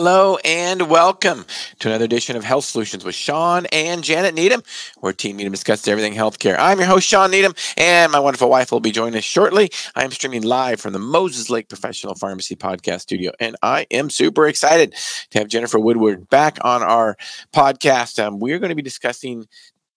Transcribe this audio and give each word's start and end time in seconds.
Hello 0.00 0.38
and 0.44 0.88
welcome 0.88 1.44
to 1.80 1.88
another 1.88 2.04
edition 2.04 2.36
of 2.36 2.44
Health 2.44 2.66
Solutions 2.66 3.04
with 3.04 3.16
Shawn 3.16 3.66
and 3.72 4.04
Janet 4.04 4.32
Needham, 4.32 4.62
where 5.00 5.12
Team 5.12 5.36
Needham 5.36 5.50
discusses 5.50 5.88
everything 5.88 6.14
healthcare. 6.14 6.54
I'm 6.56 6.78
your 6.78 6.86
host, 6.86 7.08
Shawn 7.08 7.32
Needham, 7.32 7.52
and 7.76 8.12
my 8.12 8.20
wonderful 8.20 8.48
wife 8.48 8.70
will 8.70 8.78
be 8.78 8.92
joining 8.92 9.18
us 9.18 9.24
shortly. 9.24 9.72
I 9.96 10.04
am 10.04 10.12
streaming 10.12 10.42
live 10.42 10.80
from 10.80 10.92
the 10.92 11.00
Moses 11.00 11.50
Lake 11.50 11.68
Professional 11.68 12.14
Pharmacy 12.14 12.54
Podcast 12.54 13.00
Studio, 13.00 13.32
and 13.40 13.56
I 13.60 13.88
am 13.90 14.08
super 14.08 14.46
excited 14.46 14.94
to 15.30 15.38
have 15.40 15.48
Jennifer 15.48 15.80
Woodward 15.80 16.28
back 16.28 16.58
on 16.60 16.84
our 16.84 17.16
podcast. 17.52 18.24
Um, 18.24 18.38
we're 18.38 18.60
going 18.60 18.68
to 18.68 18.76
be 18.76 18.82
discussing 18.82 19.48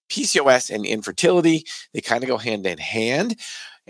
PCOS 0.09 0.73
and 0.73 0.84
infertility. 0.84 1.66
They 1.94 2.02
kind 2.02 2.23
of 2.23 2.28
go 2.28 2.38
hand 2.38 2.66
in 2.66 2.80
hand. 2.80 3.38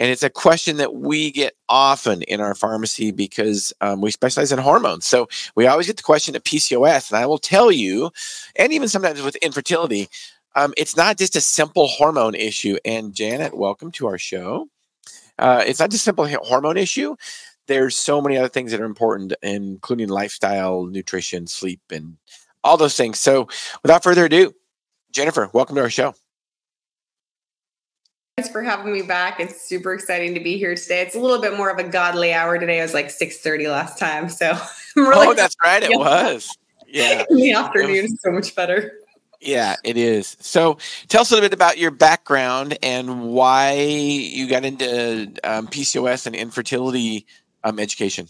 And 0.01 0.09
it's 0.09 0.23
a 0.23 0.31
question 0.31 0.77
that 0.77 0.95
we 0.95 1.29
get 1.29 1.53
often 1.69 2.23
in 2.23 2.41
our 2.41 2.55
pharmacy 2.55 3.11
because 3.11 3.71
um, 3.81 4.01
we 4.01 4.09
specialize 4.09 4.51
in 4.51 4.57
hormones. 4.57 5.05
So 5.05 5.29
we 5.55 5.67
always 5.67 5.85
get 5.85 5.97
the 5.97 6.01
question 6.01 6.35
of 6.35 6.43
PCOS. 6.43 7.11
And 7.11 7.19
I 7.19 7.27
will 7.27 7.37
tell 7.37 7.71
you, 7.71 8.09
and 8.55 8.73
even 8.73 8.87
sometimes 8.87 9.21
with 9.21 9.35
infertility, 9.35 10.09
um, 10.55 10.73
it's 10.75 10.97
not 10.97 11.19
just 11.19 11.35
a 11.35 11.39
simple 11.41 11.85
hormone 11.85 12.33
issue. 12.33 12.77
And 12.83 13.13
Janet, 13.13 13.55
welcome 13.55 13.91
to 13.91 14.07
our 14.07 14.17
show. 14.17 14.69
Uh, 15.37 15.63
it's 15.67 15.79
not 15.79 15.91
just 15.91 16.01
a 16.01 16.05
simple 16.05 16.27
hormone 16.45 16.77
issue. 16.77 17.15
There's 17.67 17.95
so 17.95 18.23
many 18.23 18.39
other 18.39 18.49
things 18.49 18.71
that 18.71 18.81
are 18.81 18.85
important, 18.85 19.33
including 19.43 20.09
lifestyle, 20.09 20.87
nutrition, 20.87 21.45
sleep, 21.45 21.81
and 21.91 22.17
all 22.63 22.75
those 22.75 22.97
things. 22.97 23.19
So 23.19 23.49
without 23.83 24.01
further 24.01 24.25
ado, 24.25 24.51
Jennifer, 25.11 25.51
welcome 25.53 25.75
to 25.75 25.83
our 25.83 25.91
show 25.91 26.15
for 28.51 28.61
having 28.61 28.93
me 28.93 29.01
back. 29.01 29.39
It's 29.39 29.61
super 29.61 29.93
exciting 29.93 30.33
to 30.33 30.39
be 30.39 30.57
here 30.57 30.75
today. 30.75 31.01
It's 31.01 31.15
a 31.15 31.19
little 31.19 31.41
bit 31.41 31.57
more 31.57 31.69
of 31.69 31.77
a 31.77 31.83
godly 31.83 32.33
hour 32.33 32.57
today. 32.57 32.79
It 32.79 32.83
was 32.83 32.93
like 32.93 33.07
6:30 33.07 33.69
last 33.69 33.97
time. 33.97 34.29
So 34.29 34.57
really 34.95 35.27
Oh, 35.27 35.33
that's 35.33 35.55
right. 35.63 35.83
It 35.83 35.97
was. 35.97 36.57
Yeah. 36.87 37.25
In 37.29 37.35
the 37.37 37.53
afternoon 37.53 38.05
is 38.05 38.19
so 38.23 38.31
much 38.31 38.55
better. 38.55 38.93
Yeah, 39.39 39.75
it 39.83 39.97
is. 39.97 40.37
So 40.39 40.77
tell 41.07 41.21
us 41.21 41.31
a 41.31 41.33
little 41.33 41.49
bit 41.49 41.53
about 41.53 41.79
your 41.79 41.89
background 41.89 42.77
and 42.83 43.29
why 43.31 43.73
you 43.73 44.47
got 44.47 44.63
into 44.63 45.31
um, 45.43 45.67
PCOS 45.67 46.27
and 46.27 46.35
infertility 46.35 47.25
um, 47.63 47.79
education. 47.79 48.27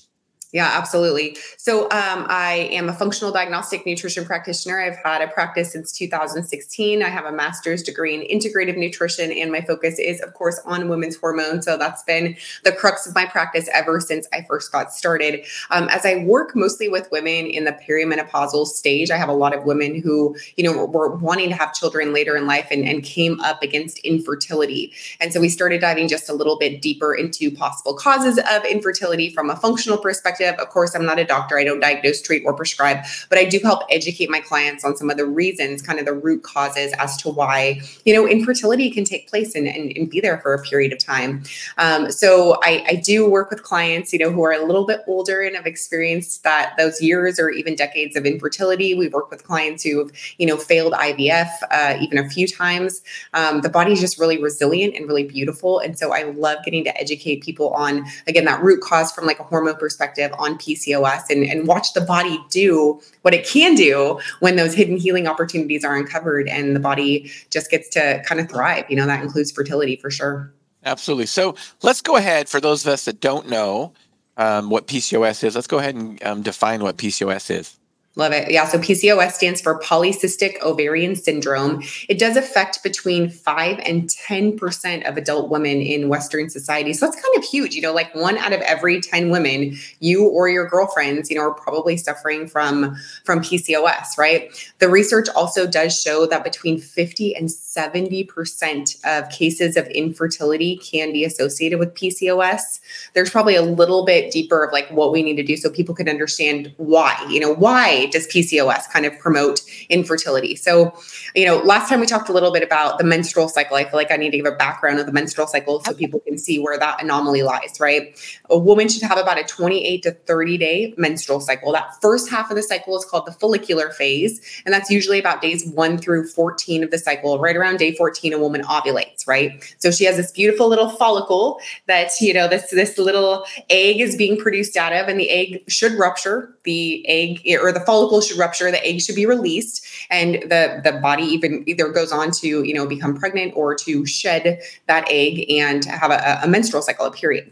Yeah, 0.53 0.69
absolutely. 0.73 1.37
So 1.55 1.83
um, 1.85 2.25
I 2.27 2.69
am 2.73 2.89
a 2.89 2.93
functional 2.93 3.31
diagnostic 3.31 3.85
nutrition 3.85 4.25
practitioner. 4.25 4.81
I've 4.81 4.97
had 4.97 5.21
a 5.21 5.27
practice 5.27 5.71
since 5.71 5.93
2016. 5.93 7.01
I 7.01 7.07
have 7.07 7.23
a 7.23 7.31
master's 7.31 7.81
degree 7.81 8.15
in 8.15 8.39
integrative 8.39 8.75
nutrition, 8.75 9.31
and 9.31 9.49
my 9.49 9.61
focus 9.61 9.97
is, 9.97 10.19
of 10.19 10.33
course, 10.33 10.59
on 10.65 10.89
women's 10.89 11.15
hormones. 11.15 11.63
So 11.63 11.77
that's 11.77 12.03
been 12.03 12.35
the 12.65 12.73
crux 12.73 13.07
of 13.07 13.15
my 13.15 13.25
practice 13.25 13.69
ever 13.73 14.01
since 14.01 14.27
I 14.33 14.43
first 14.43 14.73
got 14.73 14.93
started. 14.93 15.45
Um, 15.69 15.87
as 15.87 16.05
I 16.05 16.17
work 16.25 16.53
mostly 16.53 16.89
with 16.89 17.09
women 17.11 17.45
in 17.45 17.63
the 17.63 17.71
perimenopausal 17.71 18.67
stage, 18.67 19.09
I 19.09 19.15
have 19.15 19.29
a 19.29 19.33
lot 19.33 19.55
of 19.55 19.63
women 19.63 20.01
who, 20.01 20.35
you 20.57 20.65
know, 20.65 20.85
were 20.85 21.15
wanting 21.15 21.47
to 21.47 21.55
have 21.55 21.73
children 21.73 22.11
later 22.11 22.35
in 22.35 22.45
life 22.45 22.67
and, 22.71 22.83
and 22.83 23.03
came 23.03 23.39
up 23.39 23.63
against 23.63 23.99
infertility. 23.99 24.91
And 25.21 25.31
so 25.31 25.39
we 25.39 25.47
started 25.47 25.79
diving 25.79 26.09
just 26.09 26.29
a 26.29 26.33
little 26.33 26.57
bit 26.57 26.81
deeper 26.81 27.15
into 27.15 27.51
possible 27.51 27.93
causes 27.93 28.37
of 28.37 28.65
infertility 28.65 29.29
from 29.29 29.49
a 29.49 29.55
functional 29.55 29.97
perspective 29.97 30.40
perspective. 30.41 30.59
Of 30.59 30.71
course, 30.71 30.95
I'm 30.95 31.05
not 31.05 31.19
a 31.19 31.25
doctor. 31.25 31.57
I 31.57 31.63
don't 31.63 31.79
diagnose, 31.79 32.21
treat, 32.21 32.43
or 32.45 32.53
prescribe, 32.53 33.03
but 33.29 33.37
I 33.37 33.45
do 33.45 33.59
help 33.59 33.83
educate 33.89 34.29
my 34.29 34.39
clients 34.39 34.83
on 34.83 34.95
some 34.95 35.09
of 35.09 35.17
the 35.17 35.25
reasons, 35.25 35.81
kind 35.81 35.99
of 35.99 36.05
the 36.05 36.13
root 36.13 36.43
causes 36.43 36.93
as 36.99 37.17
to 37.17 37.29
why, 37.29 37.81
you 38.05 38.13
know, 38.13 38.27
infertility 38.27 38.89
can 38.91 39.03
take 39.03 39.29
place 39.29 39.55
and, 39.55 39.67
and, 39.67 39.95
and 39.95 40.09
be 40.09 40.19
there 40.19 40.39
for 40.39 40.53
a 40.53 40.61
period 40.61 40.93
of 40.93 40.99
time. 40.99 41.43
Um, 41.77 42.11
so 42.11 42.59
I, 42.63 42.83
I 42.87 42.95
do 42.95 43.29
work 43.29 43.49
with 43.49 43.63
clients, 43.63 44.13
you 44.13 44.19
know, 44.19 44.31
who 44.31 44.43
are 44.43 44.53
a 44.53 44.65
little 44.65 44.85
bit 44.85 45.01
older 45.07 45.41
and 45.41 45.55
have 45.55 45.65
experienced 45.65 46.43
that 46.43 46.73
those 46.77 47.01
years 47.01 47.39
or 47.39 47.49
even 47.49 47.75
decades 47.75 48.15
of 48.15 48.25
infertility. 48.25 48.93
We 48.93 49.07
work 49.07 49.29
with 49.31 49.43
clients 49.43 49.83
who 49.83 49.99
have, 49.99 50.11
you 50.37 50.45
know, 50.45 50.57
failed 50.57 50.93
IVF 50.93 51.49
uh, 51.71 51.97
even 52.01 52.17
a 52.17 52.29
few 52.29 52.47
times. 52.47 53.01
Um, 53.33 53.61
the 53.61 53.69
body 53.69 53.93
is 53.93 53.99
just 53.99 54.19
really 54.19 54.41
resilient 54.41 54.95
and 54.95 55.07
really 55.07 55.23
beautiful. 55.23 55.79
And 55.79 55.97
so 55.97 56.13
I 56.13 56.23
love 56.23 56.63
getting 56.63 56.83
to 56.85 56.97
educate 56.99 57.43
people 57.43 57.69
on, 57.69 58.05
again, 58.27 58.45
that 58.45 58.61
root 58.61 58.81
cause 58.81 59.11
from 59.11 59.25
like 59.25 59.39
a 59.39 59.43
hormone 59.43 59.75
perspective 59.75 60.30
on 60.33 60.57
PCOS 60.57 61.29
and, 61.29 61.43
and 61.43 61.67
watch 61.67 61.93
the 61.93 62.01
body 62.01 62.39
do 62.49 62.99
what 63.21 63.33
it 63.33 63.45
can 63.45 63.75
do 63.75 64.19
when 64.39 64.55
those 64.55 64.73
hidden 64.73 64.97
healing 64.97 65.27
opportunities 65.27 65.83
are 65.83 65.95
uncovered 65.95 66.47
and 66.47 66.75
the 66.75 66.79
body 66.79 67.31
just 67.49 67.69
gets 67.69 67.89
to 67.89 68.21
kind 68.25 68.41
of 68.41 68.49
thrive. 68.49 68.85
You 68.89 68.95
know, 68.95 69.05
that 69.05 69.23
includes 69.23 69.51
fertility 69.51 69.95
for 69.95 70.09
sure. 70.11 70.53
Absolutely. 70.83 71.27
So 71.27 71.55
let's 71.83 72.01
go 72.01 72.15
ahead 72.15 72.49
for 72.49 72.59
those 72.59 72.85
of 72.85 72.93
us 72.93 73.05
that 73.05 73.19
don't 73.19 73.49
know 73.49 73.93
um, 74.37 74.69
what 74.69 74.87
PCOS 74.87 75.43
is. 75.43 75.55
Let's 75.55 75.67
go 75.67 75.79
ahead 75.79 75.95
and 75.95 76.23
um, 76.23 76.41
define 76.41 76.81
what 76.81 76.97
PCOS 76.97 77.51
is. 77.51 77.77
Love 78.17 78.33
it. 78.33 78.51
Yeah. 78.51 78.65
So 78.67 78.77
PCOS 78.77 79.31
stands 79.31 79.61
for 79.61 79.79
polycystic 79.79 80.61
ovarian 80.61 81.15
syndrome. 81.15 81.81
It 82.09 82.19
does 82.19 82.35
affect 82.35 82.83
between 82.83 83.29
5 83.29 83.79
and 83.79 84.09
10% 84.09 85.07
of 85.07 85.15
adult 85.15 85.49
women 85.49 85.79
in 85.79 86.09
Western 86.09 86.49
society. 86.49 86.91
So 86.91 87.05
that's 87.05 87.15
kind 87.15 87.37
of 87.37 87.45
huge. 87.45 87.73
You 87.73 87.81
know, 87.81 87.93
like 87.93 88.13
one 88.13 88.37
out 88.37 88.51
of 88.51 88.59
every 88.61 88.99
10 88.99 89.29
women, 89.29 89.77
you 90.01 90.27
or 90.27 90.49
your 90.49 90.67
girlfriends, 90.67 91.29
you 91.29 91.37
know, 91.37 91.43
are 91.43 91.53
probably 91.53 91.95
suffering 91.95 92.47
from, 92.47 92.97
from 93.23 93.39
PCOS, 93.39 94.17
right? 94.17 94.51
The 94.79 94.89
research 94.89 95.29
also 95.33 95.65
does 95.65 95.97
show 95.97 96.25
that 96.25 96.43
between 96.43 96.81
50 96.81 97.33
and 97.33 97.49
70% 97.75 99.05
of 99.05 99.29
cases 99.29 99.77
of 99.77 99.87
infertility 99.87 100.77
can 100.77 101.13
be 101.13 101.23
associated 101.23 101.79
with 101.79 101.93
PCOS. 101.93 102.79
There's 103.13 103.29
probably 103.29 103.55
a 103.55 103.61
little 103.61 104.05
bit 104.05 104.31
deeper 104.31 104.63
of 104.63 104.73
like 104.73 104.89
what 104.89 105.11
we 105.11 105.23
need 105.23 105.35
to 105.37 105.43
do 105.43 105.55
so 105.55 105.69
people 105.69 105.95
can 105.95 106.09
understand 106.09 106.73
why, 106.77 107.25
you 107.29 107.39
know, 107.39 107.53
why 107.53 108.07
does 108.07 108.27
PCOS 108.27 108.89
kind 108.91 109.05
of 109.05 109.17
promote 109.19 109.61
infertility? 109.89 110.55
So, 110.55 110.93
you 111.33 111.45
know, 111.45 111.57
last 111.57 111.87
time 111.87 112.01
we 112.01 112.07
talked 112.07 112.27
a 112.27 112.33
little 112.33 112.51
bit 112.51 112.63
about 112.63 112.97
the 112.97 113.05
menstrual 113.05 113.47
cycle. 113.47 113.77
I 113.77 113.85
feel 113.85 113.95
like 113.95 114.11
I 114.11 114.17
need 114.17 114.31
to 114.31 114.37
give 114.37 114.45
a 114.45 114.55
background 114.55 114.99
of 114.99 115.05
the 115.05 115.13
menstrual 115.13 115.47
cycle 115.47 115.81
so 115.83 115.93
people 115.93 116.19
can 116.21 116.37
see 116.37 116.59
where 116.59 116.77
that 116.77 117.01
anomaly 117.01 117.43
lies, 117.43 117.79
right? 117.79 118.19
A 118.49 118.57
woman 118.57 118.89
should 118.89 119.03
have 119.03 119.17
about 119.17 119.39
a 119.39 119.43
28 119.43 120.03
to 120.03 120.11
30 120.11 120.57
day 120.57 120.93
menstrual 120.97 121.39
cycle. 121.39 121.71
That 121.71 121.95
first 122.01 122.29
half 122.29 122.49
of 122.49 122.57
the 122.57 122.63
cycle 122.63 122.97
is 122.97 123.05
called 123.05 123.25
the 123.25 123.31
follicular 123.31 123.91
phase. 123.91 124.41
And 124.65 124.73
that's 124.73 124.89
usually 124.89 125.19
about 125.19 125.41
days 125.41 125.65
one 125.65 125.97
through 125.97 126.27
14 126.27 126.83
of 126.83 126.91
the 126.91 126.97
cycle. 126.97 127.39
Right 127.39 127.55
around 127.61 127.77
day 127.77 127.93
14, 127.93 128.33
a 128.33 128.39
woman 128.39 128.63
ovulates, 128.63 129.27
right? 129.27 129.75
So 129.79 129.91
she 129.91 130.05
has 130.05 130.17
this 130.17 130.31
beautiful 130.31 130.67
little 130.67 130.89
follicle 130.89 131.59
that, 131.87 132.11
you 132.19 132.33
know, 132.33 132.47
this, 132.47 132.71
this 132.71 132.97
little 132.97 133.45
egg 133.69 134.01
is 134.01 134.15
being 134.15 134.37
produced 134.37 134.75
out 134.75 134.93
of, 134.93 135.07
and 135.07 135.19
the 135.19 135.29
egg 135.29 135.63
should 135.67 135.93
rupture. 135.93 136.55
The 136.63 137.07
egg 137.07 137.41
or 137.61 137.71
the 137.71 137.79
follicle 137.81 138.21
should 138.21 138.37
rupture, 138.37 138.71
the 138.71 138.85
egg 138.85 139.01
should 139.01 139.15
be 139.15 139.25
released, 139.25 139.85
and 140.09 140.35
the 140.43 140.81
the 140.83 140.99
body 141.01 141.23
even 141.23 141.63
either 141.67 141.89
goes 141.89 142.11
on 142.11 142.31
to 142.31 142.63
you 142.63 142.73
know 142.73 142.87
become 142.87 143.17
pregnant 143.17 143.53
or 143.55 143.75
to 143.75 144.05
shed 144.05 144.61
that 144.87 145.07
egg 145.09 145.49
and 145.49 145.85
have 145.85 146.11
a, 146.11 146.39
a 146.43 146.47
menstrual 146.47 146.81
cycle, 146.81 147.05
a 147.05 147.11
period 147.11 147.51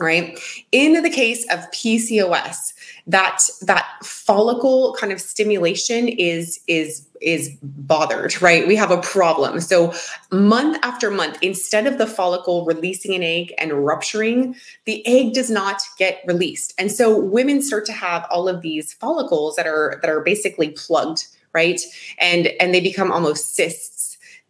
right 0.00 0.38
in 0.70 1.02
the 1.02 1.10
case 1.10 1.44
of 1.52 1.58
pcos 1.72 2.72
that 3.08 3.40
that 3.62 3.86
follicle 4.02 4.94
kind 5.00 5.12
of 5.12 5.20
stimulation 5.20 6.08
is 6.08 6.60
is 6.68 7.06
is 7.20 7.56
bothered 7.62 8.40
right? 8.40 8.68
We 8.68 8.76
have 8.76 8.92
a 8.92 9.00
problem. 9.00 9.60
So 9.60 9.92
month 10.30 10.78
after 10.82 11.10
month 11.10 11.38
instead 11.42 11.86
of 11.86 11.98
the 11.98 12.06
follicle 12.06 12.64
releasing 12.64 13.14
an 13.14 13.22
egg 13.22 13.52
and 13.58 13.84
rupturing 13.84 14.54
the 14.84 15.04
egg 15.06 15.32
does 15.32 15.50
not 15.50 15.82
get 15.98 16.22
released. 16.26 16.74
And 16.78 16.92
so 16.92 17.18
women 17.18 17.62
start 17.62 17.86
to 17.86 17.92
have 17.92 18.26
all 18.30 18.48
of 18.48 18.60
these 18.60 18.92
follicles 18.92 19.56
that 19.56 19.66
are 19.66 19.98
that 20.02 20.10
are 20.10 20.20
basically 20.20 20.68
plugged 20.70 21.26
right? 21.54 21.80
And 22.18 22.48
and 22.60 22.74
they 22.74 22.80
become 22.80 23.10
almost 23.10 23.56
cysts 23.56 23.97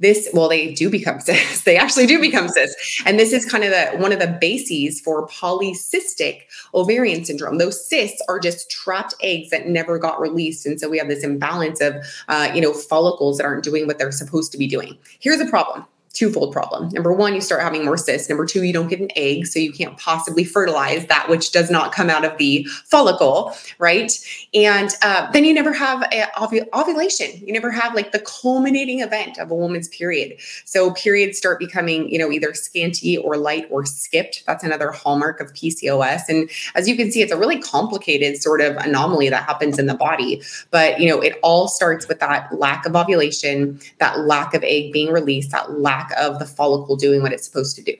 this 0.00 0.28
well 0.32 0.48
they 0.48 0.72
do 0.74 0.88
become 0.88 1.20
cysts 1.20 1.62
they 1.62 1.76
actually 1.76 2.06
do 2.06 2.20
become 2.20 2.48
cysts 2.48 3.02
and 3.04 3.18
this 3.18 3.32
is 3.32 3.44
kind 3.44 3.64
of 3.64 3.70
the 3.70 3.98
one 3.98 4.12
of 4.12 4.18
the 4.18 4.38
bases 4.40 5.00
for 5.00 5.26
polycystic 5.28 6.42
ovarian 6.74 7.24
syndrome. 7.24 7.58
Those 7.58 7.88
cysts 7.88 8.22
are 8.28 8.38
just 8.38 8.70
trapped 8.70 9.14
eggs 9.22 9.50
that 9.50 9.68
never 9.68 9.98
got 9.98 10.20
released. 10.20 10.66
And 10.66 10.80
so 10.80 10.88
we 10.88 10.98
have 10.98 11.08
this 11.08 11.24
imbalance 11.24 11.80
of 11.80 11.94
uh, 12.28 12.50
you 12.54 12.60
know 12.60 12.72
follicles 12.72 13.38
that 13.38 13.44
aren't 13.44 13.64
doing 13.64 13.86
what 13.86 13.98
they're 13.98 14.12
supposed 14.12 14.52
to 14.52 14.58
be 14.58 14.66
doing. 14.66 14.96
Here's 15.20 15.40
a 15.40 15.46
problem 15.46 15.84
twofold 16.12 16.52
problem. 16.52 16.88
Number 16.90 17.12
one, 17.12 17.34
you 17.34 17.40
start 17.40 17.62
having 17.62 17.84
more 17.84 17.96
cysts. 17.96 18.28
Number 18.28 18.46
two, 18.46 18.64
you 18.64 18.72
don't 18.72 18.88
get 18.88 19.00
an 19.00 19.10
egg, 19.16 19.46
so 19.46 19.58
you 19.58 19.72
can't 19.72 19.96
possibly 19.99 20.44
fertilize 20.44 21.06
that 21.06 21.28
which 21.28 21.52
does 21.52 21.70
not 21.70 21.93
come 21.93 22.10
out 22.10 22.25
of 22.25 22.37
the 22.38 22.64
follicle, 22.84 23.55
right? 23.78 24.12
And 24.55 24.90
uh, 25.02 25.31
then 25.32 25.44
you 25.44 25.55
never 25.55 25.72
have 25.72 26.02
ov- 26.37 26.69
ovulation. 26.75 27.31
You 27.46 27.52
never 27.52 27.70
have 27.70 27.94
like 27.94 28.12
the 28.12 28.20
culminating 28.20 29.00
event 29.00 29.38
of 29.38 29.50
a 29.50 29.55
woman's 29.55 29.88
period. 29.88 30.38
So 30.64 30.93
periods 30.93 31.38
start 31.38 31.58
becoming, 31.58 32.10
you 32.10 32.19
know, 32.19 32.31
either 32.31 32.55
scanty 32.55 33.16
or 33.16 33.37
light 33.37 33.66
or 33.70 33.84
skipped. 33.84 34.44
That's 34.46 34.64
another 34.64 34.90
hallmark 34.90 35.40
of 35.40 35.52
PCOS. 35.52 36.22
And 36.28 36.50
as 36.75 36.88
you 36.88 36.96
can 36.96 37.10
see, 37.12 37.22
it's 37.22 37.32
a 37.32 37.37
really 37.37 37.60
complicated 37.60 38.40
sort 38.43 38.60
of 38.60 38.76
anomaly 38.76 39.28
that 39.31 39.44
happens 39.44 39.78
in 39.78 39.87
the 39.87 39.94
body. 39.94 40.43
But 40.70 41.00
you 41.00 41.08
know, 41.08 41.20
it 41.20 41.38
all 41.43 41.69
starts 41.69 42.08
with 42.08 42.20
that 42.20 42.52
lack 42.58 42.87
of 42.87 42.96
ovulation, 42.96 43.81
that 43.99 44.20
lack 44.20 44.55
of 44.55 44.64
egg 44.64 44.93
being 44.93 45.12
released, 45.12 45.50
that 45.50 45.78
lack 45.78 45.97
of 46.16 46.38
the 46.38 46.46
follicle 46.46 46.96
doing 46.96 47.22
what 47.22 47.32
it's 47.32 47.44
supposed 47.44 47.76
to 47.76 47.82
do. 47.82 47.94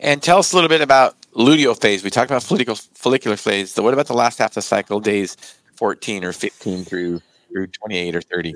And 0.00 0.22
tell 0.22 0.38
us 0.38 0.52
a 0.52 0.56
little 0.56 0.68
bit 0.68 0.80
about 0.80 1.16
luteal 1.32 1.78
phase. 1.78 2.04
We 2.04 2.10
talked 2.10 2.30
about 2.30 2.42
follicular, 2.42 2.78
follicular 2.94 3.36
phase. 3.36 3.74
So 3.74 3.82
what 3.82 3.94
about 3.94 4.06
the 4.06 4.14
last 4.14 4.38
half 4.38 4.52
of 4.52 4.54
the 4.54 4.62
cycle, 4.62 5.00
days 5.00 5.36
14 5.76 6.24
or 6.24 6.32
15 6.32 6.84
through 6.84 7.20
through 7.50 7.66
28 7.68 8.16
or 8.16 8.20
30. 8.20 8.54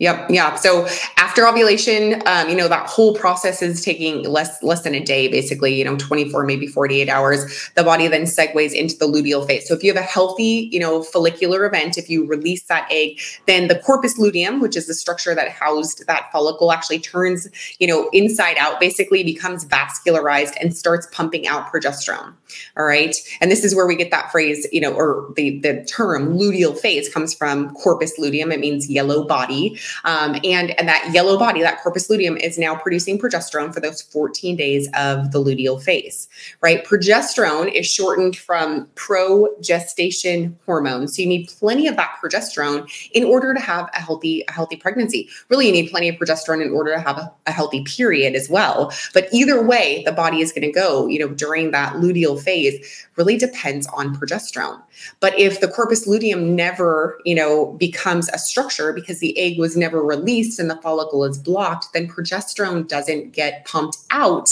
Yep. 0.00 0.26
Yeah. 0.30 0.56
So 0.56 0.88
after 1.18 1.46
ovulation, 1.46 2.20
um, 2.26 2.48
you 2.48 2.56
know, 2.56 2.66
that 2.66 2.88
whole 2.88 3.14
process 3.14 3.62
is 3.62 3.84
taking 3.84 4.28
less 4.28 4.60
less 4.60 4.82
than 4.82 4.92
a 4.92 4.98
day, 4.98 5.28
basically, 5.28 5.72
you 5.78 5.84
know, 5.84 5.96
24, 5.96 6.44
maybe 6.44 6.66
48 6.66 7.08
hours. 7.08 7.70
The 7.76 7.84
body 7.84 8.08
then 8.08 8.22
segues 8.22 8.72
into 8.72 8.96
the 8.96 9.06
luteal 9.06 9.46
phase. 9.46 9.68
So 9.68 9.74
if 9.74 9.84
you 9.84 9.94
have 9.94 10.02
a 10.02 10.04
healthy, 10.04 10.68
you 10.72 10.80
know, 10.80 11.04
follicular 11.04 11.64
event, 11.64 11.96
if 11.96 12.10
you 12.10 12.26
release 12.26 12.64
that 12.64 12.88
egg, 12.90 13.20
then 13.46 13.68
the 13.68 13.78
corpus 13.78 14.18
luteum, 14.18 14.60
which 14.60 14.76
is 14.76 14.88
the 14.88 14.94
structure 14.94 15.32
that 15.32 15.48
housed 15.48 16.04
that 16.08 16.30
follicle, 16.32 16.72
actually 16.72 16.98
turns, 16.98 17.46
you 17.78 17.86
know, 17.86 18.08
inside 18.12 18.56
out, 18.58 18.80
basically 18.80 19.22
becomes 19.22 19.64
vascularized 19.64 20.54
and 20.60 20.76
starts 20.76 21.06
pumping 21.12 21.46
out 21.46 21.72
progesterone. 21.72 22.34
All 22.76 22.84
right. 22.84 23.14
And 23.40 23.48
this 23.48 23.62
is 23.62 23.76
where 23.76 23.86
we 23.86 23.94
get 23.94 24.10
that 24.10 24.32
phrase, 24.32 24.66
you 24.72 24.80
know, 24.80 24.92
or 24.92 25.32
the 25.36 25.60
the 25.60 25.84
term 25.84 26.36
luteal 26.36 26.76
phase 26.76 27.08
comes 27.08 27.32
from 27.32 27.72
corpus 27.74 28.18
luteum. 28.18 28.50
It 28.50 28.58
means 28.58 28.90
yellow 28.90 29.24
body. 29.24 29.78
Um, 30.04 30.36
and, 30.44 30.78
and 30.78 30.88
that 30.88 31.10
yellow 31.12 31.38
body, 31.38 31.62
that 31.62 31.80
corpus 31.82 32.10
luteum, 32.10 32.36
is 32.36 32.58
now 32.58 32.74
producing 32.74 33.18
progesterone 33.18 33.72
for 33.72 33.80
those 33.80 34.02
14 34.02 34.56
days 34.56 34.88
of 34.94 35.32
the 35.32 35.42
luteal 35.42 35.82
phase, 35.82 36.28
right? 36.60 36.84
Progesterone 36.84 37.72
is 37.72 37.86
shortened 37.86 38.36
from 38.36 38.86
progestation 38.94 40.54
hormone. 40.66 41.08
So 41.08 41.22
you 41.22 41.28
need 41.28 41.48
plenty 41.48 41.86
of 41.86 41.96
that 41.96 42.16
progesterone 42.22 42.90
in 43.12 43.24
order 43.24 43.54
to 43.54 43.60
have 43.60 43.88
a 43.94 44.00
healthy, 44.00 44.44
a 44.48 44.52
healthy 44.52 44.76
pregnancy. 44.76 45.28
Really, 45.48 45.66
you 45.66 45.72
need 45.72 45.90
plenty 45.90 46.08
of 46.08 46.16
progesterone 46.16 46.64
in 46.64 46.72
order 46.72 46.94
to 46.94 47.00
have 47.00 47.18
a, 47.18 47.32
a 47.46 47.52
healthy 47.52 47.84
period 47.84 48.34
as 48.34 48.48
well. 48.48 48.92
But 49.12 49.28
either 49.32 49.62
way, 49.62 50.02
the 50.04 50.12
body 50.12 50.40
is 50.40 50.52
going 50.52 50.62
to 50.62 50.72
go, 50.72 51.06
you 51.06 51.18
know, 51.18 51.28
during 51.28 51.70
that 51.70 51.94
luteal 51.94 52.40
phase 52.40 53.06
really 53.16 53.36
depends 53.36 53.86
on 53.88 54.14
progesterone. 54.14 54.80
But 55.20 55.38
if 55.38 55.60
the 55.60 55.68
corpus 55.68 56.06
luteum 56.06 56.54
never, 56.56 57.18
you 57.24 57.34
know, 57.34 57.72
becomes 57.72 58.28
a 58.30 58.38
structure 58.38 58.92
because 58.92 59.20
the 59.20 59.36
egg 59.38 59.58
was 59.58 59.73
never 59.76 60.02
released 60.02 60.58
and 60.58 60.70
the 60.70 60.76
follicle 60.76 61.24
is 61.24 61.38
blocked, 61.38 61.92
then 61.92 62.08
progesterone 62.08 62.86
doesn't 62.86 63.32
get 63.32 63.64
pumped 63.64 63.98
out 64.10 64.48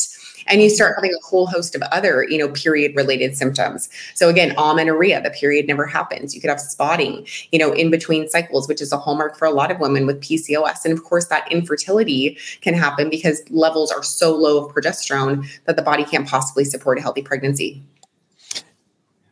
and 0.47 0.63
you 0.63 0.71
start 0.71 0.97
having 0.97 1.13
a 1.13 1.27
whole 1.27 1.47
host 1.47 1.75
of 1.75 1.83
other 1.93 2.25
you 2.29 2.39
know 2.39 2.49
period 2.49 2.95
related 2.97 3.37
symptoms. 3.37 3.89
So 4.15 4.29
again 4.29 4.55
amenorrhea 4.59 5.23
the 5.23 5.31
period 5.31 5.67
never 5.67 5.87
happens. 5.87 6.35
You 6.35 6.41
could 6.41 6.51
have 6.51 6.61
spotting 6.61 7.27
you 7.51 7.59
know 7.59 7.73
in 7.73 7.91
between 7.91 8.29
cycles 8.29 8.69
which 8.69 8.81
is 8.81 8.93
a 8.93 8.99
hallmark 8.99 9.37
for 9.37 9.47
a 9.47 9.51
lot 9.51 9.71
of 9.71 9.81
women 9.81 10.07
with 10.07 10.21
pcos 10.21 10.85
and 10.85 10.93
of 10.93 11.05
course 11.05 11.27
that 11.27 11.51
infertility 11.51 12.39
can 12.61 12.75
happen 12.75 13.11
because 13.11 13.43
levels 13.51 13.91
are 13.91 14.03
so 14.03 14.35
low 14.35 14.65
of 14.65 14.75
progesterone 14.75 15.47
that 15.65 15.77
the 15.77 15.83
body 15.83 16.05
can't 16.05 16.29
possibly 16.29 16.65
support 16.65 16.99
a 16.99 17.03
healthy 17.03 17.23
pregnancy 17.23 17.83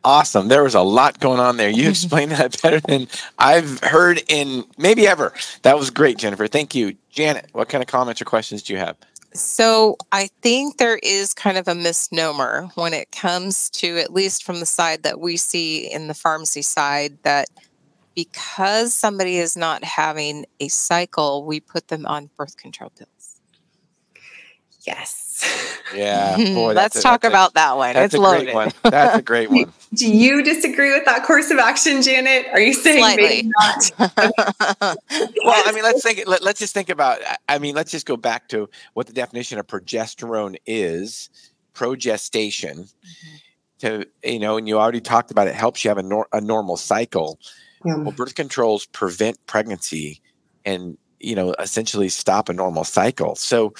Awesome. 0.03 0.47
There 0.47 0.63
was 0.63 0.73
a 0.73 0.81
lot 0.81 1.19
going 1.19 1.39
on 1.39 1.57
there. 1.57 1.69
You 1.69 1.89
explained 1.91 2.31
that 2.31 2.61
better 2.61 2.79
than 2.79 3.07
I've 3.37 3.79
heard 3.81 4.23
in 4.27 4.65
maybe 4.77 5.07
ever. 5.07 5.33
That 5.61 5.77
was 5.77 5.89
great, 5.89 6.17
Jennifer. 6.17 6.47
Thank 6.47 6.73
you. 6.73 6.95
Janet, 7.09 7.49
what 7.53 7.69
kind 7.69 7.83
of 7.83 7.87
comments 7.87 8.21
or 8.21 8.25
questions 8.25 8.63
do 8.63 8.73
you 8.73 8.79
have? 8.79 8.97
So 9.33 9.95
I 10.11 10.29
think 10.41 10.77
there 10.77 10.97
is 10.97 11.33
kind 11.33 11.57
of 11.57 11.67
a 11.67 11.75
misnomer 11.75 12.69
when 12.75 12.93
it 12.93 13.11
comes 13.11 13.69
to, 13.71 13.97
at 13.97 14.11
least 14.11 14.43
from 14.43 14.59
the 14.59 14.65
side 14.65 15.03
that 15.03 15.19
we 15.21 15.37
see 15.37 15.89
in 15.89 16.07
the 16.07 16.13
pharmacy 16.13 16.61
side, 16.61 17.17
that 17.23 17.47
because 18.13 18.93
somebody 18.93 19.37
is 19.37 19.55
not 19.55 19.85
having 19.85 20.45
a 20.59 20.67
cycle, 20.67 21.45
we 21.45 21.61
put 21.61 21.87
them 21.87 22.05
on 22.05 22.29
birth 22.35 22.57
control 22.57 22.89
pills. 22.89 23.39
Yes. 24.81 25.30
Yeah. 25.93 26.35
Boy, 26.53 26.73
Let's 26.73 26.97
a, 26.97 27.01
talk 27.01 27.23
a, 27.23 27.27
about 27.27 27.53
that 27.55 27.77
one. 27.77 27.93
That's 27.93 28.13
it's 28.13 28.19
a 28.19 28.21
loaded. 28.21 28.45
great 28.45 28.55
one. 28.55 28.71
That's 28.83 29.17
a 29.17 29.21
great 29.21 29.49
one. 29.49 29.71
Do 29.93 30.09
you 30.09 30.43
disagree 30.43 30.91
with 30.93 31.05
that 31.05 31.25
course 31.25 31.51
of 31.51 31.57
action, 31.57 32.01
Janet? 32.01 32.47
Are 32.51 32.59
you 32.59 32.73
saying 32.73 32.99
Slightly. 32.99 33.23
maybe 33.23 33.51
not? 33.59 33.91
well, 35.43 35.63
I 35.65 35.71
mean, 35.73 35.83
let's 35.83 36.01
think. 36.01 36.23
Let, 36.27 36.41
us 36.43 36.59
just 36.59 36.73
think 36.73 36.89
about. 36.89 37.19
I 37.49 37.59
mean, 37.59 37.75
let's 37.75 37.91
just 37.91 38.05
go 38.05 38.17
back 38.17 38.47
to 38.49 38.69
what 38.93 39.07
the 39.07 39.13
definition 39.13 39.59
of 39.59 39.67
progesterone 39.67 40.55
is: 40.65 41.29
progestation. 41.73 42.79
Mm-hmm. 42.79 43.35
To 43.79 44.05
you 44.23 44.39
know, 44.39 44.57
and 44.57 44.67
you 44.67 44.79
already 44.79 45.01
talked 45.01 45.31
about 45.31 45.47
it 45.47 45.55
helps 45.55 45.83
you 45.83 45.89
have 45.89 45.97
a, 45.97 46.03
nor- 46.03 46.27
a 46.31 46.39
normal 46.39 46.77
cycle. 46.77 47.39
Yeah. 47.83 47.97
Well, 47.97 48.11
birth 48.11 48.35
controls 48.35 48.85
prevent 48.85 49.43
pregnancy, 49.47 50.21
and 50.63 50.97
you 51.23 51.35
know, 51.35 51.53
essentially 51.59 52.09
stop 52.09 52.49
a 52.49 52.53
normal 52.53 52.83
cycle. 52.83 53.35
So 53.35 53.73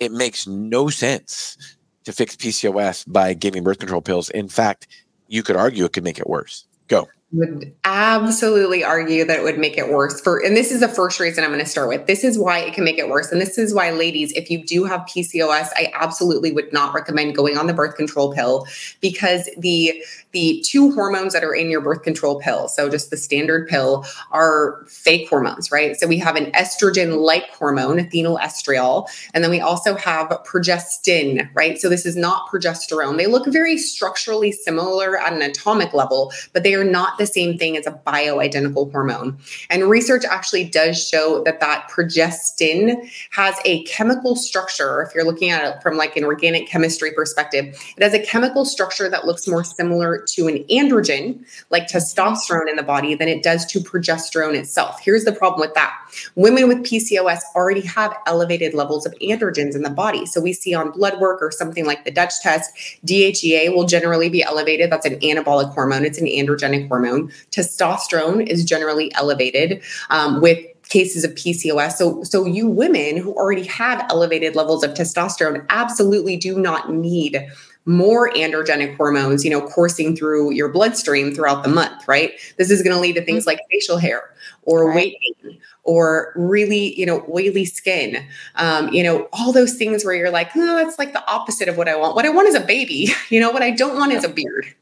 it 0.00 0.12
makes 0.12 0.46
no 0.46 0.88
sense 0.88 1.56
to 2.04 2.12
fix 2.12 2.36
PCOS 2.36 3.04
by 3.10 3.34
giving 3.34 3.62
birth 3.62 3.78
control 3.78 4.00
pills. 4.00 4.30
In 4.30 4.48
fact, 4.48 4.86
you 5.28 5.42
could 5.42 5.56
argue 5.56 5.84
it 5.84 5.92
could 5.92 6.04
make 6.04 6.18
it 6.18 6.28
worse. 6.28 6.66
Go 6.88 7.08
would 7.32 7.74
absolutely 7.84 8.82
argue 8.82 9.22
that 9.22 9.38
it 9.38 9.42
would 9.42 9.58
make 9.58 9.76
it 9.76 9.90
worse 9.90 10.18
for 10.18 10.42
and 10.42 10.56
this 10.56 10.72
is 10.72 10.80
the 10.80 10.88
first 10.88 11.20
reason 11.20 11.44
i'm 11.44 11.50
going 11.50 11.62
to 11.62 11.70
start 11.70 11.86
with 11.86 12.06
this 12.06 12.24
is 12.24 12.38
why 12.38 12.58
it 12.58 12.72
can 12.72 12.84
make 12.84 12.96
it 12.96 13.10
worse 13.10 13.30
and 13.30 13.38
this 13.38 13.58
is 13.58 13.74
why 13.74 13.90
ladies 13.90 14.32
if 14.32 14.50
you 14.50 14.64
do 14.64 14.84
have 14.84 15.02
pcos 15.02 15.68
i 15.76 15.92
absolutely 15.94 16.52
would 16.52 16.72
not 16.72 16.94
recommend 16.94 17.36
going 17.36 17.58
on 17.58 17.66
the 17.66 17.74
birth 17.74 17.96
control 17.96 18.32
pill 18.32 18.66
because 19.02 19.48
the 19.58 20.02
the 20.32 20.62
two 20.66 20.92
hormones 20.92 21.32
that 21.32 21.44
are 21.44 21.54
in 21.54 21.70
your 21.70 21.80
birth 21.80 22.02
control 22.02 22.40
pill 22.40 22.68
so 22.68 22.88
just 22.88 23.10
the 23.10 23.16
standard 23.16 23.68
pill 23.68 24.04
are 24.30 24.84
fake 24.86 25.28
hormones 25.28 25.70
right 25.70 25.96
so 25.96 26.06
we 26.06 26.18
have 26.18 26.36
an 26.36 26.50
estrogen 26.52 27.24
like 27.24 27.48
hormone 27.50 27.98
estradiol 27.98 29.08
and 29.34 29.42
then 29.42 29.50
we 29.50 29.60
also 29.60 29.94
have 29.94 30.28
progestin 30.46 31.48
right 31.54 31.78
so 31.78 31.88
this 31.88 32.04
is 32.04 32.16
not 32.16 32.48
progesterone 32.48 33.16
they 33.16 33.26
look 33.26 33.46
very 33.46 33.78
structurally 33.78 34.52
similar 34.52 35.18
at 35.18 35.32
an 35.32 35.42
atomic 35.42 35.94
level 35.94 36.32
but 36.52 36.62
they 36.62 36.74
are 36.74 36.84
not 36.84 37.18
the 37.18 37.26
same 37.26 37.58
thing 37.58 37.76
as 37.76 37.86
a 37.86 37.92
bioidentical 37.92 38.90
hormone. 38.90 39.38
And 39.70 39.88
research 39.88 40.24
actually 40.24 40.64
does 40.64 41.06
show 41.06 41.42
that 41.44 41.60
that 41.60 41.90
progestin 41.90 43.10
has 43.30 43.56
a 43.64 43.84
chemical 43.84 44.36
structure. 44.36 45.02
If 45.02 45.14
you're 45.14 45.24
looking 45.24 45.50
at 45.50 45.64
it 45.64 45.82
from 45.82 45.96
like 45.96 46.16
an 46.16 46.24
organic 46.24 46.68
chemistry 46.68 47.12
perspective, 47.12 47.66
it 47.96 48.02
has 48.02 48.14
a 48.14 48.24
chemical 48.24 48.64
structure 48.64 49.08
that 49.08 49.26
looks 49.26 49.46
more 49.46 49.64
similar 49.64 50.24
to 50.32 50.48
an 50.48 50.64
androgen, 50.64 51.44
like 51.70 51.88
testosterone 51.88 52.68
in 52.68 52.76
the 52.76 52.82
body, 52.82 53.14
than 53.14 53.28
it 53.28 53.42
does 53.42 53.66
to 53.66 53.80
progesterone 53.80 54.54
itself. 54.54 55.00
Here's 55.02 55.24
the 55.24 55.32
problem 55.32 55.60
with 55.60 55.74
that. 55.74 55.94
Women 56.34 56.68
with 56.68 56.78
PCOS 56.78 57.40
already 57.54 57.82
have 57.82 58.16
elevated 58.26 58.74
levels 58.74 59.06
of 59.06 59.14
androgens 59.22 59.74
in 59.74 59.82
the 59.82 59.90
body. 59.90 60.26
So 60.26 60.40
we 60.40 60.52
see 60.52 60.74
on 60.74 60.90
blood 60.90 61.20
work 61.20 61.42
or 61.42 61.50
something 61.50 61.84
like 61.84 62.04
the 62.04 62.10
Dutch 62.10 62.40
test, 62.40 62.70
DHEA 63.04 63.74
will 63.74 63.86
generally 63.86 64.28
be 64.28 64.42
elevated. 64.42 64.90
That's 64.90 65.06
an 65.06 65.18
anabolic 65.20 65.72
hormone. 65.72 66.04
It's 66.04 66.18
an 66.18 66.26
androgenic 66.26 66.88
hormone. 66.88 67.30
Testosterone 67.50 68.46
is 68.46 68.64
generally 68.64 69.12
elevated 69.14 69.82
um, 70.10 70.40
with 70.40 70.58
cases 70.88 71.24
of 71.24 71.32
PCOS. 71.32 71.92
So, 71.92 72.22
so 72.22 72.44
you 72.44 72.66
women 72.66 73.16
who 73.16 73.32
already 73.34 73.64
have 73.64 74.06
elevated 74.10 74.56
levels 74.56 74.82
of 74.82 74.92
testosterone 74.92 75.64
absolutely 75.68 76.36
do 76.36 76.58
not 76.58 76.92
need 76.92 77.46
more 77.88 78.30
androgenic 78.32 78.94
hormones, 78.96 79.44
you 79.44 79.50
know, 79.50 79.66
coursing 79.66 80.14
through 80.14 80.52
your 80.52 80.68
bloodstream 80.68 81.34
throughout 81.34 81.62
the 81.62 81.70
month, 81.70 82.06
right? 82.06 82.32
This 82.58 82.70
is 82.70 82.82
going 82.82 82.94
to 82.94 83.00
lead 83.00 83.14
to 83.14 83.24
things 83.24 83.46
like 83.46 83.60
facial 83.70 83.96
hair 83.96 84.30
or 84.62 84.88
right. 84.88 84.94
weight 84.94 85.16
gain 85.42 85.58
or 85.84 86.34
really, 86.36 86.94
you 87.00 87.06
know, 87.06 87.24
oily 87.34 87.64
skin. 87.64 88.26
Um, 88.56 88.92
you 88.92 89.02
know, 89.02 89.26
all 89.32 89.52
those 89.52 89.74
things 89.74 90.04
where 90.04 90.14
you're 90.14 90.30
like, 90.30 90.54
oh, 90.54 90.76
that's 90.76 90.98
like 90.98 91.14
the 91.14 91.26
opposite 91.30 91.66
of 91.66 91.78
what 91.78 91.88
I 91.88 91.96
want. 91.96 92.14
What 92.14 92.26
I 92.26 92.28
want 92.28 92.46
is 92.46 92.54
a 92.54 92.60
baby. 92.60 93.08
You 93.30 93.40
know, 93.40 93.50
what 93.50 93.62
I 93.62 93.70
don't 93.70 93.96
want 93.96 94.12
is 94.12 94.24
a 94.24 94.28
beard. 94.28 94.66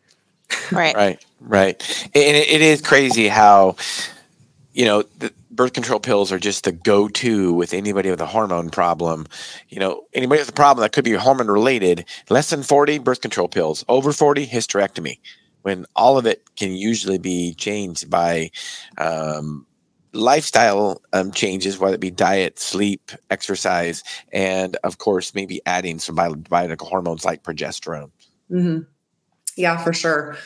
Right. 0.72 0.94
right. 0.94 1.24
Right. 1.40 2.08
And 2.14 2.36
it, 2.36 2.48
it 2.48 2.60
is 2.60 2.80
crazy 2.80 3.28
how, 3.28 3.76
you 4.76 4.84
know, 4.84 5.04
birth 5.50 5.72
control 5.72 5.98
pills 5.98 6.30
are 6.30 6.38
just 6.38 6.64
the 6.64 6.72
go 6.72 7.08
to 7.08 7.54
with 7.54 7.72
anybody 7.72 8.10
with 8.10 8.20
a 8.20 8.26
hormone 8.26 8.68
problem. 8.68 9.26
You 9.70 9.80
know, 9.80 10.04
anybody 10.12 10.42
with 10.42 10.50
a 10.50 10.52
problem 10.52 10.82
that 10.82 10.92
could 10.92 11.02
be 11.02 11.12
hormone 11.12 11.46
related, 11.46 12.04
less 12.28 12.50
than 12.50 12.62
40, 12.62 12.98
birth 12.98 13.22
control 13.22 13.48
pills, 13.48 13.86
over 13.88 14.12
40, 14.12 14.46
hysterectomy, 14.46 15.18
when 15.62 15.86
all 15.96 16.18
of 16.18 16.26
it 16.26 16.42
can 16.56 16.72
usually 16.72 17.16
be 17.16 17.54
changed 17.54 18.10
by, 18.10 18.50
um, 18.98 19.66
lifestyle 20.12 21.00
um, 21.14 21.32
changes, 21.32 21.78
whether 21.78 21.94
it 21.94 22.00
be 22.00 22.10
diet, 22.10 22.58
sleep, 22.58 23.10
exercise, 23.30 24.04
and 24.30 24.76
of 24.84 24.98
course, 24.98 25.34
maybe 25.34 25.62
adding 25.64 25.98
some 25.98 26.14
biological 26.14 26.86
hormones 26.86 27.24
like 27.24 27.42
progesterone. 27.42 28.10
Mm-hmm. 28.50 28.80
Yeah, 29.56 29.78
for 29.78 29.94
sure. 29.94 30.36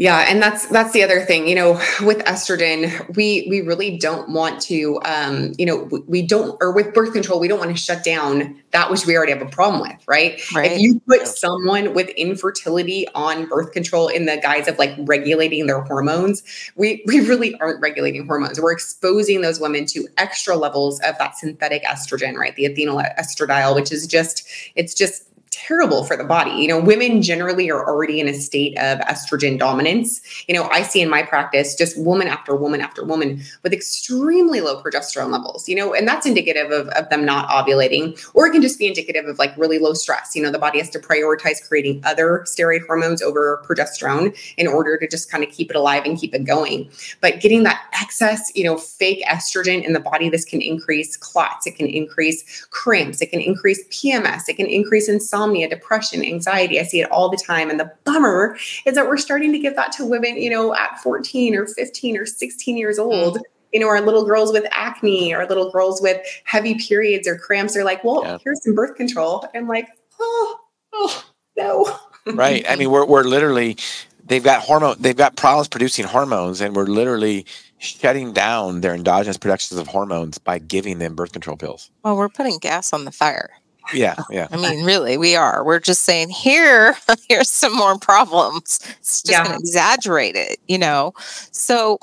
Yeah, 0.00 0.24
and 0.26 0.42
that's 0.42 0.66
that's 0.68 0.94
the 0.94 1.02
other 1.02 1.20
thing. 1.20 1.46
You 1.46 1.54
know, 1.54 1.72
with 2.00 2.20
estrogen, 2.24 3.14
we 3.16 3.46
we 3.50 3.60
really 3.60 3.98
don't 3.98 4.30
want 4.30 4.58
to, 4.62 4.98
um, 5.04 5.52
you 5.58 5.66
know, 5.66 5.90
we 6.06 6.22
don't, 6.22 6.56
or 6.62 6.72
with 6.72 6.94
birth 6.94 7.12
control, 7.12 7.38
we 7.38 7.48
don't 7.48 7.58
want 7.58 7.70
to 7.70 7.76
shut 7.76 8.02
down 8.02 8.58
that 8.70 8.90
which 8.90 9.04
we 9.04 9.14
already 9.14 9.32
have 9.32 9.42
a 9.42 9.50
problem 9.50 9.82
with, 9.82 10.02
right? 10.08 10.40
right. 10.54 10.72
If 10.72 10.80
you 10.80 11.00
put 11.06 11.26
someone 11.26 11.92
with 11.92 12.08
infertility 12.10 13.08
on 13.14 13.46
birth 13.46 13.72
control 13.72 14.08
in 14.08 14.24
the 14.24 14.38
guise 14.38 14.68
of 14.68 14.78
like 14.78 14.94
regulating 15.00 15.66
their 15.66 15.82
hormones, 15.82 16.42
we 16.76 17.04
we 17.06 17.20
really 17.20 17.54
aren't 17.60 17.82
regulating 17.82 18.26
hormones. 18.26 18.58
We're 18.58 18.72
exposing 18.72 19.42
those 19.42 19.60
women 19.60 19.84
to 19.86 20.08
extra 20.16 20.56
levels 20.56 20.98
of 21.00 21.18
that 21.18 21.36
synthetic 21.36 21.84
estrogen, 21.84 22.36
right? 22.36 22.56
The 22.56 22.64
ethinyl 22.64 23.04
estradiol, 23.18 23.74
which 23.74 23.92
is 23.92 24.06
just 24.06 24.48
it's 24.76 24.94
just 24.94 25.29
terrible 25.66 26.04
for 26.04 26.16
the 26.16 26.24
body. 26.24 26.50
You 26.52 26.68
know, 26.68 26.80
women 26.80 27.22
generally 27.22 27.70
are 27.70 27.86
already 27.86 28.20
in 28.20 28.28
a 28.28 28.34
state 28.34 28.76
of 28.78 28.98
estrogen 29.00 29.58
dominance. 29.58 30.20
You 30.48 30.54
know, 30.54 30.68
I 30.70 30.82
see 30.82 31.00
in 31.00 31.10
my 31.10 31.22
practice 31.22 31.74
just 31.74 31.98
woman 32.00 32.28
after 32.28 32.56
woman 32.56 32.80
after 32.80 33.04
woman 33.04 33.42
with 33.62 33.72
extremely 33.72 34.60
low 34.60 34.82
progesterone 34.82 35.30
levels, 35.30 35.68
you 35.68 35.74
know, 35.74 35.94
and 35.94 36.08
that's 36.08 36.26
indicative 36.26 36.70
of, 36.70 36.88
of 36.88 37.08
them 37.10 37.24
not 37.24 37.48
ovulating, 37.48 38.18
or 38.34 38.46
it 38.46 38.52
can 38.52 38.62
just 38.62 38.78
be 38.78 38.86
indicative 38.86 39.26
of 39.26 39.38
like 39.38 39.56
really 39.56 39.78
low 39.78 39.92
stress. 39.92 40.34
You 40.34 40.42
know, 40.42 40.50
the 40.50 40.58
body 40.58 40.78
has 40.78 40.90
to 40.90 40.98
prioritize 40.98 41.66
creating 41.66 42.00
other 42.04 42.44
steroid 42.46 42.86
hormones 42.86 43.22
over 43.22 43.62
progesterone 43.68 44.36
in 44.56 44.66
order 44.66 44.96
to 44.96 45.08
just 45.08 45.30
kind 45.30 45.44
of 45.44 45.50
keep 45.50 45.70
it 45.70 45.76
alive 45.76 46.04
and 46.04 46.18
keep 46.18 46.34
it 46.34 46.44
going. 46.44 46.88
But 47.20 47.40
getting 47.40 47.64
that 47.64 47.82
excess, 48.00 48.50
you 48.54 48.64
know, 48.64 48.76
fake 48.76 49.22
estrogen 49.28 49.84
in 49.84 49.92
the 49.92 50.00
body, 50.00 50.28
this 50.28 50.44
can 50.44 50.60
increase 50.60 51.16
clots, 51.16 51.66
it 51.66 51.76
can 51.76 51.86
increase 51.86 52.66
cramps, 52.70 53.20
it 53.20 53.26
can 53.26 53.40
increase 53.40 53.86
PMS, 53.88 54.48
it 54.48 54.56
can 54.56 54.66
increase 54.66 55.08
insomnia, 55.08 55.49
depression, 55.54 56.24
anxiety. 56.24 56.80
I 56.80 56.84
see 56.84 57.00
it 57.00 57.10
all 57.10 57.28
the 57.28 57.36
time. 57.36 57.70
And 57.70 57.78
the 57.78 57.92
bummer 58.04 58.56
is 58.86 58.94
that 58.94 59.06
we're 59.06 59.16
starting 59.16 59.52
to 59.52 59.58
give 59.58 59.76
that 59.76 59.92
to 59.92 60.04
women, 60.04 60.36
you 60.36 60.50
know, 60.50 60.74
at 60.74 61.00
14 61.00 61.54
or 61.54 61.66
15 61.66 62.16
or 62.16 62.26
16 62.26 62.76
years 62.76 62.98
old. 62.98 63.38
Mm 63.38 63.42
you 63.72 63.80
know, 63.80 63.88
our 63.88 64.00
little 64.00 64.24
girls 64.24 64.52
with 64.52 64.66
acne, 64.70 65.32
our 65.32 65.46
little 65.46 65.70
girls 65.70 66.00
with 66.00 66.20
heavy 66.44 66.74
periods 66.74 67.28
or 67.28 67.38
cramps 67.38 67.76
are 67.76 67.84
like, 67.84 68.02
well, 68.02 68.22
yeah. 68.24 68.38
here's 68.42 68.62
some 68.64 68.74
birth 68.74 68.96
control. 68.96 69.46
I'm 69.54 69.68
like, 69.68 69.88
oh, 70.18 70.60
oh 70.92 71.24
no. 71.56 71.96
right. 72.34 72.64
I 72.68 72.76
mean, 72.76 72.90
we're, 72.90 73.06
we're 73.06 73.22
literally, 73.22 73.76
they've 74.24 74.42
got 74.42 74.62
hormone, 74.62 74.96
they've 74.98 75.16
got 75.16 75.36
problems 75.36 75.68
producing 75.68 76.04
hormones, 76.06 76.60
and 76.60 76.74
we're 76.74 76.84
literally 76.84 77.46
shutting 77.78 78.32
down 78.32 78.80
their 78.80 78.94
endogenous 78.94 79.38
productions 79.38 79.78
of 79.78 79.86
hormones 79.86 80.38
by 80.38 80.58
giving 80.58 80.98
them 80.98 81.14
birth 81.14 81.32
control 81.32 81.56
pills. 81.56 81.90
Well, 82.02 82.16
we're 82.16 82.28
putting 82.28 82.58
gas 82.58 82.92
on 82.92 83.04
the 83.04 83.12
fire. 83.12 83.50
Yeah, 83.92 84.16
yeah. 84.30 84.48
I 84.50 84.56
mean, 84.56 84.84
really, 84.84 85.16
we 85.18 85.36
are. 85.36 85.64
We're 85.64 85.80
just 85.80 86.02
saying 86.02 86.30
here, 86.30 86.96
here's 87.28 87.50
some 87.50 87.76
more 87.76 87.98
problems. 87.98 88.80
It's 88.98 89.22
just 89.22 89.30
yeah. 89.30 89.44
going 89.44 89.56
to 89.56 89.60
exaggerate 89.60 90.36
it, 90.36 90.58
you 90.68 90.78
know. 90.78 91.12
So 91.52 91.98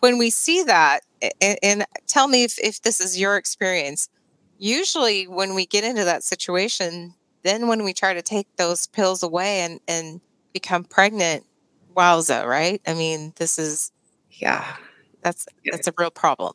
when 0.00 0.18
we 0.18 0.30
see 0.30 0.62
that, 0.64 1.00
and, 1.40 1.58
and 1.62 1.86
tell 2.06 2.28
me 2.28 2.44
if, 2.44 2.58
if 2.58 2.82
this 2.82 3.00
is 3.00 3.18
your 3.18 3.36
experience. 3.36 4.08
Usually, 4.58 5.26
when 5.26 5.54
we 5.54 5.64
get 5.64 5.84
into 5.84 6.04
that 6.04 6.22
situation, 6.22 7.14
then 7.44 7.66
when 7.66 7.82
we 7.82 7.94
try 7.94 8.12
to 8.12 8.20
take 8.20 8.46
those 8.56 8.86
pills 8.86 9.22
away 9.22 9.60
and 9.60 9.80
and 9.88 10.20
become 10.52 10.84
pregnant, 10.84 11.46
wowza, 11.96 12.44
right? 12.46 12.82
I 12.86 12.92
mean, 12.92 13.32
this 13.36 13.58
is 13.58 13.90
yeah, 14.32 14.76
that's 15.22 15.46
that's 15.64 15.88
a 15.88 15.92
real 15.96 16.10
problem 16.10 16.52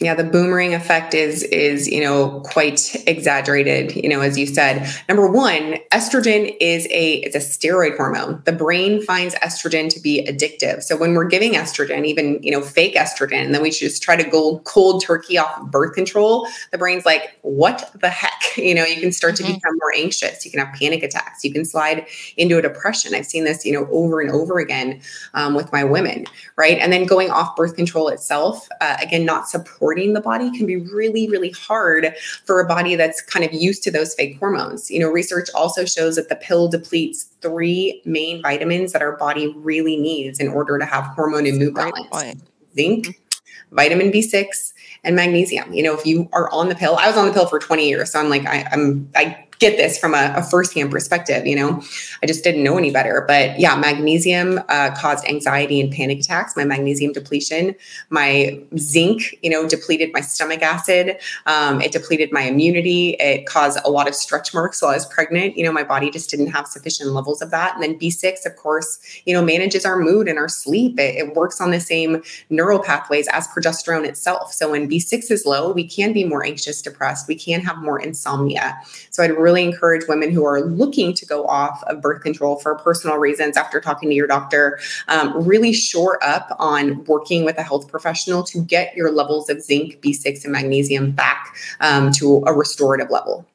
yeah 0.00 0.14
the 0.14 0.24
boomerang 0.24 0.74
effect 0.74 1.12
is 1.12 1.42
is 1.44 1.88
you 1.88 2.00
know 2.00 2.40
quite 2.44 2.94
exaggerated 3.06 3.94
you 3.96 4.08
know 4.08 4.20
as 4.20 4.38
you 4.38 4.46
said. 4.46 4.88
Number 5.08 5.26
one 5.26 5.76
estrogen 5.92 6.56
is 6.60 6.86
a 6.90 7.14
it's 7.16 7.34
a 7.34 7.40
steroid 7.40 7.96
hormone. 7.96 8.42
The 8.44 8.52
brain 8.52 9.02
finds 9.02 9.34
estrogen 9.36 9.88
to 9.90 10.00
be 10.00 10.24
addictive. 10.26 10.82
So 10.82 10.96
when 10.96 11.14
we're 11.14 11.26
giving 11.26 11.54
estrogen 11.54 12.04
even 12.06 12.40
you 12.42 12.50
know 12.50 12.60
fake 12.60 12.94
estrogen 12.94 13.44
and 13.44 13.54
then 13.54 13.62
we 13.62 13.70
just 13.70 14.02
try 14.02 14.16
to 14.16 14.28
go 14.28 14.58
cold 14.60 15.02
turkey 15.02 15.38
off 15.38 15.60
of 15.60 15.70
birth 15.70 15.94
control. 15.94 16.46
The 16.70 16.78
brain's 16.78 17.04
like 17.04 17.38
what 17.42 17.90
the 18.00 18.10
heck? 18.10 18.32
You 18.58 18.74
know 18.74 18.84
you 18.84 19.00
can 19.00 19.12
start 19.12 19.34
mm-hmm. 19.34 19.46
to 19.46 19.54
become 19.54 19.78
more 19.80 19.94
anxious. 19.94 20.44
You 20.44 20.50
can 20.50 20.58
have 20.58 20.74
panic 20.74 21.02
attacks. 21.02 21.44
You 21.44 21.52
can 21.52 21.64
slide 21.64 22.06
into 22.36 22.58
a 22.58 22.62
depression. 22.62 23.14
I've 23.14 23.24
seen 23.26 23.44
this 23.44 23.64
you 23.64 23.72
know 23.72 23.88
over 23.90 24.20
and 24.20 24.30
over 24.30 24.58
again 24.58 25.00
um, 25.34 25.54
with 25.54 25.72
my 25.72 25.84
women 25.84 26.26
right? 26.56 26.78
And 26.78 26.92
then 26.92 27.06
going 27.06 27.30
off 27.30 27.56
birth 27.56 27.76
control 27.76 28.08
itself 28.08 28.68
uh, 28.80 28.96
again 29.00 29.24
not 29.24 29.48
support 29.48 29.87
supporting 29.88 30.12
the 30.12 30.20
body 30.20 30.50
can 30.50 30.66
be 30.66 30.76
really, 30.76 31.28
really 31.28 31.50
hard 31.50 32.14
for 32.44 32.60
a 32.60 32.66
body 32.66 32.94
that's 32.94 33.22
kind 33.22 33.42
of 33.42 33.52
used 33.54 33.82
to 33.82 33.90
those 33.90 34.14
fake 34.14 34.38
hormones. 34.38 34.90
You 34.90 35.00
know, 35.00 35.08
research 35.08 35.48
also 35.54 35.86
shows 35.86 36.16
that 36.16 36.28
the 36.28 36.36
pill 36.36 36.68
depletes 36.68 37.24
three 37.40 38.02
main 38.04 38.42
vitamins 38.42 38.92
that 38.92 39.00
our 39.00 39.16
body 39.16 39.54
really 39.56 39.96
needs 39.96 40.40
in 40.40 40.48
order 40.48 40.78
to 40.78 40.84
have 40.84 41.04
hormone 41.04 41.46
and 41.46 41.58
mood 41.58 41.74
balance 41.74 42.36
zinc, 42.74 43.06
mm-hmm. 43.06 43.74
vitamin 43.76 44.12
B6, 44.12 44.74
and 45.04 45.16
magnesium. 45.16 45.72
You 45.72 45.84
know, 45.84 45.96
if 45.96 46.04
you 46.04 46.28
are 46.34 46.50
on 46.50 46.68
the 46.68 46.74
pill, 46.74 46.96
I 46.96 47.06
was 47.06 47.16
on 47.16 47.26
the 47.26 47.32
pill 47.32 47.46
for 47.46 47.58
20 47.58 47.88
years. 47.88 48.12
So 48.12 48.20
I'm 48.20 48.28
like, 48.28 48.44
I, 48.44 48.68
I'm, 48.70 49.08
I 49.16 49.47
get 49.58 49.76
this 49.76 49.98
from 49.98 50.14
a, 50.14 50.34
a 50.36 50.42
firsthand 50.42 50.90
perspective. 50.90 51.46
You 51.46 51.56
know, 51.56 51.82
I 52.22 52.26
just 52.26 52.44
didn't 52.44 52.62
know 52.62 52.78
any 52.78 52.90
better. 52.90 53.24
But 53.26 53.58
yeah, 53.58 53.76
magnesium 53.76 54.60
uh, 54.68 54.94
caused 54.96 55.26
anxiety 55.26 55.80
and 55.80 55.92
panic 55.92 56.20
attacks. 56.20 56.56
My 56.56 56.64
magnesium 56.64 57.12
depletion, 57.12 57.74
my 58.10 58.60
zinc, 58.78 59.36
you 59.42 59.50
know, 59.50 59.68
depleted 59.68 60.10
my 60.12 60.20
stomach 60.20 60.62
acid. 60.62 61.18
Um, 61.46 61.80
it 61.80 61.92
depleted 61.92 62.32
my 62.32 62.42
immunity. 62.42 63.10
It 63.20 63.46
caused 63.46 63.78
a 63.84 63.90
lot 63.90 64.08
of 64.08 64.14
stretch 64.14 64.54
marks 64.54 64.80
while 64.80 64.92
I 64.92 64.94
was 64.94 65.06
pregnant. 65.06 65.56
You 65.56 65.64
know, 65.64 65.72
my 65.72 65.84
body 65.84 66.10
just 66.10 66.30
didn't 66.30 66.48
have 66.48 66.66
sufficient 66.66 67.10
levels 67.10 67.42
of 67.42 67.50
that. 67.50 67.74
And 67.74 67.82
then 67.82 67.98
B6, 67.98 68.46
of 68.46 68.56
course, 68.56 68.98
you 69.26 69.34
know, 69.34 69.42
manages 69.42 69.84
our 69.84 69.98
mood 69.98 70.28
and 70.28 70.38
our 70.38 70.48
sleep. 70.48 70.98
It, 70.98 71.16
it 71.16 71.34
works 71.34 71.60
on 71.60 71.70
the 71.70 71.80
same 71.80 72.22
neural 72.50 72.78
pathways 72.78 73.26
as 73.28 73.48
progesterone 73.48 74.06
itself. 74.06 74.52
So 74.52 74.70
when 74.70 74.88
B6 74.88 75.30
is 75.30 75.44
low, 75.44 75.72
we 75.72 75.86
can 75.86 76.12
be 76.12 76.24
more 76.24 76.44
anxious, 76.44 76.80
depressed. 76.80 77.26
We 77.26 77.34
can 77.34 77.60
have 77.60 77.78
more 77.78 77.98
insomnia. 77.98 78.78
So 79.10 79.22
I'd 79.22 79.32
really 79.32 79.47
really 79.48 79.64
encourage 79.64 80.06
women 80.06 80.30
who 80.30 80.44
are 80.44 80.60
looking 80.60 81.14
to 81.14 81.24
go 81.24 81.46
off 81.46 81.82
of 81.84 82.02
birth 82.02 82.22
control 82.22 82.56
for 82.56 82.74
personal 82.74 83.16
reasons 83.16 83.56
after 83.56 83.80
talking 83.80 84.10
to 84.10 84.14
your 84.14 84.26
doctor, 84.26 84.78
um, 85.08 85.32
really 85.46 85.72
shore 85.72 86.22
up 86.22 86.54
on 86.58 87.02
working 87.04 87.46
with 87.46 87.56
a 87.56 87.62
health 87.62 87.88
professional 87.88 88.42
to 88.42 88.60
get 88.60 88.94
your 88.94 89.10
levels 89.10 89.48
of 89.48 89.62
zinc, 89.62 90.02
B6, 90.02 90.44
and 90.44 90.52
magnesium 90.52 91.12
back 91.12 91.56
um, 91.80 92.12
to 92.12 92.42
a 92.46 92.52
restorative 92.52 93.10
level. 93.10 93.46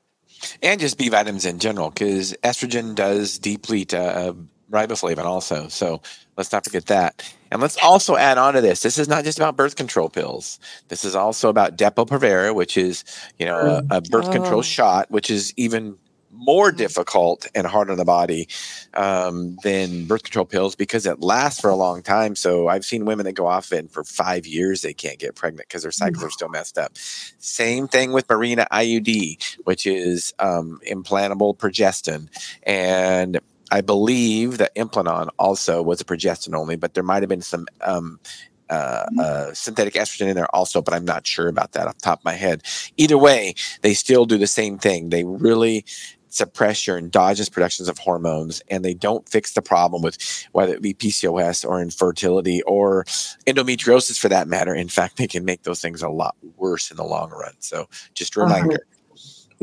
And 0.64 0.80
just 0.80 0.98
B 0.98 1.10
vitamins 1.10 1.46
in 1.46 1.60
general, 1.60 1.92
because 1.92 2.34
estrogen 2.44 2.96
does 2.96 3.38
deplete 3.38 3.94
riboflavin 4.72 5.24
also. 5.24 5.68
So 5.68 6.02
let's 6.38 6.52
not 6.52 6.64
forget 6.64 6.88
that. 6.88 7.34
And 7.52 7.62
let's 7.62 7.78
also 7.84 8.16
add 8.16 8.38
on 8.38 8.56
to 8.56 8.62
this. 8.62 8.82
This 8.82 8.98
is 8.98 9.08
not 9.08 9.24
just 9.24 9.38
about 9.38 9.56
birth 9.56 9.76
control 9.76 10.10
pills. 10.10 10.60
This 10.88 11.06
is 11.06 11.16
also 11.16 11.50
about 11.50 11.78
Depo-Provera, 11.78 12.56
which 12.56 12.78
is, 12.78 13.04
you 13.38 13.46
know, 13.46 13.84
a, 13.90 13.98
a 13.98 14.02
birth 14.02 14.28
oh. 14.28 14.32
control 14.32 14.62
shot, 14.62 15.12
which 15.12 15.30
is 15.30 15.54
even 15.56 15.98
more 16.34 16.72
difficult 16.72 17.48
and 17.54 17.68
hard 17.68 17.90
on 17.90 17.98
the 17.98 18.06
body 18.06 18.48
um, 18.96 19.56
than 19.64 20.06
birth 20.06 20.24
control 20.24 20.46
pills 20.46 20.76
because 20.76 21.06
it 21.06 21.20
lasts 21.20 21.62
for 21.62 21.70
a 21.70 21.76
long 21.76 22.02
time. 22.02 22.36
So 22.36 22.68
I've 22.68 22.86
seen 22.86 23.06
women 23.06 23.26
that 23.26 23.34
go 23.34 23.48
off 23.48 23.72
it 23.72 23.80
and 23.80 23.92
for 23.92 24.04
five 24.04 24.46
years 24.46 24.82
they 24.82 24.94
can't 24.94 25.20
get 25.20 25.36
pregnant 25.36 25.68
because 25.70 25.84
their 25.84 25.92
cycles 25.92 26.24
are 26.24 26.32
still 26.32 26.50
messed 26.50 26.78
up. 26.78 26.98
Same 27.38 27.88
thing 27.88 28.12
with 28.12 28.28
Mirena 28.28 28.68
IUD, 28.70 29.60
which 29.64 29.86
is 29.86 30.34
um, 30.40 30.80
implantable 30.90 31.56
progestin. 31.56 32.30
And 32.64 33.40
I 33.74 33.82
believe 33.82 34.60
that 34.60 34.76
Implanon 34.76 35.30
also 35.40 35.82
was 35.82 36.00
a 36.00 36.04
progestin 36.04 36.54
only, 36.54 36.76
but 36.76 36.94
there 36.94 37.04
might 37.04 37.24
have 37.24 37.30
been 37.30 37.42
some 37.42 37.66
um, 37.82 38.20
uh, 38.70 39.06
mm-hmm. 39.06 39.20
uh, 39.20 39.54
synthetic 39.54 39.96
estrogen 39.96 40.28
in 40.28 40.36
there 40.36 40.54
also, 40.56 40.80
but 40.80 40.94
I'm 40.94 41.06
not 41.06 41.26
sure 41.26 41.48
about 41.48 41.72
that 41.72 41.88
off 41.88 41.96
the 41.96 42.02
top 42.02 42.20
of 42.20 42.26
my 42.26 42.34
head. 42.34 42.62
Either 42.98 43.18
way, 43.18 43.56
they 43.82 43.96
still 43.96 44.26
do 44.26 44.38
the 44.38 44.46
same 44.46 44.78
thing. 44.78 45.10
They 45.10 45.24
really 45.24 45.86
suppress 46.30 46.86
your 46.86 47.00
endogenous 47.00 47.50
productions 47.50 47.90
of 47.90 47.98
hormones 47.98 48.62
and 48.70 48.86
they 48.86 48.94
don't 48.94 49.28
fix 49.28 49.54
the 49.54 49.62
problem 49.62 50.04
with 50.04 50.18
whether 50.52 50.74
it 50.74 50.82
be 50.82 50.94
PCOS 50.94 51.68
or 51.68 51.82
infertility 51.82 52.62
or 52.64 53.06
endometriosis 53.48 54.20
for 54.20 54.30
that 54.30 54.48
matter. 54.48 54.76
In 54.76 54.88
fact, 54.88 55.18
they 55.18 55.28
can 55.28 55.46
make 55.46 55.64
those 55.64 55.82
things 55.82 56.04
a 56.04 56.10
lot 56.10 56.36
worse 56.58 56.92
in 56.92 56.98
the 56.98 57.04
long 57.04 57.32
run. 57.32 57.54
So 57.60 57.88
just 58.14 58.36
a 58.36 58.42
reminder. 58.42 58.86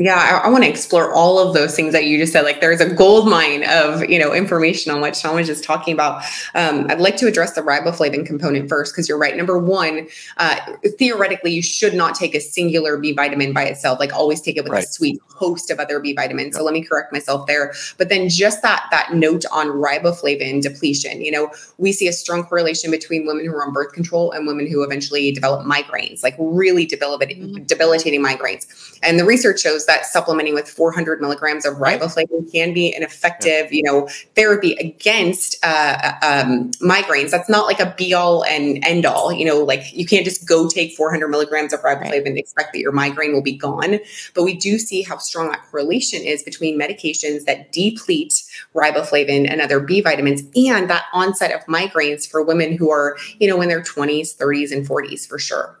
Yeah, 0.01 0.15
I, 0.15 0.47
I 0.47 0.49
want 0.49 0.63
to 0.63 0.69
explore 0.69 1.13
all 1.13 1.37
of 1.37 1.53
those 1.53 1.75
things 1.75 1.93
that 1.93 2.05
you 2.05 2.17
just 2.17 2.33
said. 2.33 2.41
Like 2.41 2.59
there's 2.59 2.81
a 2.81 2.91
gold 2.91 3.29
mine 3.29 3.63
of 3.69 4.09
you 4.09 4.17
know 4.17 4.33
information 4.33 4.91
on 4.91 4.99
what 4.99 5.15
Shawn 5.15 5.35
was 5.35 5.45
just 5.45 5.63
talking 5.63 5.93
about. 5.93 6.23
Um, 6.55 6.87
I'd 6.89 6.99
like 6.99 7.17
to 7.17 7.27
address 7.27 7.53
the 7.53 7.61
riboflavin 7.61 8.25
component 8.25 8.67
first 8.67 8.93
because 8.93 9.07
you're 9.07 9.19
right. 9.19 9.37
Number 9.37 9.59
one, 9.59 10.07
uh, 10.37 10.55
theoretically, 10.97 11.51
you 11.51 11.61
should 11.61 11.93
not 11.93 12.15
take 12.15 12.33
a 12.33 12.39
singular 12.39 12.97
B 12.97 13.13
vitamin 13.13 13.53
by 13.53 13.65
itself. 13.65 13.99
Like 13.99 14.11
always 14.11 14.41
take 14.41 14.57
it 14.57 14.63
with 14.63 14.73
right. 14.73 14.83
a 14.83 14.87
sweet 14.87 15.21
host 15.27 15.69
of 15.69 15.79
other 15.79 15.99
B 15.99 16.13
vitamins. 16.13 16.53
Yep. 16.53 16.55
So 16.55 16.63
let 16.63 16.73
me 16.73 16.81
correct 16.83 17.13
myself 17.13 17.45
there. 17.45 17.73
But 17.99 18.09
then 18.09 18.27
just 18.27 18.63
that 18.63 18.87
that 18.89 19.13
note 19.13 19.45
on 19.51 19.67
riboflavin 19.67 20.63
depletion. 20.63 21.21
You 21.21 21.31
know, 21.31 21.51
we 21.77 21.91
see 21.91 22.07
a 22.07 22.13
strong 22.13 22.43
correlation 22.43 22.89
between 22.89 23.27
women 23.27 23.45
who 23.45 23.51
are 23.51 23.63
on 23.63 23.71
birth 23.71 23.93
control 23.93 24.31
and 24.31 24.47
women 24.47 24.67
who 24.67 24.83
eventually 24.83 25.31
develop 25.31 25.63
migraines, 25.63 26.23
like 26.23 26.35
really 26.39 26.87
debilitating, 26.87 27.43
mm-hmm. 27.43 27.63
debilitating 27.65 28.23
migraines. 28.23 28.65
And 29.03 29.19
the 29.19 29.25
research 29.25 29.59
shows 29.61 29.85
that 29.85 29.90
supplementing 30.05 30.53
with 30.53 30.69
400 30.69 31.21
milligrams 31.21 31.65
of 31.65 31.75
riboflavin 31.75 32.51
can 32.51 32.73
be 32.73 32.93
an 32.93 33.03
effective, 33.03 33.71
you 33.71 33.83
know, 33.83 34.07
therapy 34.35 34.73
against 34.73 35.57
uh, 35.63 36.13
um, 36.21 36.71
migraines. 36.81 37.31
That's 37.31 37.49
not 37.49 37.65
like 37.65 37.79
a 37.79 37.93
be 37.97 38.13
all 38.13 38.43
and 38.45 38.83
end 38.85 39.05
all. 39.05 39.31
You 39.31 39.45
know, 39.45 39.59
like 39.59 39.93
you 39.93 40.05
can't 40.05 40.25
just 40.25 40.47
go 40.47 40.67
take 40.67 40.93
400 40.95 41.27
milligrams 41.27 41.73
of 41.73 41.81
riboflavin 41.81 42.11
right. 42.11 42.25
and 42.25 42.37
expect 42.37 42.73
that 42.73 42.79
your 42.79 42.91
migraine 42.91 43.33
will 43.33 43.41
be 43.41 43.55
gone. 43.55 43.99
But 44.33 44.43
we 44.43 44.55
do 44.55 44.77
see 44.77 45.01
how 45.01 45.17
strong 45.17 45.49
that 45.49 45.63
correlation 45.69 46.21
is 46.21 46.43
between 46.43 46.79
medications 46.79 47.45
that 47.45 47.71
deplete 47.71 48.43
riboflavin 48.75 49.49
and 49.49 49.61
other 49.61 49.79
B 49.79 50.01
vitamins 50.01 50.41
and 50.55 50.89
that 50.89 51.05
onset 51.13 51.51
of 51.51 51.61
migraines 51.65 52.29
for 52.29 52.41
women 52.41 52.77
who 52.77 52.91
are, 52.91 53.17
you 53.39 53.47
know, 53.47 53.61
in 53.61 53.69
their 53.69 53.81
20s, 53.81 54.35
30s, 54.35 54.71
and 54.71 54.87
40s 54.87 55.27
for 55.27 55.39
sure. 55.39 55.77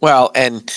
Well, 0.00 0.30
and 0.34 0.72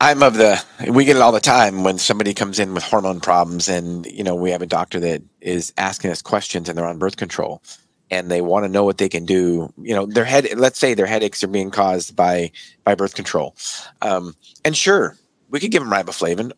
I'm 0.00 0.22
of 0.22 0.34
the 0.34 0.62
we 0.90 1.04
get 1.04 1.16
it 1.16 1.22
all 1.22 1.32
the 1.32 1.40
time 1.40 1.84
when 1.84 1.98
somebody 1.98 2.34
comes 2.34 2.58
in 2.58 2.74
with 2.74 2.82
hormone 2.82 3.20
problems 3.20 3.68
and 3.68 4.06
you 4.06 4.24
know 4.24 4.34
we 4.34 4.50
have 4.50 4.62
a 4.62 4.66
doctor 4.66 5.00
that 5.00 5.22
is 5.40 5.72
asking 5.78 6.10
us 6.10 6.22
questions 6.22 6.68
and 6.68 6.76
they're 6.76 6.86
on 6.86 6.98
birth 6.98 7.16
control 7.16 7.62
and 8.10 8.30
they 8.30 8.40
want 8.40 8.64
to 8.64 8.68
know 8.68 8.84
what 8.84 8.98
they 8.98 9.08
can 9.08 9.24
do. 9.24 9.72
You 9.78 9.94
know 9.94 10.06
their 10.06 10.24
head 10.24 10.48
let's 10.56 10.78
say 10.78 10.94
their 10.94 11.06
headaches 11.06 11.42
are 11.44 11.48
being 11.48 11.70
caused 11.70 12.16
by 12.16 12.50
by 12.82 12.94
birth 12.94 13.14
control. 13.14 13.56
Um, 14.02 14.34
and 14.64 14.76
sure 14.76 15.16
we 15.50 15.60
could 15.60 15.70
give 15.70 15.82
them 15.82 15.92
riboflavin 15.92 16.52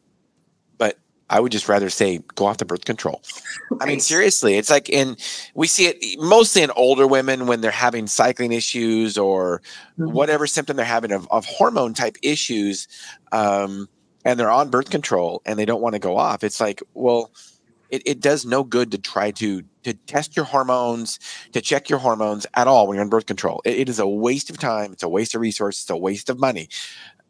I 1.28 1.40
would 1.40 1.52
just 1.52 1.68
rather 1.68 1.90
say 1.90 2.20
go 2.34 2.46
off 2.46 2.58
the 2.58 2.64
birth 2.64 2.84
control. 2.84 3.22
Right. 3.70 3.82
I 3.82 3.86
mean, 3.86 4.00
seriously, 4.00 4.56
it's 4.56 4.70
like 4.70 4.88
in 4.88 5.16
we 5.54 5.66
see 5.66 5.86
it 5.86 6.20
mostly 6.20 6.62
in 6.62 6.70
older 6.72 7.06
women 7.06 7.46
when 7.46 7.60
they're 7.60 7.70
having 7.70 8.06
cycling 8.06 8.52
issues 8.52 9.18
or 9.18 9.60
mm-hmm. 9.98 10.12
whatever 10.12 10.46
symptom 10.46 10.76
they're 10.76 10.86
having 10.86 11.12
of, 11.12 11.26
of 11.30 11.44
hormone 11.44 11.94
type 11.94 12.16
issues, 12.22 12.86
um, 13.32 13.88
and 14.24 14.38
they're 14.38 14.50
on 14.50 14.70
birth 14.70 14.90
control 14.90 15.42
and 15.44 15.58
they 15.58 15.64
don't 15.64 15.82
want 15.82 15.94
to 15.94 15.98
go 15.98 16.16
off. 16.16 16.44
It's 16.44 16.60
like, 16.60 16.82
well, 16.94 17.32
it, 17.90 18.02
it 18.06 18.20
does 18.20 18.44
no 18.44 18.62
good 18.62 18.92
to 18.92 18.98
try 18.98 19.32
to 19.32 19.62
to 19.82 19.94
test 19.94 20.36
your 20.36 20.44
hormones, 20.44 21.18
to 21.52 21.60
check 21.60 21.88
your 21.88 21.98
hormones 21.98 22.46
at 22.54 22.68
all 22.68 22.86
when 22.86 22.96
you're 22.96 23.04
on 23.04 23.10
birth 23.10 23.26
control. 23.26 23.62
it, 23.64 23.80
it 23.80 23.88
is 23.88 23.98
a 23.98 24.06
waste 24.06 24.48
of 24.48 24.58
time. 24.58 24.92
It's 24.92 25.02
a 25.02 25.08
waste 25.08 25.34
of 25.34 25.40
resources. 25.40 25.82
It's 25.82 25.90
a 25.90 25.96
waste 25.96 26.30
of 26.30 26.38
money 26.38 26.68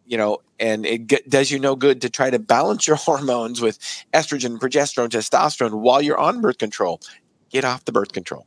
you 0.07 0.17
know, 0.17 0.39
and 0.59 0.87
it 0.87 1.29
does 1.29 1.51
you 1.51 1.59
no 1.59 1.77
good 1.77 2.03
to 2.03 2.11
try 2.11 2.31
to 2.31 2.39
balance 2.39 2.87
your 2.87 2.97
hormones 3.07 3.61
with 3.61 3.79
estrogen, 4.13 4.59
progesterone, 4.59 5.09
testosterone 5.09 5.81
while 5.81 6.01
you're 6.01 6.19
on 6.19 6.41
birth 6.41 6.59
control. 6.59 7.01
Get 7.51 7.65
off 7.65 7.85
the 7.85 7.93
birth 7.93 8.13
control. 8.13 8.47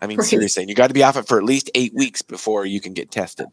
I 0.00 0.06
mean, 0.06 0.18
right. 0.18 0.26
seriously, 0.26 0.64
you 0.66 0.74
got 0.74 0.88
to 0.88 0.94
be 0.94 1.02
off 1.02 1.16
it 1.16 1.28
for 1.28 1.38
at 1.38 1.44
least 1.44 1.70
eight 1.74 1.94
weeks 1.94 2.22
before 2.22 2.64
you 2.64 2.80
can 2.80 2.94
get 2.94 3.10
tested. 3.10 3.48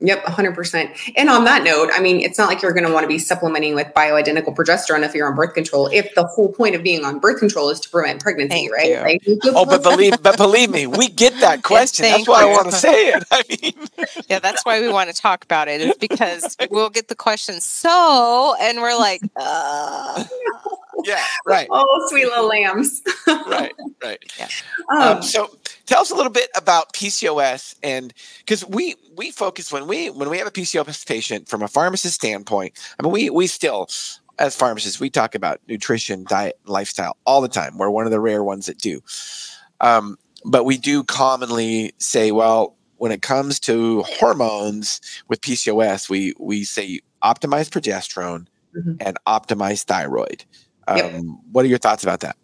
Yep, 0.00 0.24
100%. 0.26 1.12
And 1.16 1.28
on 1.28 1.44
that 1.44 1.64
note, 1.64 1.90
I 1.92 2.00
mean, 2.00 2.20
it's 2.20 2.38
not 2.38 2.46
like 2.48 2.62
you're 2.62 2.72
going 2.72 2.86
to 2.86 2.92
want 2.92 3.02
to 3.02 3.08
be 3.08 3.18
supplementing 3.18 3.74
with 3.74 3.88
bioidentical 3.96 4.54
progesterone 4.54 5.04
if 5.04 5.12
you're 5.12 5.28
on 5.28 5.34
birth 5.34 5.54
control. 5.54 5.88
If 5.92 6.14
the 6.14 6.24
whole 6.24 6.52
point 6.52 6.76
of 6.76 6.84
being 6.84 7.04
on 7.04 7.18
birth 7.18 7.40
control 7.40 7.68
is 7.70 7.80
to 7.80 7.90
prevent 7.90 8.22
pregnancy, 8.22 8.68
Thank 8.68 8.72
right? 8.72 9.22
Like, 9.26 9.40
oh, 9.46 9.66
but 9.66 9.82
believe, 9.82 10.22
but 10.22 10.36
believe 10.36 10.70
me, 10.70 10.86
we 10.86 11.08
get 11.08 11.34
that 11.40 11.64
question. 11.64 12.04
Yes, 12.04 12.18
that's 12.18 12.28
why 12.28 12.44
you. 12.44 12.48
I 12.48 12.52
want 12.52 12.66
to 12.66 12.72
say 12.72 13.08
it. 13.08 13.24
I 13.32 13.42
mean, 13.48 13.88
yeah, 14.28 14.38
that's 14.38 14.64
why 14.64 14.80
we 14.80 14.88
want 14.88 15.10
to 15.10 15.20
talk 15.20 15.42
about 15.42 15.66
it. 15.66 15.80
Is 15.80 15.96
because 15.96 16.56
we'll 16.70 16.90
get 16.90 17.08
the 17.08 17.16
question. 17.16 17.60
So, 17.60 18.54
and 18.60 18.78
we're 18.78 18.96
like, 18.96 19.22
uh, 19.34 20.24
yeah, 21.04 21.24
right. 21.46 21.68
Oh, 21.70 22.06
sweet 22.08 22.26
little 22.26 22.46
lambs. 22.46 23.02
right, 23.26 23.72
right. 24.02 24.32
Yeah. 24.38 24.48
Um, 24.90 25.00
um, 25.00 25.22
so, 25.22 25.50
tell 25.86 26.00
us 26.00 26.10
a 26.10 26.14
little 26.14 26.32
bit 26.32 26.50
about 26.56 26.92
PCOS, 26.92 27.74
and 27.82 28.12
because 28.38 28.66
we 28.66 28.96
we 29.16 29.30
focus 29.30 29.72
when 29.72 29.86
we 29.86 30.10
when 30.10 30.30
we 30.30 30.38
have 30.38 30.46
a 30.46 30.52
PCOS 30.52 31.06
patient 31.06 31.48
from 31.48 31.62
a 31.62 31.68
pharmacist 31.68 32.14
standpoint. 32.14 32.78
I 32.98 33.02
mean, 33.02 33.12
we 33.12 33.30
we 33.30 33.46
still 33.46 33.88
as 34.38 34.56
pharmacists 34.56 35.00
we 35.00 35.10
talk 35.10 35.34
about 35.34 35.60
nutrition, 35.68 36.24
diet, 36.28 36.58
lifestyle 36.66 37.16
all 37.24 37.40
the 37.40 37.48
time. 37.48 37.76
We're 37.76 37.90
one 37.90 38.06
of 38.06 38.12
the 38.12 38.20
rare 38.20 38.44
ones 38.44 38.66
that 38.66 38.78
do. 38.78 39.00
Um, 39.80 40.16
but 40.44 40.64
we 40.64 40.78
do 40.78 41.02
commonly 41.02 41.92
say, 41.98 42.30
well, 42.30 42.76
when 42.96 43.12
it 43.12 43.22
comes 43.22 43.60
to 43.60 44.02
hormones 44.02 45.00
with 45.28 45.40
PCOS, 45.40 46.08
we 46.08 46.34
we 46.38 46.64
say 46.64 47.00
optimize 47.22 47.68
progesterone 47.68 48.46
mm-hmm. 48.76 48.94
and 49.00 49.16
optimize 49.26 49.84
thyroid. 49.84 50.44
Um, 50.88 50.96
yep. 50.96 51.22
What 51.52 51.64
are 51.64 51.68
your 51.68 51.78
thoughts 51.78 52.02
about 52.02 52.20
that? 52.20 52.36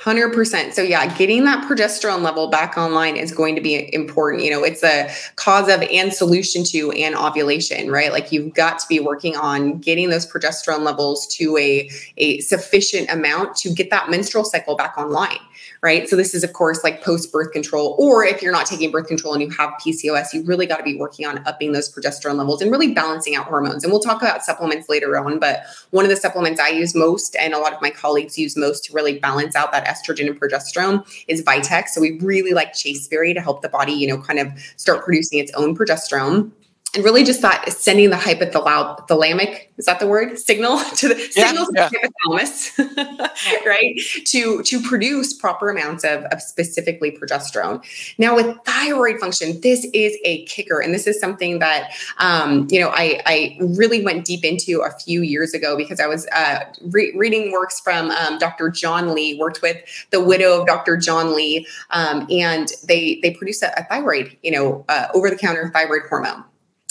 100%. 0.00 0.72
So, 0.72 0.80
yeah, 0.80 1.12
getting 1.18 1.44
that 1.44 1.68
progesterone 1.68 2.22
level 2.22 2.48
back 2.48 2.78
online 2.78 3.16
is 3.16 3.32
going 3.32 3.56
to 3.56 3.60
be 3.60 3.92
important. 3.92 4.44
You 4.44 4.50
know, 4.52 4.62
it's 4.62 4.84
a 4.84 5.10
cause 5.34 5.68
of 5.68 5.82
and 5.82 6.12
solution 6.12 6.62
to 6.64 6.92
anovulation, 6.92 7.90
right? 7.90 8.12
Like 8.12 8.30
you've 8.30 8.54
got 8.54 8.78
to 8.78 8.86
be 8.88 9.00
working 9.00 9.36
on 9.36 9.78
getting 9.78 10.08
those 10.08 10.24
progesterone 10.24 10.80
levels 10.80 11.26
to 11.36 11.56
a, 11.56 11.90
a 12.16 12.40
sufficient 12.40 13.10
amount 13.10 13.56
to 13.56 13.72
get 13.72 13.90
that 13.90 14.08
menstrual 14.08 14.44
cycle 14.44 14.76
back 14.76 14.96
online 14.96 15.40
right? 15.82 16.08
So 16.08 16.16
this 16.16 16.34
is 16.34 16.44
of 16.44 16.52
course 16.52 16.82
like 16.82 17.02
post 17.02 17.32
birth 17.32 17.52
control, 17.52 17.94
or 17.98 18.24
if 18.24 18.42
you're 18.42 18.52
not 18.52 18.66
taking 18.66 18.90
birth 18.90 19.06
control 19.06 19.34
and 19.34 19.42
you 19.42 19.50
have 19.50 19.70
PCOS, 19.84 20.32
you 20.32 20.42
really 20.44 20.66
got 20.66 20.78
to 20.78 20.82
be 20.82 20.96
working 20.96 21.26
on 21.26 21.38
upping 21.46 21.72
those 21.72 21.92
progesterone 21.92 22.36
levels 22.36 22.62
and 22.62 22.70
really 22.70 22.92
balancing 22.92 23.34
out 23.34 23.46
hormones. 23.46 23.84
And 23.84 23.92
we'll 23.92 24.02
talk 24.02 24.22
about 24.22 24.44
supplements 24.44 24.88
later 24.88 25.16
on, 25.18 25.38
but 25.38 25.62
one 25.90 26.04
of 26.04 26.10
the 26.10 26.16
supplements 26.16 26.60
I 26.60 26.68
use 26.68 26.94
most 26.94 27.36
and 27.36 27.54
a 27.54 27.58
lot 27.58 27.72
of 27.72 27.80
my 27.82 27.90
colleagues 27.90 28.38
use 28.38 28.56
most 28.56 28.84
to 28.84 28.92
really 28.92 29.18
balance 29.18 29.54
out 29.56 29.72
that 29.72 29.86
estrogen 29.86 30.26
and 30.26 30.40
progesterone 30.40 31.04
is 31.28 31.42
Vitex. 31.42 31.88
So 31.88 32.00
we 32.00 32.18
really 32.20 32.52
like 32.52 32.74
chasteberry 32.74 33.34
to 33.34 33.40
help 33.40 33.62
the 33.62 33.68
body, 33.68 33.92
you 33.92 34.06
know, 34.06 34.18
kind 34.18 34.38
of 34.38 34.52
start 34.76 35.04
producing 35.04 35.38
its 35.38 35.52
own 35.52 35.76
progesterone 35.76 36.50
and 36.94 37.04
really 37.04 37.24
just 37.24 37.42
that 37.42 37.70
sending 37.70 38.10
the 38.10 38.16
hypothalamic 38.16 39.66
is 39.76 39.84
that 39.86 40.00
the 40.00 40.06
word? 40.08 40.38
Signal 40.38 40.78
to 40.96 41.08
the 41.08 41.30
yeah, 41.36 41.46
signals 41.46 41.70
yeah. 41.74 41.88
to 41.88 41.98
the 42.00 42.08
hypothalamus 42.28 43.64
right? 43.66 43.96
To 44.26 44.62
to 44.62 44.82
produce 44.82 45.32
proper 45.32 45.70
amounts 45.70 46.04
of, 46.04 46.24
of 46.24 46.42
specifically 46.42 47.12
progesterone. 47.12 47.84
Now 48.18 48.34
with 48.34 48.56
thyroid 48.64 49.20
function 49.20 49.60
this 49.60 49.84
is 49.92 50.16
a 50.24 50.44
kicker. 50.46 50.80
And 50.80 50.92
this 50.92 51.06
is 51.06 51.20
something 51.20 51.58
that 51.60 51.92
um, 52.18 52.66
you 52.70 52.80
know 52.80 52.88
I, 52.88 53.20
I 53.26 53.58
really 53.60 54.04
went 54.04 54.24
deep 54.24 54.44
into 54.44 54.80
a 54.80 54.90
few 54.90 55.22
years 55.22 55.54
ago 55.54 55.76
because 55.76 56.00
i 56.00 56.06
was 56.06 56.26
uh, 56.28 56.60
re- 56.90 57.12
reading 57.16 57.52
works 57.52 57.80
from 57.80 58.10
um, 58.10 58.38
dr 58.38 58.70
john 58.70 59.14
lee 59.14 59.38
worked 59.38 59.62
with 59.62 59.76
the 60.10 60.22
widow 60.22 60.60
of 60.60 60.66
dr 60.66 60.96
john 60.98 61.34
lee 61.34 61.66
um, 61.90 62.26
and 62.30 62.72
they 62.84 63.18
they 63.22 63.32
produce 63.32 63.62
a, 63.62 63.72
a 63.76 63.84
thyroid 63.84 64.36
you 64.42 64.50
know 64.50 64.84
uh, 64.88 65.06
over 65.14 65.30
the 65.30 65.36
counter 65.36 65.70
thyroid 65.72 66.02
hormone 66.08 66.44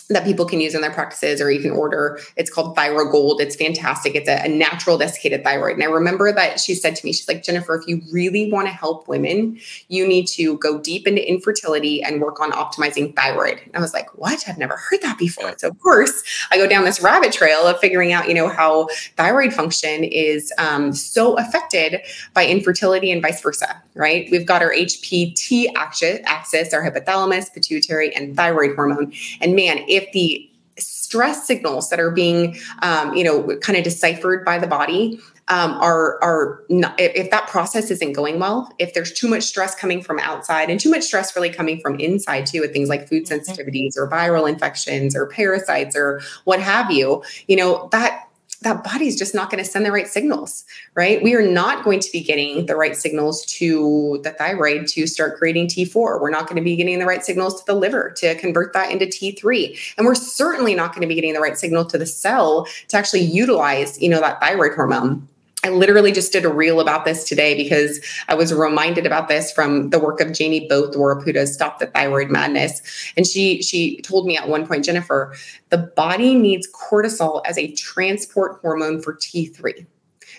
that 0.09 0.23
people 0.23 0.45
can 0.45 0.61
use 0.61 0.73
in 0.73 0.81
their 0.81 0.91
practices 0.91 1.41
or 1.41 1.51
you 1.51 1.61
can 1.61 1.71
order. 1.71 2.19
It's 2.35 2.49
called 2.49 2.77
Thyrogold. 2.77 3.41
It's 3.41 3.55
fantastic. 3.55 4.15
It's 4.15 4.29
a, 4.29 4.45
a, 4.45 4.47
natural 4.47 4.97
desiccated 4.97 5.43
thyroid. 5.43 5.73
And 5.73 5.83
I 5.83 5.87
remember 5.87 6.31
that 6.31 6.59
she 6.59 6.73
said 6.73 6.95
to 6.95 7.05
me, 7.05 7.11
she's 7.11 7.27
like, 7.27 7.43
Jennifer, 7.43 7.75
if 7.75 7.87
you 7.87 8.01
really 8.11 8.51
want 8.51 8.67
to 8.67 8.73
help 8.73 9.07
women, 9.07 9.59
you 9.89 10.07
need 10.07 10.27
to 10.29 10.57
go 10.59 10.79
deep 10.79 11.05
into 11.05 11.27
infertility 11.27 12.01
and 12.01 12.21
work 12.21 12.39
on 12.39 12.51
optimizing 12.51 13.15
thyroid. 13.15 13.59
And 13.65 13.75
I 13.75 13.79
was 13.79 13.93
like, 13.93 14.17
what? 14.17 14.43
I've 14.47 14.57
never 14.57 14.77
heard 14.77 15.01
that 15.01 15.17
before. 15.17 15.53
So 15.57 15.67
of 15.67 15.79
course 15.79 16.23
I 16.51 16.57
go 16.57 16.67
down 16.67 16.85
this 16.85 17.01
rabbit 17.01 17.33
trail 17.33 17.67
of 17.67 17.79
figuring 17.79 18.13
out, 18.13 18.27
you 18.27 18.33
know, 18.33 18.47
how 18.47 18.87
thyroid 19.17 19.53
function 19.53 20.03
is 20.03 20.53
um, 20.57 20.93
so 20.93 21.37
affected 21.37 22.01
by 22.33 22.45
infertility 22.45 23.11
and 23.11 23.21
vice 23.21 23.41
versa, 23.41 23.81
right? 23.93 24.27
We've 24.31 24.45
got 24.45 24.61
our 24.61 24.71
HPT 24.71 25.67
axis, 25.75 26.73
our 26.73 26.89
hypothalamus, 26.89 27.53
pituitary, 27.53 28.15
and 28.15 28.35
thyroid 28.35 28.75
hormone. 28.75 29.13
And 29.41 29.55
man, 29.55 29.79
if 29.97 30.11
the 30.13 30.49
stress 30.79 31.47
signals 31.47 31.89
that 31.89 31.99
are 31.99 32.11
being 32.11 32.55
um, 32.81 33.13
you 33.15 33.23
know 33.23 33.57
kind 33.57 33.77
of 33.77 33.83
deciphered 33.83 34.45
by 34.45 34.59
the 34.59 34.67
body 34.67 35.19
um, 35.49 35.71
are 35.73 36.21
are 36.21 36.63
not, 36.69 36.93
if 36.99 37.31
that 37.31 37.47
process 37.47 37.89
isn't 37.89 38.13
going 38.13 38.39
well 38.39 38.71
if 38.77 38.93
there's 38.93 39.11
too 39.11 39.27
much 39.27 39.43
stress 39.43 39.73
coming 39.73 40.01
from 40.01 40.19
outside 40.19 40.69
and 40.69 40.79
too 40.79 40.91
much 40.91 41.03
stress 41.03 41.35
really 41.35 41.49
coming 41.49 41.79
from 41.79 41.99
inside 41.99 42.45
too 42.45 42.61
with 42.61 42.73
things 42.73 42.89
like 42.89 43.07
food 43.07 43.25
mm-hmm. 43.25 43.51
sensitivities 43.51 43.97
or 43.97 44.07
viral 44.07 44.47
infections 44.47 45.15
or 45.15 45.25
parasites 45.27 45.95
or 45.95 46.21
what 46.43 46.59
have 46.59 46.91
you 46.91 47.23
you 47.47 47.55
know 47.55 47.89
that 47.91 48.26
that 48.67 48.83
body's 48.83 49.17
just 49.17 49.33
not 49.33 49.49
going 49.49 49.63
to 49.63 49.69
send 49.69 49.85
the 49.85 49.91
right 49.93 50.07
signals, 50.07 50.65
right? 50.93 51.23
We 51.23 51.33
are 51.35 51.41
not 51.41 51.85
going 51.85 52.01
to 52.01 52.11
be 52.11 52.21
getting 52.21 52.65
the 52.65 52.75
right 52.75 52.97
signals 52.97 53.45
to 53.45 54.19
the 54.23 54.31
thyroid 54.31 54.87
to 54.87 55.07
start 55.07 55.37
creating 55.37 55.67
T4. 55.67 56.19
We're 56.19 56.29
not 56.29 56.47
going 56.47 56.57
to 56.57 56.61
be 56.61 56.75
getting 56.75 56.99
the 56.99 57.05
right 57.05 57.23
signals 57.23 57.61
to 57.61 57.65
the 57.65 57.75
liver 57.75 58.13
to 58.17 58.35
convert 58.35 58.73
that 58.73 58.91
into 58.91 59.05
T3. 59.05 59.95
And 59.97 60.05
we're 60.05 60.15
certainly 60.15 60.75
not 60.75 60.91
going 60.91 61.01
to 61.01 61.07
be 61.07 61.15
getting 61.15 61.33
the 61.33 61.39
right 61.39 61.57
signal 61.57 61.85
to 61.85 61.97
the 61.97 62.05
cell 62.05 62.67
to 62.89 62.97
actually 62.97 63.21
utilize, 63.21 64.01
you 64.01 64.09
know, 64.09 64.19
that 64.19 64.41
thyroid 64.41 64.73
hormone. 64.73 65.27
I 65.63 65.69
literally 65.69 66.11
just 66.11 66.31
did 66.31 66.45
a 66.45 66.49
reel 66.49 66.79
about 66.79 67.03
this 67.03 67.23
today 67.23 67.55
because 67.55 67.99
I 68.27 68.35
was 68.35 68.53
reminded 68.53 69.05
about 69.05 69.27
this 69.27 69.51
from 69.51 69.89
the 69.89 69.99
work 69.99 70.21
of 70.21 70.29
Bowthorpe, 70.29 71.23
who 71.23 71.33
does 71.33 71.53
Stop 71.53 71.79
the 71.79 71.87
Thyroid 71.87 72.29
Madness. 72.29 72.81
And 73.17 73.25
she 73.25 73.61
she 73.63 73.99
told 74.01 74.27
me 74.27 74.37
at 74.37 74.47
one 74.47 74.67
point, 74.67 74.85
Jennifer, 74.85 75.35
the 75.69 75.79
body 75.79 76.35
needs 76.35 76.67
cortisol 76.71 77.41
as 77.45 77.57
a 77.57 77.71
transport 77.73 78.61
hormone 78.61 79.01
for 79.01 79.15
T3. 79.15 79.85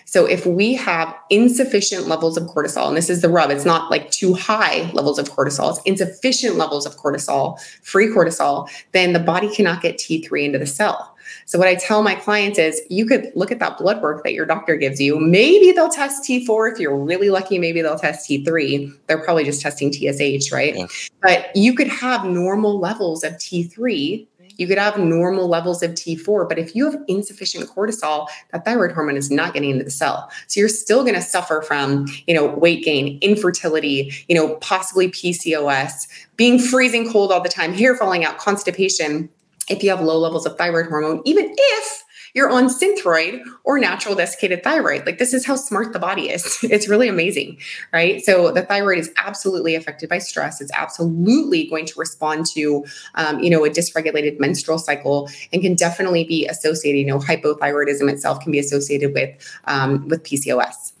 So 0.05 0.25
if 0.25 0.45
we 0.45 0.73
have 0.73 1.13
insufficient 1.29 2.07
levels 2.07 2.35
of 2.35 2.45
cortisol, 2.45 2.87
and 2.87 2.97
this 2.97 3.11
is 3.11 3.21
the 3.21 3.29
rub, 3.29 3.51
it's 3.51 3.65
not 3.65 3.91
like 3.91 4.09
too 4.09 4.33
high 4.33 4.89
levels 4.93 5.19
of 5.19 5.29
cortisol, 5.29 5.69
it's 5.69 5.81
insufficient 5.85 6.55
levels 6.55 6.87
of 6.87 6.97
cortisol, 6.97 7.59
free 7.83 8.07
cortisol, 8.07 8.67
then 8.93 9.13
the 9.13 9.19
body 9.19 9.53
cannot 9.53 9.83
get 9.83 9.97
T3 9.99 10.45
into 10.45 10.57
the 10.57 10.65
cell. 10.65 11.15
So 11.45 11.57
what 11.59 11.67
I 11.67 11.75
tell 11.75 12.01
my 12.03 12.15
clients 12.15 12.59
is 12.59 12.81
you 12.89 13.05
could 13.05 13.31
look 13.35 13.51
at 13.51 13.59
that 13.59 13.77
blood 13.77 14.01
work 14.01 14.23
that 14.23 14.33
your 14.33 14.45
doctor 14.45 14.75
gives 14.75 14.99
you. 14.99 15.19
Maybe 15.19 15.71
they'll 15.71 15.89
test 15.89 16.23
T4 16.23 16.73
if 16.73 16.79
you're 16.79 16.95
really 16.95 17.29
lucky. 17.29 17.59
Maybe 17.59 17.81
they'll 17.81 17.99
test 17.99 18.29
T3. 18.29 18.93
They're 19.07 19.23
probably 19.23 19.43
just 19.43 19.61
testing 19.61 19.91
TSH, 19.91 20.51
right? 20.51 20.75
Yeah. 20.75 20.87
But 21.21 21.55
you 21.55 21.73
could 21.73 21.87
have 21.87 22.25
normal 22.25 22.79
levels 22.79 23.23
of 23.23 23.33
T3 23.33 24.27
you 24.59 24.67
could 24.67 24.77
have 24.77 24.99
normal 24.99 25.47
levels 25.47 25.81
of 25.81 25.91
T4, 25.91 26.47
but 26.47 26.59
if 26.59 26.75
you 26.75 26.83
have 26.91 27.01
insufficient 27.07 27.69
cortisol, 27.69 28.27
that 28.51 28.65
thyroid 28.65 28.91
hormone 28.91 29.15
is 29.15 29.31
not 29.31 29.53
getting 29.53 29.69
into 29.69 29.85
the 29.85 29.89
cell. 29.89 30.29
So 30.47 30.59
you're 30.59 30.67
still 30.67 31.03
going 31.03 31.15
to 31.15 31.21
suffer 31.21 31.61
from, 31.61 32.07
you 32.27 32.33
know, 32.33 32.45
weight 32.45 32.83
gain, 32.83 33.17
infertility, 33.21 34.11
you 34.27 34.35
know, 34.35 34.55
possibly 34.55 35.09
PCOS, 35.09 36.07
being 36.35 36.59
freezing 36.59 37.09
cold 37.09 37.31
all 37.31 37.41
the 37.41 37.49
time, 37.49 37.73
hair 37.73 37.95
falling 37.95 38.25
out, 38.25 38.37
constipation 38.37 39.29
if 39.69 39.83
you 39.83 39.89
have 39.89 40.01
low 40.01 40.17
levels 40.17 40.45
of 40.45 40.57
thyroid 40.57 40.87
hormone, 40.87 41.21
even 41.25 41.53
if 41.57 42.03
you're 42.33 42.49
on 42.49 42.67
synthroid 42.67 43.41
or 43.63 43.79
natural 43.79 44.15
desiccated 44.15 44.63
thyroid. 44.63 45.05
Like 45.05 45.17
this 45.17 45.33
is 45.33 45.45
how 45.45 45.55
smart 45.55 45.93
the 45.93 45.99
body 45.99 46.29
is. 46.29 46.57
It's 46.69 46.87
really 46.87 47.07
amazing, 47.07 47.57
right? 47.91 48.23
So 48.23 48.51
the 48.51 48.61
thyroid 48.61 48.99
is 48.99 49.11
absolutely 49.17 49.75
affected 49.75 50.07
by 50.07 50.19
stress. 50.19 50.61
It's 50.61 50.71
absolutely 50.73 51.67
going 51.67 51.85
to 51.87 51.99
respond 51.99 52.45
to, 52.53 52.85
um, 53.15 53.39
you 53.39 53.49
know, 53.49 53.65
a 53.65 53.69
dysregulated 53.69 54.39
menstrual 54.39 54.77
cycle 54.77 55.29
and 55.51 55.61
can 55.61 55.73
definitely 55.73 56.25
be 56.25 56.45
associated. 56.47 56.99
You 56.99 57.07
know, 57.07 57.19
hypothyroidism 57.19 58.09
itself 58.11 58.39
can 58.41 58.51
be 58.51 58.59
associated 58.59 59.13
with 59.13 59.35
um, 59.65 60.07
with 60.07 60.23
PCOS. 60.23 60.93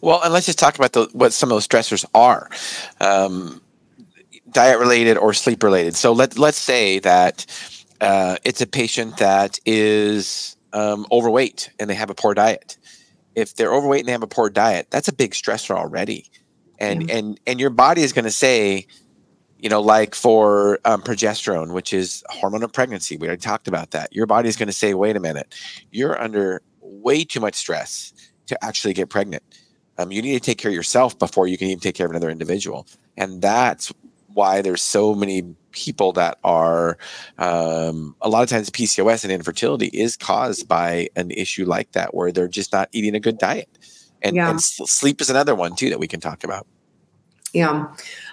Well, 0.00 0.22
and 0.22 0.32
let's 0.32 0.46
just 0.46 0.58
talk 0.58 0.76
about 0.76 0.92
the, 0.92 1.08
what 1.12 1.32
some 1.32 1.50
of 1.50 1.56
those 1.56 1.68
stressors 1.68 2.04
are. 2.14 2.48
Um, 3.00 3.60
diet 4.50 4.78
related 4.78 5.18
or 5.18 5.34
sleep 5.34 5.62
related. 5.62 5.94
So 5.96 6.12
let 6.12 6.38
let's 6.38 6.58
say 6.58 6.98
that 7.00 7.44
uh, 8.04 8.36
it's 8.44 8.60
a 8.60 8.66
patient 8.66 9.16
that 9.16 9.58
is 9.64 10.56
um, 10.74 11.06
overweight 11.10 11.70
and 11.80 11.88
they 11.88 11.94
have 11.94 12.10
a 12.10 12.14
poor 12.14 12.34
diet. 12.34 12.76
If 13.34 13.56
they're 13.56 13.72
overweight 13.72 14.00
and 14.00 14.08
they 14.08 14.12
have 14.12 14.22
a 14.22 14.28
poor 14.28 14.50
diet, 14.50 14.88
that's 14.90 15.08
a 15.08 15.12
big 15.12 15.32
stressor 15.32 15.74
already, 15.74 16.30
and 16.78 17.08
yeah. 17.08 17.16
and 17.16 17.40
and 17.46 17.58
your 17.58 17.70
body 17.70 18.02
is 18.02 18.12
going 18.12 18.26
to 18.26 18.30
say, 18.30 18.86
you 19.58 19.68
know, 19.68 19.80
like 19.80 20.14
for 20.14 20.78
um, 20.84 21.02
progesterone, 21.02 21.72
which 21.72 21.92
is 21.92 22.22
hormone 22.28 22.62
of 22.62 22.72
pregnancy, 22.72 23.16
we 23.16 23.26
already 23.26 23.40
talked 23.40 23.66
about 23.66 23.90
that. 23.92 24.14
Your 24.14 24.26
body 24.26 24.48
is 24.48 24.56
going 24.56 24.68
to 24.68 24.72
say, 24.72 24.94
wait 24.94 25.16
a 25.16 25.20
minute, 25.20 25.52
you're 25.90 26.20
under 26.20 26.62
way 26.80 27.24
too 27.24 27.40
much 27.40 27.54
stress 27.54 28.12
to 28.46 28.64
actually 28.64 28.94
get 28.94 29.08
pregnant. 29.08 29.42
Um, 29.98 30.12
you 30.12 30.22
need 30.22 30.34
to 30.34 30.40
take 30.40 30.58
care 30.58 30.70
of 30.70 30.74
yourself 30.74 31.18
before 31.18 31.48
you 31.48 31.56
can 31.58 31.68
even 31.68 31.80
take 31.80 31.94
care 31.94 32.06
of 32.06 32.10
another 32.10 32.30
individual, 32.30 32.86
and 33.16 33.42
that's 33.42 33.92
why 34.28 34.62
there's 34.62 34.82
so 34.82 35.14
many 35.14 35.54
people 35.74 36.12
that 36.12 36.38
are 36.44 36.96
um, 37.38 38.16
a 38.22 38.28
lot 38.28 38.42
of 38.42 38.48
times 38.48 38.70
PCOS 38.70 39.24
and 39.24 39.32
infertility 39.32 39.88
is 39.88 40.16
caused 40.16 40.66
by 40.68 41.08
an 41.16 41.30
issue 41.32 41.66
like 41.66 41.92
that 41.92 42.14
where 42.14 42.32
they're 42.32 42.48
just 42.48 42.72
not 42.72 42.88
eating 42.92 43.14
a 43.14 43.20
good 43.20 43.38
diet. 43.38 43.68
And, 44.22 44.36
yeah. 44.36 44.50
and 44.50 44.62
sleep 44.62 45.20
is 45.20 45.28
another 45.28 45.54
one 45.54 45.76
too 45.76 45.90
that 45.90 45.98
we 45.98 46.08
can 46.08 46.20
talk 46.20 46.44
about. 46.44 46.66
Yeah. 47.52 47.86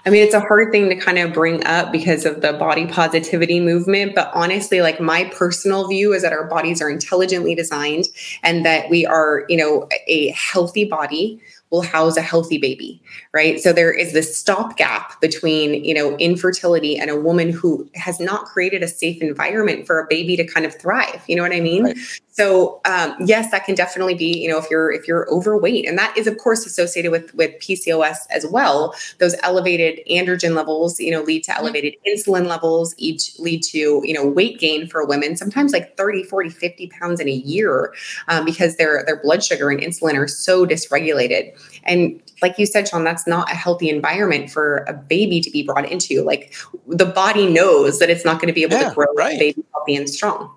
I 0.04 0.10
mean, 0.10 0.24
it's 0.24 0.34
a 0.34 0.40
hard 0.40 0.72
thing 0.72 0.90
to 0.90 0.96
kind 0.96 1.20
of 1.20 1.32
bring 1.32 1.64
up 1.66 1.92
because 1.92 2.26
of 2.26 2.42
the 2.42 2.54
body 2.54 2.88
positivity 2.88 3.60
movement. 3.60 4.16
But 4.16 4.32
honestly, 4.34 4.82
like 4.82 5.00
my 5.00 5.26
personal 5.26 5.88
view 5.88 6.12
is 6.14 6.24
that 6.24 6.34
our 6.34 6.46
bodies 6.46 6.82
are 6.82 6.90
intelligently 6.90 7.54
designed 7.54 8.06
and 8.42 8.66
that 8.66 8.90
we 8.90 9.06
are, 9.06 9.46
you 9.48 9.58
know, 9.58 9.88
a 10.08 10.30
healthy 10.30 10.86
body 10.86 11.40
will 11.70 11.84
house 11.84 12.18
a 12.18 12.22
healthy 12.22 12.58
baby, 12.58 13.02
right? 13.34 13.62
So 13.62 13.72
there 13.72 13.94
is 13.94 14.12
this 14.12 14.38
stopgap 14.38 15.20
between, 15.22 15.86
you 15.86 15.94
know, 15.94 16.18
infertility 16.18 16.98
and 16.98 17.10
a 17.10 17.16
woman 17.16 17.50
who 17.50 17.90
has 17.96 18.20
not 18.20 18.46
created 18.46 18.84
a 18.84 18.88
safe 18.90 19.22
environment 19.22 19.88
for 19.88 20.00
a 20.00 20.08
baby 20.10 20.36
to 20.36 20.46
kind 20.46 20.66
of 20.66 20.76
thrive. 20.76 21.24
You 21.28 21.38
know 21.38 21.44
what 21.44 21.54
I 21.54 21.62
mean? 21.62 21.86
Right. 21.86 21.98
So 22.34 22.82
um, 22.86 23.16
yes, 23.26 23.52
that 23.52 23.66
can 23.66 23.76
definitely 23.76 24.16
be, 24.16 24.38
you 24.38 24.50
know, 24.50 24.58
if 24.58 24.70
you're 24.70 24.92
if 24.92 25.08
you're 25.08 25.30
overweight, 25.30 25.88
and 25.88 25.98
that 25.98 26.18
is 26.18 26.28
of 26.28 26.38
course 26.38 26.66
associated 26.66 27.12
with 27.12 27.34
with 27.36 27.52
PCOS 27.60 28.18
as 28.30 28.46
well. 28.48 28.96
Those 29.20 29.36
elevated 29.44 30.00
androgen 30.10 30.56
levels, 30.56 31.00
you 31.00 31.12
know, 31.12 31.22
lead 31.22 31.44
to 31.46 31.56
elevated 31.56 31.96
insulin 32.08 32.48
levels, 32.48 32.96
each 32.98 33.38
lead 33.38 33.64
to, 33.64 34.02
you 34.04 34.14
know, 34.14 34.26
weight 34.26 34.60
gain 34.60 34.88
for 34.88 35.06
women, 35.06 35.36
sometimes 35.36 35.74
like 35.74 35.96
30, 35.98 36.24
40, 36.24 36.50
50 36.50 36.88
pounds 36.88 37.20
in 37.20 37.28
a 37.28 37.34
year 37.34 37.94
um, 38.30 38.46
because 38.46 38.78
their 38.78 39.04
their 39.06 39.22
blood 39.22 39.44
sugar 39.44 39.70
and 39.70 39.82
insulin 39.82 40.16
are 40.16 40.28
so 40.28 40.66
dysregulated. 40.66 41.54
And 41.84 42.22
like 42.42 42.58
you 42.58 42.66
said, 42.66 42.88
Shawn, 42.88 43.04
that's 43.04 43.28
not 43.28 43.52
a 43.52 43.56
healthy 43.56 43.90
environment 43.90 44.50
for 44.50 44.86
a 44.88 44.94
baby 44.94 45.42
to 45.42 45.52
be 45.52 45.64
brought 45.64 45.90
into. 45.90 46.24
Like 46.24 46.54
the 46.88 47.06
body 47.06 47.48
knows 47.48 48.00
that 48.00 48.10
it's 48.10 48.26
not 48.26 48.40
going 48.40 48.48
to 48.48 48.54
be 48.54 48.64
able 48.64 48.78
yeah, 48.78 48.90
to 48.90 48.96
grow 48.96 49.08
right. 49.16 49.36
a 49.36 49.40
baby 49.40 49.64
healthy 49.74 49.96
and 49.96 50.10
strong. 50.10 50.54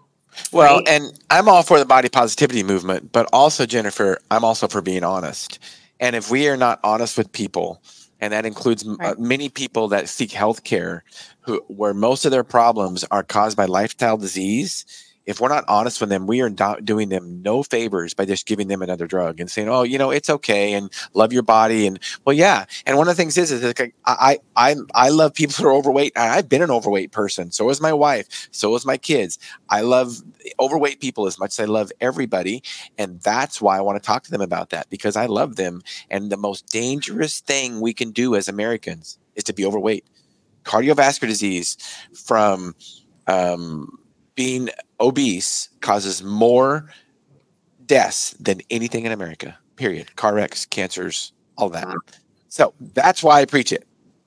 Well, 0.52 0.78
right? 0.78 0.88
and 0.88 1.18
I'm 1.30 1.48
all 1.48 1.62
for 1.62 1.78
the 1.78 1.84
body 1.84 2.08
positivity 2.08 2.62
movement, 2.62 3.12
but 3.12 3.28
also, 3.32 3.66
Jennifer, 3.66 4.18
I'm 4.30 4.44
also 4.44 4.66
for 4.66 4.82
being 4.82 5.04
honest. 5.04 5.58
And 6.00 6.16
if 6.16 6.30
we 6.30 6.48
are 6.48 6.56
not 6.56 6.80
honest 6.82 7.16
with 7.16 7.30
people, 7.30 7.80
and 8.20 8.32
that 8.32 8.46
includes 8.46 8.84
right. 8.84 9.10
uh, 9.10 9.14
many 9.18 9.48
people 9.48 9.88
that 9.88 10.08
seek 10.08 10.32
health 10.32 10.64
care 10.64 11.04
who 11.42 11.58
where 11.68 11.94
most 11.94 12.24
of 12.24 12.30
their 12.30 12.44
problems 12.44 13.04
are 13.10 13.22
caused 13.22 13.56
by 13.56 13.66
lifestyle 13.66 14.16
disease 14.16 15.03
if 15.26 15.40
we're 15.40 15.48
not 15.48 15.64
honest 15.68 16.00
with 16.00 16.10
them, 16.10 16.26
we 16.26 16.40
are 16.40 16.50
not 16.50 16.84
doing 16.84 17.08
them 17.08 17.42
no 17.42 17.62
favors 17.62 18.14
by 18.14 18.24
just 18.24 18.46
giving 18.46 18.68
them 18.68 18.82
another 18.82 19.06
drug 19.06 19.40
and 19.40 19.50
saying, 19.50 19.68
"Oh, 19.68 19.82
you 19.82 19.98
know, 19.98 20.10
it's 20.10 20.28
okay," 20.30 20.72
and 20.74 20.90
love 21.14 21.32
your 21.32 21.42
body. 21.42 21.87
And 21.87 21.98
well, 22.24 22.34
yeah. 22.34 22.64
And 22.87 22.96
one 22.96 23.08
of 23.08 23.16
the 23.16 23.20
things 23.20 23.38
is, 23.38 23.50
is 23.50 23.62
like, 23.62 23.94
I, 24.04 24.38
I, 24.56 24.76
I 24.94 25.08
love 25.08 25.34
people 25.34 25.54
who 25.58 25.68
are 25.68 25.72
overweight. 25.72 26.12
I've 26.16 26.48
been 26.48 26.62
an 26.62 26.70
overweight 26.70 27.12
person. 27.12 27.50
So 27.50 27.70
is 27.70 27.80
my 27.80 27.92
wife. 27.92 28.48
So 28.50 28.74
is 28.74 28.84
my 28.84 28.96
kids. 28.96 29.38
I 29.68 29.80
love 29.80 30.22
overweight 30.60 31.00
people 31.00 31.26
as 31.26 31.38
much 31.38 31.58
as 31.58 31.60
I 31.60 31.64
love 31.64 31.90
everybody, 32.00 32.62
and 32.98 33.20
that's 33.20 33.60
why 33.60 33.78
I 33.78 33.80
want 33.80 34.02
to 34.02 34.06
talk 34.06 34.24
to 34.24 34.30
them 34.30 34.42
about 34.42 34.70
that 34.70 34.90
because 34.90 35.16
I 35.16 35.26
love 35.26 35.56
them. 35.56 35.82
And 36.10 36.30
the 36.30 36.37
most 36.37 36.66
dangerous 36.66 37.40
thing 37.40 37.80
we 37.80 37.94
can 37.94 38.10
do 38.10 38.34
as 38.34 38.48
Americans 38.48 39.18
is 39.34 39.44
to 39.44 39.52
be 39.52 39.64
overweight. 39.64 40.04
Cardiovascular 40.64 41.28
disease 41.28 41.76
from 42.14 42.74
um, 43.26 43.98
being 44.34 44.70
obese 45.00 45.68
causes 45.80 46.22
more 46.22 46.86
deaths 47.86 48.32
than 48.40 48.60
anything 48.70 49.04
in 49.04 49.12
America. 49.12 49.58
Period. 49.76 50.14
Car 50.16 50.34
wrecks, 50.34 50.64
cancers, 50.64 51.32
all 51.56 51.68
that. 51.70 51.88
So 52.48 52.74
that's 52.80 53.22
why 53.22 53.40
I 53.40 53.44
preach 53.44 53.72
it. 53.72 53.86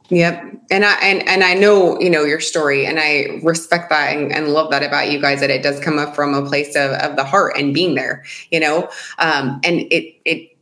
Yep. 0.10 0.62
And 0.72 0.86
I 0.86 0.94
and 1.02 1.28
and 1.28 1.44
I 1.44 1.54
know, 1.54 2.00
you 2.00 2.10
know, 2.10 2.24
your 2.24 2.40
story 2.40 2.86
and 2.86 2.98
I 3.00 3.40
respect 3.44 3.90
that 3.90 4.16
and, 4.16 4.32
and 4.32 4.50
love 4.50 4.72
that 4.72 4.84
about 4.84 5.12
you 5.12 5.22
guys 5.22 5.42
that 5.42 5.50
it 5.50 5.64
does 5.64 5.80
come 5.82 6.00
up 6.00 6.16
from 6.16 6.34
a 6.34 6.46
place 6.46 6.76
of, 6.76 6.92
of 6.92 7.18
the 7.18 7.26
heart 7.26 7.58
and 7.58 7.74
being 7.74 7.96
there, 7.96 8.24
you 8.50 8.60
know. 8.60 8.90
Um 9.20 9.60
and 9.64 9.82
it 9.92 10.16
it 10.24 10.57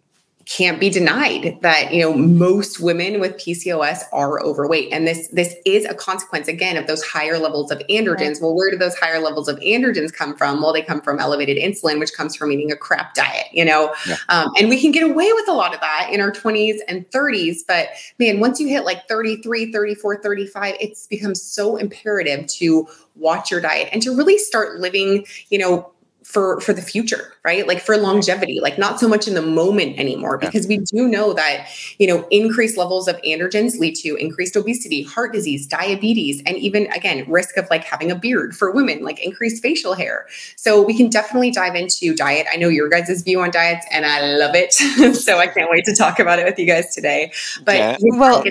can't 0.45 0.79
be 0.79 0.89
denied 0.89 1.58
that 1.62 1.91
you 1.93 2.01
know 2.01 2.13
most 2.13 2.79
women 2.79 3.19
with 3.19 3.36
PCOS 3.38 4.03
are 4.13 4.39
overweight. 4.41 4.91
And 4.91 5.08
this 5.08 5.27
this 5.29 5.55
is 5.65 5.86
a 5.86 5.95
consequence 5.95 6.47
again 6.47 6.77
of 6.77 6.88
those 6.88 7.03
higher 7.03 7.39
levels 7.39 7.71
of 7.71 7.79
androgens. 7.89 8.41
Well 8.41 8.55
where 8.55 8.69
do 8.69 8.77
those 8.77 8.95
higher 8.95 9.19
levels 9.19 9.47
of 9.47 9.58
androgens 9.60 10.13
come 10.13 10.36
from? 10.36 10.62
Well 10.62 10.73
they 10.73 10.84
come 10.84 11.01
from 11.01 11.19
elevated 11.19 11.58
insulin 11.58 11.99
which 11.99 12.13
comes 12.13 12.36
from 12.36 12.51
eating 12.51 12.71
a 12.71 12.75
crap 12.75 13.13
diet 13.15 13.47
you 13.55 13.65
know? 13.65 13.93
Yeah. 14.08 14.17
um, 14.29 14.51
and 14.60 14.69
we 14.69 14.79
can 14.79 14.91
get 14.91 15.03
away 15.03 15.31
with 15.34 15.47
a 15.47 15.53
lot 15.53 15.73
of 15.73 15.79
that 15.81 16.10
in 16.12 16.21
our 16.21 16.31
20s 16.31 16.77
and 16.88 17.10
30s 17.10 17.60
but 17.67 17.89
man 18.19 18.39
once 18.39 18.60
you 18.60 18.67
hit 18.67 18.84
like 18.84 19.08
33 19.08 19.71
34 19.71 20.21
35 20.21 20.75
it's 20.79 21.08
become 21.08 21.34
so 21.34 21.77
imperative 21.77 22.45
to 22.47 22.88
watch 23.15 23.49
your 23.49 23.62
diet 23.62 23.89
and 23.91 24.01
to 24.01 24.15
really 24.15 24.38
start 24.38 24.79
living 24.79 25.25
you 25.49 25.58
know 25.58 25.91
for 26.26 26.60
for 26.60 26.74
the 26.74 26.82
future 26.82 27.36
right? 27.46 27.68
Like 27.68 27.80
for 27.80 27.96
longevity 27.96 28.60
like 28.60 28.80
not 28.80 29.00
so 29.00 29.08
much 29.08 29.28
in 29.28 29.36
the 29.36 29.42
moment 29.42 30.00
anymore 30.00 30.38
because 30.40 30.66
we 30.66 30.80
do 30.80 31.08
know 31.08 31.34
that 31.34 31.68
you 32.00 32.08
know 32.08 32.28
increased 32.32 32.76
levels 32.76 33.08
of 33.08 33.16
androgens 33.18 33.78
lead 33.78 33.96
to 33.98 34.16
increased 34.16 34.56
obesity 34.58 35.04
heart 35.04 35.32
disease 35.32 35.68
diabetes 35.68 36.42
and 36.48 36.58
even 36.58 36.88
again 36.88 37.24
risk 37.32 37.56
of 37.58 37.70
like 37.70 37.84
having 37.84 38.10
a 38.10 38.16
beard 38.16 38.56
for 38.56 38.72
women 38.72 39.04
like 39.04 39.24
increased 39.24 39.62
facial 39.62 39.94
hair. 39.94 40.26
So 40.56 40.82
we 40.82 40.98
can 40.98 41.10
definitely 41.10 41.52
dive 41.52 41.76
into 41.76 42.16
diet. 42.16 42.48
I 42.52 42.58
know 42.58 42.70
your 42.70 42.90
guys' 42.90 43.22
view 43.22 43.42
on 43.42 43.52
diets 43.52 43.86
and 43.92 44.06
i 44.06 44.22
love 44.22 44.56
it. 44.56 44.74
So 45.16 45.38
i 45.38 45.48
can't 45.48 45.70
wait 45.70 45.86
to 45.86 45.96
talk 45.96 46.20
about 46.20 46.40
it 46.40 46.46
with 46.46 46.58
you 46.58 46.66
guys 46.66 46.94
today. 46.94 47.32
But 47.64 47.76
yeah. 47.76 47.98
well 48.02 48.44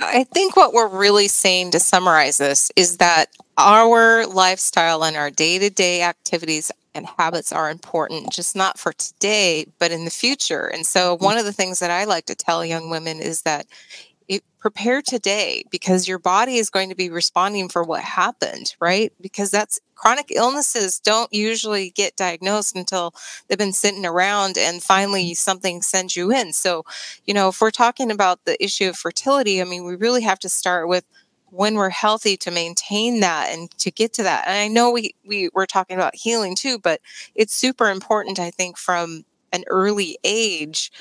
I 0.00 0.24
think 0.24 0.56
what 0.56 0.74
we're 0.74 0.88
really 0.88 1.26
saying 1.26 1.72
to 1.72 1.80
summarize 1.80 2.36
this 2.38 2.70
is 2.76 2.98
that 2.98 3.30
our 3.56 4.26
lifestyle 4.26 5.04
and 5.04 5.16
our 5.16 5.30
day 5.30 5.58
to 5.58 5.70
day 5.70 6.02
activities 6.02 6.70
and 6.94 7.06
habits 7.18 7.52
are 7.52 7.70
important, 7.70 8.32
just 8.32 8.56
not 8.56 8.78
for 8.78 8.92
today, 8.92 9.66
but 9.78 9.92
in 9.92 10.04
the 10.04 10.10
future. 10.10 10.66
And 10.66 10.84
so, 10.84 11.16
mm. 11.16 11.20
one 11.20 11.38
of 11.38 11.44
the 11.44 11.52
things 11.52 11.78
that 11.78 11.90
I 11.90 12.04
like 12.04 12.26
to 12.26 12.34
tell 12.34 12.64
young 12.64 12.90
women 12.90 13.20
is 13.20 13.42
that 13.42 13.66
it, 14.28 14.44
prepare 14.58 15.02
today 15.02 15.64
because 15.70 16.06
your 16.06 16.18
body 16.18 16.56
is 16.56 16.70
going 16.70 16.88
to 16.88 16.94
be 16.94 17.10
responding 17.10 17.68
for 17.68 17.82
what 17.82 18.02
happened, 18.02 18.74
right? 18.80 19.12
Because 19.20 19.50
that's 19.50 19.80
chronic 19.96 20.30
illnesses 20.30 20.98
don't 21.00 21.32
usually 21.32 21.90
get 21.90 22.16
diagnosed 22.16 22.74
until 22.76 23.12
they've 23.48 23.58
been 23.58 23.72
sitting 23.72 24.06
around 24.06 24.56
and 24.56 24.82
finally 24.82 25.34
something 25.34 25.82
sends 25.82 26.16
you 26.16 26.30
in. 26.32 26.52
So, 26.52 26.84
you 27.26 27.34
know, 27.34 27.48
if 27.48 27.60
we're 27.60 27.70
talking 27.70 28.10
about 28.10 28.44
the 28.44 28.62
issue 28.62 28.88
of 28.88 28.96
fertility, 28.96 29.60
I 29.60 29.64
mean, 29.64 29.84
we 29.84 29.96
really 29.96 30.22
have 30.22 30.38
to 30.38 30.48
start 30.48 30.88
with 30.88 31.04
when 31.50 31.74
we're 31.74 31.90
healthy 31.90 32.36
to 32.38 32.50
maintain 32.50 33.20
that 33.20 33.50
and 33.50 33.70
to 33.78 33.90
get 33.90 34.12
to 34.14 34.22
that. 34.22 34.46
And 34.46 34.56
I 34.56 34.68
know 34.68 34.90
we, 34.90 35.14
we 35.26 35.50
we're 35.54 35.66
talking 35.66 35.96
about 35.96 36.14
healing 36.14 36.54
too, 36.54 36.78
but 36.78 37.00
it's 37.34 37.54
super 37.54 37.90
important, 37.90 38.38
I 38.38 38.50
think, 38.50 38.78
from 38.78 39.24
an 39.52 39.64
early 39.68 40.18
age 40.24 40.92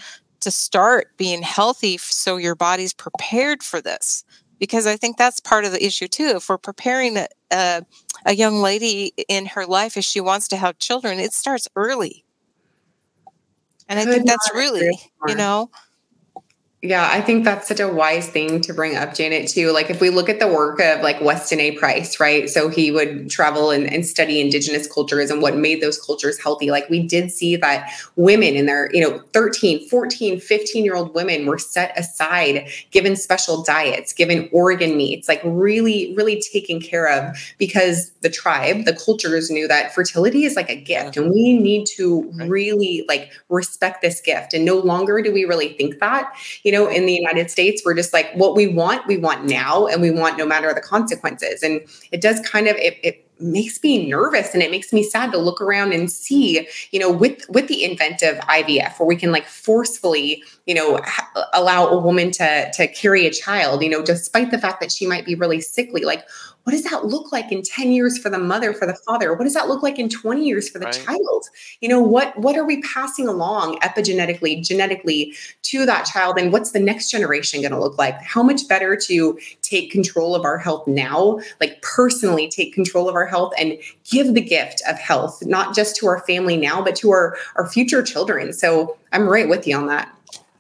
to 0.41 0.51
start 0.51 1.15
being 1.17 1.41
healthy 1.41 1.97
so 1.97 2.37
your 2.37 2.55
body's 2.55 2.93
prepared 2.93 3.61
for 3.63 3.81
this. 3.81 4.23
Because 4.57 4.85
I 4.85 4.97
think 4.97 5.17
that's 5.17 5.39
part 5.39 5.63
of 5.63 5.71
the 5.71 5.85
issue 5.85 6.07
too. 6.07 6.33
If 6.35 6.49
we're 6.49 6.57
preparing 6.57 7.15
a, 7.15 7.27
a, 7.51 7.85
a 8.25 8.33
young 8.33 8.61
lady 8.61 9.13
in 9.29 9.45
her 9.47 9.65
life 9.65 9.95
if 9.95 10.03
she 10.03 10.19
wants 10.19 10.49
to 10.49 10.57
have 10.57 10.79
children, 10.79 11.19
it 11.19 11.33
starts 11.33 11.67
early. 11.75 12.25
And 13.87 13.99
I 13.99 14.05
think 14.05 14.25
that's 14.27 14.51
really, 14.53 14.99
you 15.27 15.35
know, 15.35 15.71
Yeah, 16.81 17.09
I 17.11 17.19
think 17.19 17.43
that's 17.43 17.67
such 17.67 17.81
a 17.81 17.89
wise 17.89 18.29
thing 18.29 18.61
to 18.61 18.73
bring 18.73 18.95
up, 18.95 19.13
Janet, 19.13 19.49
too. 19.49 19.73
Like, 19.73 19.89
if 19.89 19.99
we 19.99 20.09
look 20.09 20.29
at 20.29 20.39
the 20.39 20.47
work 20.47 20.79
of 20.79 21.01
like 21.01 21.19
Weston 21.19 21.59
A. 21.59 21.71
Price, 21.73 22.21
right? 22.21 22.49
So 22.49 22.69
he 22.69 22.89
would 22.89 23.29
travel 23.29 23.69
and, 23.69 23.91
and 23.91 24.05
study 24.05 24.39
indigenous 24.39 24.87
cultures 24.87 25.29
and 25.29 25.41
what 25.41 25.57
made 25.57 25.81
those 25.81 25.99
cultures 25.99 26.41
healthy. 26.41 26.71
Like, 26.71 26.89
we 26.89 27.05
did 27.05 27.31
see 27.31 27.57
that 27.57 27.91
women 28.15 28.55
in 28.55 28.65
their, 28.65 28.89
you 28.93 29.01
know, 29.01 29.21
13, 29.33 29.89
14, 29.89 30.39
15 30.39 30.85
year 30.85 30.95
old 30.95 31.13
women 31.13 31.45
were 31.47 31.57
set 31.57 31.91
aside, 31.99 32.69
given 32.91 33.17
special 33.17 33.61
diets, 33.61 34.13
given 34.13 34.47
organ 34.53 34.95
meats, 34.95 35.27
like 35.27 35.41
really, 35.43 36.13
really 36.15 36.41
taken 36.53 36.79
care 36.79 37.09
of 37.09 37.35
because 37.57 38.11
the 38.21 38.29
tribe, 38.29 38.85
the 38.85 38.95
cultures 38.95 39.51
knew 39.51 39.67
that 39.67 39.93
fertility 39.93 40.45
is 40.45 40.55
like 40.55 40.69
a 40.69 40.79
gift 40.79 41.17
and 41.17 41.29
we 41.29 41.59
need 41.59 41.85
to 41.97 42.31
really 42.45 43.03
like 43.09 43.33
respect 43.49 44.01
this 44.01 44.21
gift. 44.21 44.53
And 44.53 44.63
no 44.63 44.77
longer 44.77 45.21
do 45.21 45.33
we 45.33 45.43
really 45.43 45.73
think 45.73 45.99
that 45.99 46.33
you 46.68 46.68
know, 46.71 46.87
in 46.87 47.05
the 47.05 47.13
United 47.13 47.49
States, 47.51 47.81
we're 47.85 47.95
just 47.95 48.13
like, 48.13 48.31
what 48.33 48.55
we 48.55 48.67
want, 48.67 49.05
we 49.07 49.17
want 49.17 49.45
now, 49.45 49.87
and 49.87 50.01
we 50.01 50.11
want 50.11 50.37
no 50.37 50.45
matter 50.45 50.73
the 50.73 50.81
consequences. 50.81 51.63
And 51.63 51.81
it 52.11 52.21
does 52.21 52.39
kind 52.41 52.67
of, 52.67 52.75
it, 52.77 52.97
it 53.03 53.25
makes 53.39 53.81
me 53.81 54.09
nervous 54.09 54.53
and 54.53 54.61
it 54.61 54.69
makes 54.69 54.91
me 54.91 55.01
sad 55.01 55.31
to 55.31 55.37
look 55.37 55.61
around 55.61 55.93
and 55.93 56.11
see 56.11 56.67
you 56.91 56.99
know 56.99 57.09
with 57.09 57.49
with 57.49 57.67
the 57.67 57.83
inventive 57.83 58.37
ivf 58.39 58.99
where 58.99 59.07
we 59.07 59.15
can 59.15 59.31
like 59.31 59.45
forcefully 59.45 60.43
you 60.65 60.75
know 60.75 60.99
ha- 61.05 61.49
allow 61.53 61.87
a 61.87 61.97
woman 61.97 62.31
to 62.31 62.69
to 62.73 62.85
carry 62.87 63.25
a 63.25 63.31
child 63.31 63.81
you 63.81 63.89
know 63.89 64.03
despite 64.03 64.51
the 64.51 64.57
fact 64.57 64.81
that 64.81 64.91
she 64.91 65.07
might 65.07 65.25
be 65.25 65.35
really 65.35 65.61
sickly 65.61 66.01
like 66.01 66.25
what 66.69 66.75
does 66.75 66.83
that 66.83 67.05
look 67.07 67.31
like 67.31 67.51
in 67.51 67.63
10 67.63 67.91
years 67.91 68.19
for 68.19 68.29
the 68.29 68.37
mother 68.37 68.75
for 68.75 68.85
the 68.85 68.93
father? 68.93 69.33
What 69.33 69.45
does 69.45 69.55
that 69.55 69.67
look 69.67 69.81
like 69.81 69.97
in 69.97 70.07
20 70.07 70.45
years 70.45 70.69
for 70.69 70.77
the 70.77 70.85
right. 70.85 70.93
child? 70.93 71.45
You 71.81 71.89
know 71.89 71.99
what 71.99 72.37
what 72.37 72.55
are 72.55 72.63
we 72.63 72.79
passing 72.83 73.27
along 73.27 73.79
epigenetically 73.79 74.63
genetically 74.63 75.33
to 75.63 75.87
that 75.87 76.05
child 76.05 76.37
and 76.37 76.53
what's 76.53 76.69
the 76.69 76.79
next 76.79 77.09
generation 77.09 77.61
going 77.61 77.71
to 77.71 77.79
look 77.79 77.97
like? 77.97 78.21
How 78.21 78.43
much 78.43 78.67
better 78.67 78.95
to 79.07 79.39
take 79.63 79.89
control 79.89 80.35
of 80.35 80.45
our 80.45 80.59
health 80.59 80.85
now 80.85 81.39
like 81.59 81.81
personally 81.81 82.47
take 82.47 82.71
control 82.75 83.09
of 83.09 83.15
our 83.15 83.25
health 83.25 83.51
and 83.57 83.75
give 84.07 84.35
the 84.35 84.41
gift 84.41 84.83
of 84.87 84.99
health 84.99 85.43
not 85.47 85.73
just 85.73 85.95
to 85.95 86.05
our 86.05 86.19
family 86.27 86.55
now 86.55 86.83
but 86.83 86.95
to 86.97 87.09
our 87.09 87.35
our 87.55 87.67
future 87.67 88.03
children? 88.03 88.53
So 88.53 88.95
i'm 89.11 89.27
right 89.27 89.49
with 89.49 89.65
you 89.65 89.75
on 89.75 89.87
that 89.87 90.15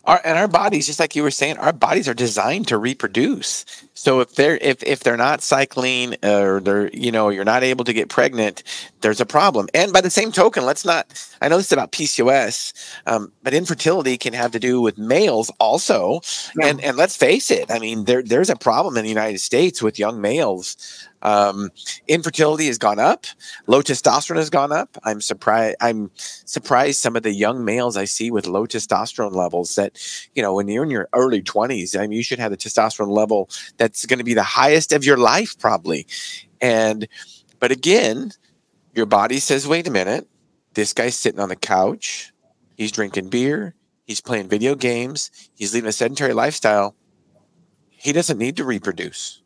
our, 0.09 0.21
and 0.25 0.39
our 0.39 0.47
bodies, 0.47 0.87
just 0.87 0.99
like 0.99 1.15
you 1.15 1.21
were 1.21 1.29
saying, 1.31 1.57
our 1.57 1.71
bodies 1.71 2.07
are 2.07 2.15
designed 2.15 2.67
to 2.69 2.77
reproduce. 2.77 3.63
So 3.93 4.21
if 4.21 4.33
they're 4.33 4.57
if 4.57 4.81
if 4.83 5.01
they're 5.01 5.17
not 5.17 5.41
cycling 5.41 6.15
uh, 6.23 6.41
or 6.41 6.59
they're 6.59 6.89
you 6.89 7.11
know 7.11 7.29
you're 7.29 7.45
not 7.45 7.63
able 7.63 7.85
to 7.85 7.93
get 7.93 8.09
pregnant, 8.09 8.63
there's 9.01 9.21
a 9.21 9.25
problem. 9.25 9.67
And 9.73 9.93
by 9.93 10.01
the 10.01 10.09
same 10.09 10.31
token, 10.31 10.65
let's 10.65 10.85
not. 10.85 11.07
I 11.41 11.47
know 11.47 11.57
this 11.57 11.67
is 11.67 11.71
about 11.71 11.91
PCOS, 11.91 12.73
um, 13.05 13.31
but 13.43 13.53
infertility 13.53 14.17
can 14.17 14.33
have 14.33 14.51
to 14.51 14.59
do 14.59 14.81
with 14.81 14.97
males 14.97 15.51
also. 15.59 16.21
Yeah. 16.59 16.67
And 16.67 16.81
and 16.81 16.97
let's 16.97 17.15
face 17.15 17.51
it. 17.51 17.71
I 17.71 17.79
mean, 17.79 18.05
there 18.05 18.23
there's 18.23 18.49
a 18.49 18.55
problem 18.55 18.97
in 18.97 19.03
the 19.03 19.09
United 19.09 19.39
States 19.39 19.81
with 19.81 19.99
young 19.99 20.21
males 20.21 21.07
um, 21.21 21.69
infertility 22.07 22.67
has 22.67 22.77
gone 22.77 22.99
up. 22.99 23.25
Low 23.67 23.81
testosterone 23.81 24.37
has 24.37 24.49
gone 24.49 24.71
up. 24.71 24.97
I'm 25.03 25.21
surprised. 25.21 25.77
I'm 25.81 26.11
surprised 26.15 26.99
some 26.99 27.15
of 27.15 27.23
the 27.23 27.33
young 27.33 27.65
males 27.65 27.97
I 27.97 28.05
see 28.05 28.31
with 28.31 28.47
low 28.47 28.65
testosterone 28.65 29.33
levels. 29.33 29.75
That 29.75 29.97
you 30.35 30.41
know, 30.41 30.53
when 30.53 30.67
you're 30.67 30.83
in 30.83 30.89
your 30.91 31.09
early 31.13 31.41
20s, 31.41 31.97
I 31.97 32.01
mean, 32.01 32.13
you 32.13 32.23
should 32.23 32.39
have 32.39 32.53
a 32.53 32.57
testosterone 32.57 33.11
level 33.11 33.49
that's 33.77 34.05
going 34.05 34.19
to 34.19 34.23
be 34.25 34.33
the 34.33 34.43
highest 34.43 34.93
of 34.93 35.05
your 35.05 35.17
life, 35.17 35.57
probably. 35.59 36.07
And 36.61 37.07
but 37.59 37.71
again, 37.71 38.31
your 38.93 39.05
body 39.05 39.39
says, 39.39 39.67
"Wait 39.67 39.87
a 39.87 39.91
minute, 39.91 40.27
this 40.73 40.93
guy's 40.93 41.17
sitting 41.17 41.39
on 41.39 41.49
the 41.49 41.55
couch. 41.55 42.31
He's 42.75 42.91
drinking 42.91 43.29
beer. 43.29 43.75
He's 44.05 44.21
playing 44.21 44.47
video 44.47 44.75
games. 44.75 45.31
He's 45.53 45.73
leading 45.73 45.89
a 45.89 45.91
sedentary 45.91 46.33
lifestyle. 46.33 46.95
He 47.89 48.11
doesn't 48.11 48.37
need 48.37 48.57
to 48.57 48.63
reproduce." 48.63 49.41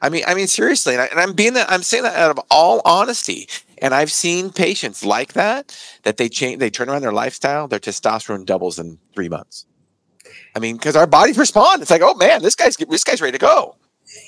I 0.00 0.08
mean, 0.08 0.22
I 0.26 0.34
mean, 0.34 0.46
seriously, 0.46 0.94
and, 0.94 1.02
I, 1.02 1.22
am 1.22 1.32
being 1.32 1.54
that 1.54 1.70
I'm 1.70 1.82
saying 1.82 2.04
that 2.04 2.16
out 2.16 2.30
of 2.30 2.44
all 2.50 2.80
honesty. 2.84 3.48
And 3.80 3.94
I've 3.94 4.10
seen 4.10 4.50
patients 4.50 5.04
like 5.04 5.34
that 5.34 5.76
that 6.02 6.16
they 6.16 6.28
change, 6.28 6.58
they 6.58 6.70
turn 6.70 6.88
around 6.88 7.02
their 7.02 7.12
lifestyle, 7.12 7.68
their 7.68 7.78
testosterone 7.78 8.44
doubles 8.44 8.78
in 8.78 8.98
three 9.14 9.28
months. 9.28 9.66
I 10.54 10.58
mean, 10.58 10.76
because 10.76 10.96
our 10.96 11.06
bodies 11.06 11.38
respond. 11.38 11.82
It's 11.82 11.90
like, 11.90 12.02
oh 12.02 12.14
man, 12.14 12.42
this 12.42 12.54
guy's 12.54 12.76
this 12.76 13.04
guy's 13.04 13.20
ready 13.20 13.38
to 13.38 13.38
go. 13.38 13.76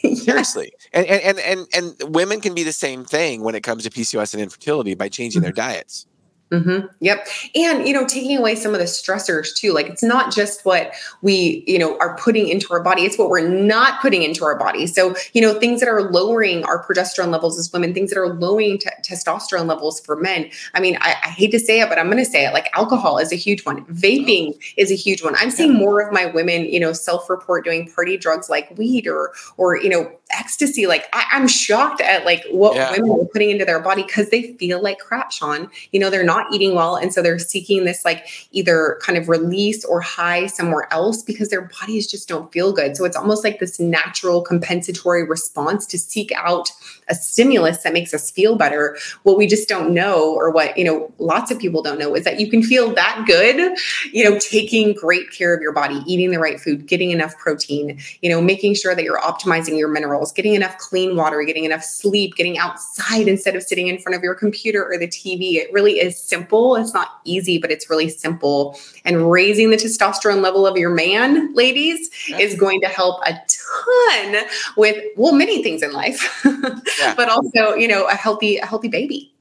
Seriously, 0.14 0.72
and, 0.92 1.06
and 1.06 1.38
and 1.38 1.38
and 1.38 1.94
and 2.00 2.14
women 2.14 2.40
can 2.40 2.54
be 2.54 2.62
the 2.62 2.72
same 2.72 3.04
thing 3.04 3.42
when 3.42 3.54
it 3.54 3.62
comes 3.62 3.84
to 3.84 3.90
PCOS 3.90 4.34
and 4.34 4.42
infertility 4.42 4.94
by 4.94 5.08
changing 5.08 5.42
their 5.42 5.52
mm-hmm. 5.52 5.72
diets. 5.72 6.06
Mm-hmm. 6.50 6.86
Yep. 6.98 7.28
And, 7.54 7.86
you 7.86 7.94
know, 7.94 8.04
taking 8.06 8.36
away 8.36 8.56
some 8.56 8.72
of 8.72 8.80
the 8.80 8.86
stressors 8.86 9.54
too. 9.54 9.72
Like 9.72 9.86
it's 9.86 10.02
not 10.02 10.34
just 10.34 10.64
what 10.64 10.92
we, 11.22 11.62
you 11.66 11.78
know, 11.78 11.96
are 11.98 12.16
putting 12.16 12.48
into 12.48 12.72
our 12.72 12.82
body, 12.82 13.02
it's 13.02 13.16
what 13.16 13.28
we're 13.28 13.46
not 13.48 14.00
putting 14.02 14.24
into 14.24 14.44
our 14.44 14.58
body. 14.58 14.88
So, 14.88 15.14
you 15.32 15.40
know, 15.40 15.58
things 15.60 15.78
that 15.78 15.88
are 15.88 16.10
lowering 16.10 16.64
our 16.64 16.84
progesterone 16.84 17.30
levels 17.30 17.56
as 17.56 17.72
women, 17.72 17.94
things 17.94 18.10
that 18.10 18.18
are 18.18 18.34
lowering 18.34 18.78
t- 18.78 18.90
testosterone 19.02 19.66
levels 19.66 20.00
for 20.00 20.16
men. 20.16 20.50
I 20.74 20.80
mean, 20.80 20.98
I, 21.00 21.14
I 21.22 21.28
hate 21.28 21.52
to 21.52 21.60
say 21.60 21.80
it, 21.80 21.88
but 21.88 21.98
I'm 21.98 22.10
going 22.10 22.18
to 22.18 22.28
say 22.28 22.44
it 22.44 22.52
like 22.52 22.68
alcohol 22.76 23.18
is 23.18 23.32
a 23.32 23.36
huge 23.36 23.64
one. 23.64 23.84
Vaping 23.86 24.58
is 24.76 24.90
a 24.90 24.96
huge 24.96 25.22
one. 25.22 25.36
I'm 25.36 25.50
seeing 25.52 25.74
more 25.74 26.00
of 26.00 26.12
my 26.12 26.26
women, 26.26 26.64
you 26.64 26.80
know, 26.80 26.92
self 26.92 27.30
report 27.30 27.64
doing 27.64 27.88
party 27.92 28.16
drugs 28.16 28.50
like 28.50 28.76
weed 28.76 29.06
or, 29.06 29.32
or, 29.56 29.76
you 29.76 29.88
know, 29.88 30.10
ecstasy. 30.32 30.86
Like 30.86 31.08
I, 31.12 31.24
am 31.32 31.48
shocked 31.48 32.00
at 32.00 32.24
like 32.24 32.44
what 32.50 32.74
yeah. 32.74 32.92
women 32.92 33.10
are 33.10 33.24
putting 33.26 33.50
into 33.50 33.64
their 33.64 33.80
body 33.80 34.02
because 34.02 34.30
they 34.30 34.54
feel 34.54 34.82
like 34.82 34.98
crap, 34.98 35.32
Shawn. 35.32 35.70
You 35.92 36.00
know, 36.00 36.10
they're 36.10 36.24
not 36.24 36.52
eating 36.52 36.74
well. 36.74 36.96
And 36.96 37.12
so 37.12 37.22
they're 37.22 37.38
seeking 37.38 37.84
this 37.84 38.04
like 38.04 38.48
either 38.52 38.98
kind 39.02 39.18
of 39.18 39.28
release 39.28 39.84
or 39.84 40.00
high 40.00 40.46
somewhere 40.46 40.88
else 40.92 41.22
because 41.22 41.48
their 41.48 41.70
bodies 41.80 42.10
just 42.10 42.28
don't 42.28 42.52
feel 42.52 42.72
good. 42.72 42.96
So 42.96 43.04
it's 43.04 43.16
almost 43.16 43.44
like 43.44 43.60
this 43.60 43.78
natural 43.78 44.42
compensatory 44.42 45.24
response 45.24 45.86
to 45.86 45.98
seek 45.98 46.32
out 46.32 46.70
a 47.08 47.14
stimulus 47.14 47.82
that 47.82 47.92
makes 47.92 48.14
us 48.14 48.30
feel 48.30 48.56
better. 48.56 48.96
What 49.24 49.36
we 49.36 49.46
just 49.46 49.68
don't 49.68 49.92
know, 49.92 50.32
or 50.34 50.50
what, 50.50 50.76
you 50.78 50.84
know, 50.84 51.12
lots 51.18 51.50
of 51.50 51.58
people 51.58 51.82
don't 51.82 51.98
know, 51.98 52.14
is 52.14 52.24
that 52.24 52.40
you 52.40 52.48
can 52.48 52.62
feel 52.62 52.94
that 52.94 53.24
good, 53.26 53.76
you 54.12 54.24
know, 54.24 54.38
taking 54.38 54.94
great 54.94 55.30
care 55.30 55.54
of 55.54 55.60
your 55.60 55.72
body, 55.72 56.02
eating 56.06 56.30
the 56.30 56.38
right 56.38 56.60
food, 56.60 56.86
getting 56.86 57.10
enough 57.10 57.36
protein, 57.36 57.98
you 58.22 58.30
know, 58.30 58.40
making 58.40 58.74
sure 58.74 58.94
that 58.94 59.04
you're 59.04 59.20
optimizing 59.20 59.76
your 59.78 59.88
getting 60.32 60.54
enough 60.54 60.76
clean 60.78 61.16
water, 61.16 61.42
getting 61.42 61.64
enough 61.64 61.82
sleep, 61.82 62.34
getting 62.36 62.58
outside 62.58 63.26
instead 63.26 63.56
of 63.56 63.62
sitting 63.62 63.88
in 63.88 63.98
front 63.98 64.16
of 64.16 64.22
your 64.22 64.34
computer 64.34 64.84
or 64.84 64.98
the 64.98 65.08
TV. 65.08 65.54
It 65.54 65.72
really 65.72 65.98
is 65.98 66.22
simple. 66.22 66.76
It's 66.76 66.92
not 66.92 67.20
easy, 67.24 67.58
but 67.58 67.70
it's 67.70 67.88
really 67.88 68.08
simple. 68.08 68.78
And 69.04 69.30
raising 69.30 69.70
the 69.70 69.76
testosterone 69.76 70.42
level 70.42 70.66
of 70.66 70.76
your 70.76 70.90
man, 70.90 71.54
ladies, 71.54 72.10
is 72.38 72.54
going 72.54 72.80
to 72.82 72.88
help 72.88 73.22
a 73.26 73.32
ton 73.32 74.44
with, 74.76 75.02
well, 75.16 75.32
many 75.32 75.62
things 75.62 75.82
in 75.82 75.92
life. 75.92 76.44
yeah. 76.98 77.14
but 77.14 77.28
also, 77.28 77.74
you 77.74 77.88
know, 77.88 78.06
a 78.06 78.14
healthy, 78.14 78.58
a 78.58 78.66
healthy 78.66 78.88
baby. 78.88 79.32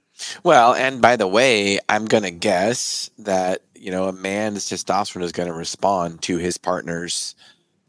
Well, 0.43 0.73
and 0.73 1.01
by 1.01 1.15
the 1.15 1.27
way, 1.27 1.79
I'm 1.87 2.05
going 2.05 2.23
to 2.23 2.31
guess 2.31 3.09
that, 3.19 3.61
you 3.75 3.91
know, 3.91 4.07
a 4.07 4.13
man's 4.13 4.65
testosterone 4.69 5.23
is 5.23 5.31
going 5.31 5.47
to 5.47 5.53
respond 5.53 6.21
to 6.23 6.37
his 6.37 6.57
partner's 6.57 7.35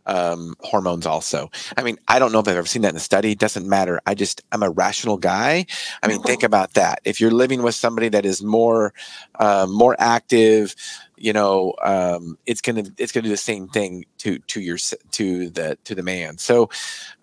um, 0.06 0.54
hormones 0.60 1.06
also. 1.06 1.50
I 1.76 1.82
mean, 1.82 1.98
I 2.08 2.18
don't 2.18 2.32
know 2.32 2.40
if 2.40 2.48
I've 2.48 2.56
ever 2.56 2.66
seen 2.66 2.82
that 2.82 2.90
in 2.90 2.96
a 2.96 3.00
study. 3.00 3.32
It 3.32 3.38
doesn't 3.38 3.68
matter. 3.68 4.00
I 4.06 4.14
just, 4.14 4.42
I'm 4.52 4.62
a 4.62 4.70
rational 4.70 5.16
guy. 5.16 5.66
I 6.02 6.08
mean, 6.08 6.22
think 6.22 6.42
about 6.42 6.74
that. 6.74 7.00
If 7.04 7.20
you're 7.20 7.30
living 7.30 7.62
with 7.62 7.74
somebody 7.74 8.08
that 8.10 8.24
is 8.24 8.42
more, 8.42 8.92
uh, 9.38 9.66
more 9.68 9.96
active, 9.98 10.74
you 11.16 11.32
know, 11.32 11.74
um, 11.82 12.38
it's 12.46 12.60
gonna, 12.60 12.84
it's 12.98 13.12
gonna 13.12 13.24
do 13.24 13.30
the 13.30 13.36
same 13.36 13.68
thing 13.68 14.04
to, 14.18 14.38
to 14.38 14.60
your, 14.60 14.78
to 15.12 15.50
the, 15.50 15.78
to 15.84 15.94
the 15.94 16.02
man. 16.02 16.38
So, 16.38 16.70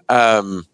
um, 0.10 0.66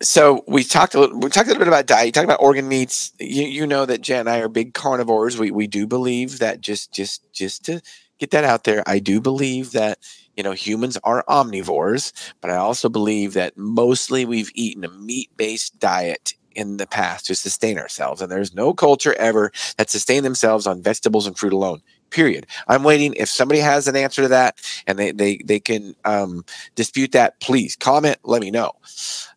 so 0.00 0.44
we 0.46 0.62
talked 0.62 0.94
a 0.94 1.00
little, 1.00 1.18
we 1.18 1.28
talked 1.28 1.46
a 1.46 1.50
little 1.50 1.60
bit 1.60 1.68
about 1.68 1.86
diet. 1.86 2.06
You 2.06 2.12
talked 2.12 2.24
about 2.24 2.40
organ 2.40 2.68
meats. 2.68 3.12
You, 3.18 3.44
you 3.44 3.66
know 3.66 3.84
that 3.84 4.00
Jen 4.00 4.20
and 4.20 4.30
I 4.30 4.38
are 4.38 4.48
big 4.48 4.74
carnivores. 4.74 5.38
We 5.38 5.50
we 5.50 5.66
do 5.66 5.86
believe 5.86 6.38
that 6.38 6.60
just 6.60 6.92
just 6.92 7.30
just 7.32 7.64
to 7.64 7.80
get 8.18 8.30
that 8.30 8.44
out 8.44 8.64
there, 8.64 8.82
I 8.86 8.98
do 8.98 9.20
believe 9.20 9.72
that 9.72 9.98
you 10.36 10.42
know 10.42 10.52
humans 10.52 10.98
are 11.04 11.24
omnivores, 11.28 12.12
but 12.40 12.50
I 12.50 12.56
also 12.56 12.88
believe 12.88 13.34
that 13.34 13.56
mostly 13.56 14.24
we've 14.24 14.50
eaten 14.54 14.84
a 14.84 14.90
meat 14.90 15.30
based 15.36 15.78
diet 15.78 16.34
in 16.54 16.76
the 16.76 16.86
past 16.86 17.26
to 17.26 17.34
sustain 17.34 17.78
ourselves, 17.78 18.20
and 18.20 18.30
there's 18.30 18.54
no 18.54 18.74
culture 18.74 19.14
ever 19.14 19.52
that 19.76 19.90
sustain 19.90 20.22
themselves 20.22 20.66
on 20.66 20.82
vegetables 20.82 21.26
and 21.26 21.38
fruit 21.38 21.52
alone 21.52 21.82
period 22.10 22.46
i'm 22.68 22.84
waiting 22.84 23.12
if 23.18 23.28
somebody 23.28 23.60
has 23.60 23.86
an 23.86 23.94
answer 23.94 24.22
to 24.22 24.28
that 24.28 24.58
and 24.86 24.98
they 24.98 25.12
they, 25.12 25.36
they 25.44 25.60
can 25.60 25.94
um, 26.06 26.42
dispute 26.74 27.12
that 27.12 27.38
please 27.38 27.76
comment 27.76 28.16
let 28.24 28.40
me 28.40 28.50
know 28.50 28.72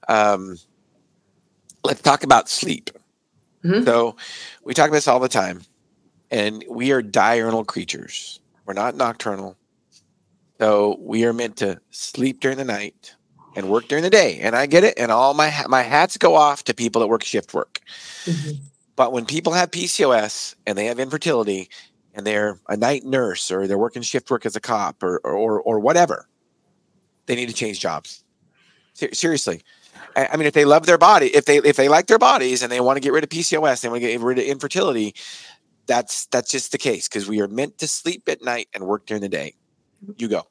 um, 0.08 0.58
let's 1.84 2.02
talk 2.02 2.24
about 2.24 2.50
sleep. 2.50 2.90
Mm-hmm. 3.64 3.86
So 3.86 4.16
we 4.64 4.74
talk 4.74 4.90
about 4.90 4.98
this 4.98 5.08
all 5.08 5.20
the 5.20 5.30
time, 5.30 5.62
and 6.30 6.64
we 6.70 6.92
are 6.92 7.02
diurnal 7.02 7.64
creatures. 7.64 8.41
We're 8.66 8.74
not 8.74 8.96
nocturnal. 8.96 9.58
So 10.60 10.98
we 11.00 11.26
are 11.26 11.34
meant 11.34 11.58
to 11.58 11.82
sleep 11.90 12.40
during 12.40 12.58
the 12.58 12.66
night 12.66 13.16
and 13.56 13.70
work 13.70 13.88
during 13.88 14.04
the 14.04 14.10
day. 14.10 14.40
And 14.40 14.56
I 14.56 14.66
get 14.68 14.84
it. 14.84 14.98
And 14.98 15.12
all 15.12 15.34
my 15.34 15.52
my 15.68 15.82
hats 15.82 16.18
go 16.18 16.36
off 16.36 16.64
to 16.66 16.74
people 16.74 17.00
that 17.02 17.08
work 17.08 17.24
shift 17.24 17.54
work. 17.54 17.80
Mm-hmm. 18.26 18.64
But 18.96 19.12
when 19.12 19.26
people 19.26 19.54
have 19.54 19.72
PCOS 19.72 20.56
and 20.68 20.78
they 20.78 20.86
have 20.86 21.00
infertility, 21.00 21.70
and 22.14 22.26
they're 22.26 22.60
a 22.68 22.78
night 22.78 23.04
nurse 23.06 23.52
or 23.52 23.68
they're 23.68 23.78
working 23.78 24.02
shift 24.02 24.30
work 24.30 24.46
as 24.46 24.56
a 24.56 24.60
cop 24.60 25.02
or 25.04 25.20
or 25.20 25.62
or 25.62 25.80
whatever, 25.80 26.28
they 27.26 27.36
need 27.36 27.50
to 27.50 27.56
change 27.56 27.80
jobs. 27.80 28.24
Ser- 28.94 29.14
seriously. 29.14 29.62
I 30.16 30.30
I 30.34 30.38
mean, 30.38 30.48
if 30.48 30.54
they 30.54 30.66
love 30.66 30.86
their 30.86 30.98
body, 30.98 31.28
if 31.28 31.46
they 31.46 31.58
if 31.58 31.76
they 31.76 31.90
like 31.90 32.08
their 32.08 32.20
bodies 32.20 32.62
and 32.62 32.72
they 32.72 32.82
want 32.82 32.98
to 32.98 33.02
get 33.02 33.14
rid 33.14 33.24
of 33.24 33.30
PCOS, 33.30 33.82
they 33.82 33.90
want 33.90 34.02
to 34.02 34.08
get 34.08 34.20
rid 34.20 34.40
of 34.40 34.46
infertility. 34.46 35.16
That's 35.88 36.26
that's 36.28 36.52
just 36.52 36.72
the 36.72 36.78
case 36.78 37.08
because 37.08 37.28
we 37.28 37.42
are 37.42 37.48
meant 37.48 37.78
to 37.80 37.88
sleep 37.88 38.24
at 38.28 38.44
night 38.44 38.68
and 38.74 38.86
work 38.86 39.06
during 39.06 39.22
the 39.22 39.30
day. 39.30 39.56
Mm-hmm. 40.04 40.14
You 40.18 40.28
go. 40.28 40.48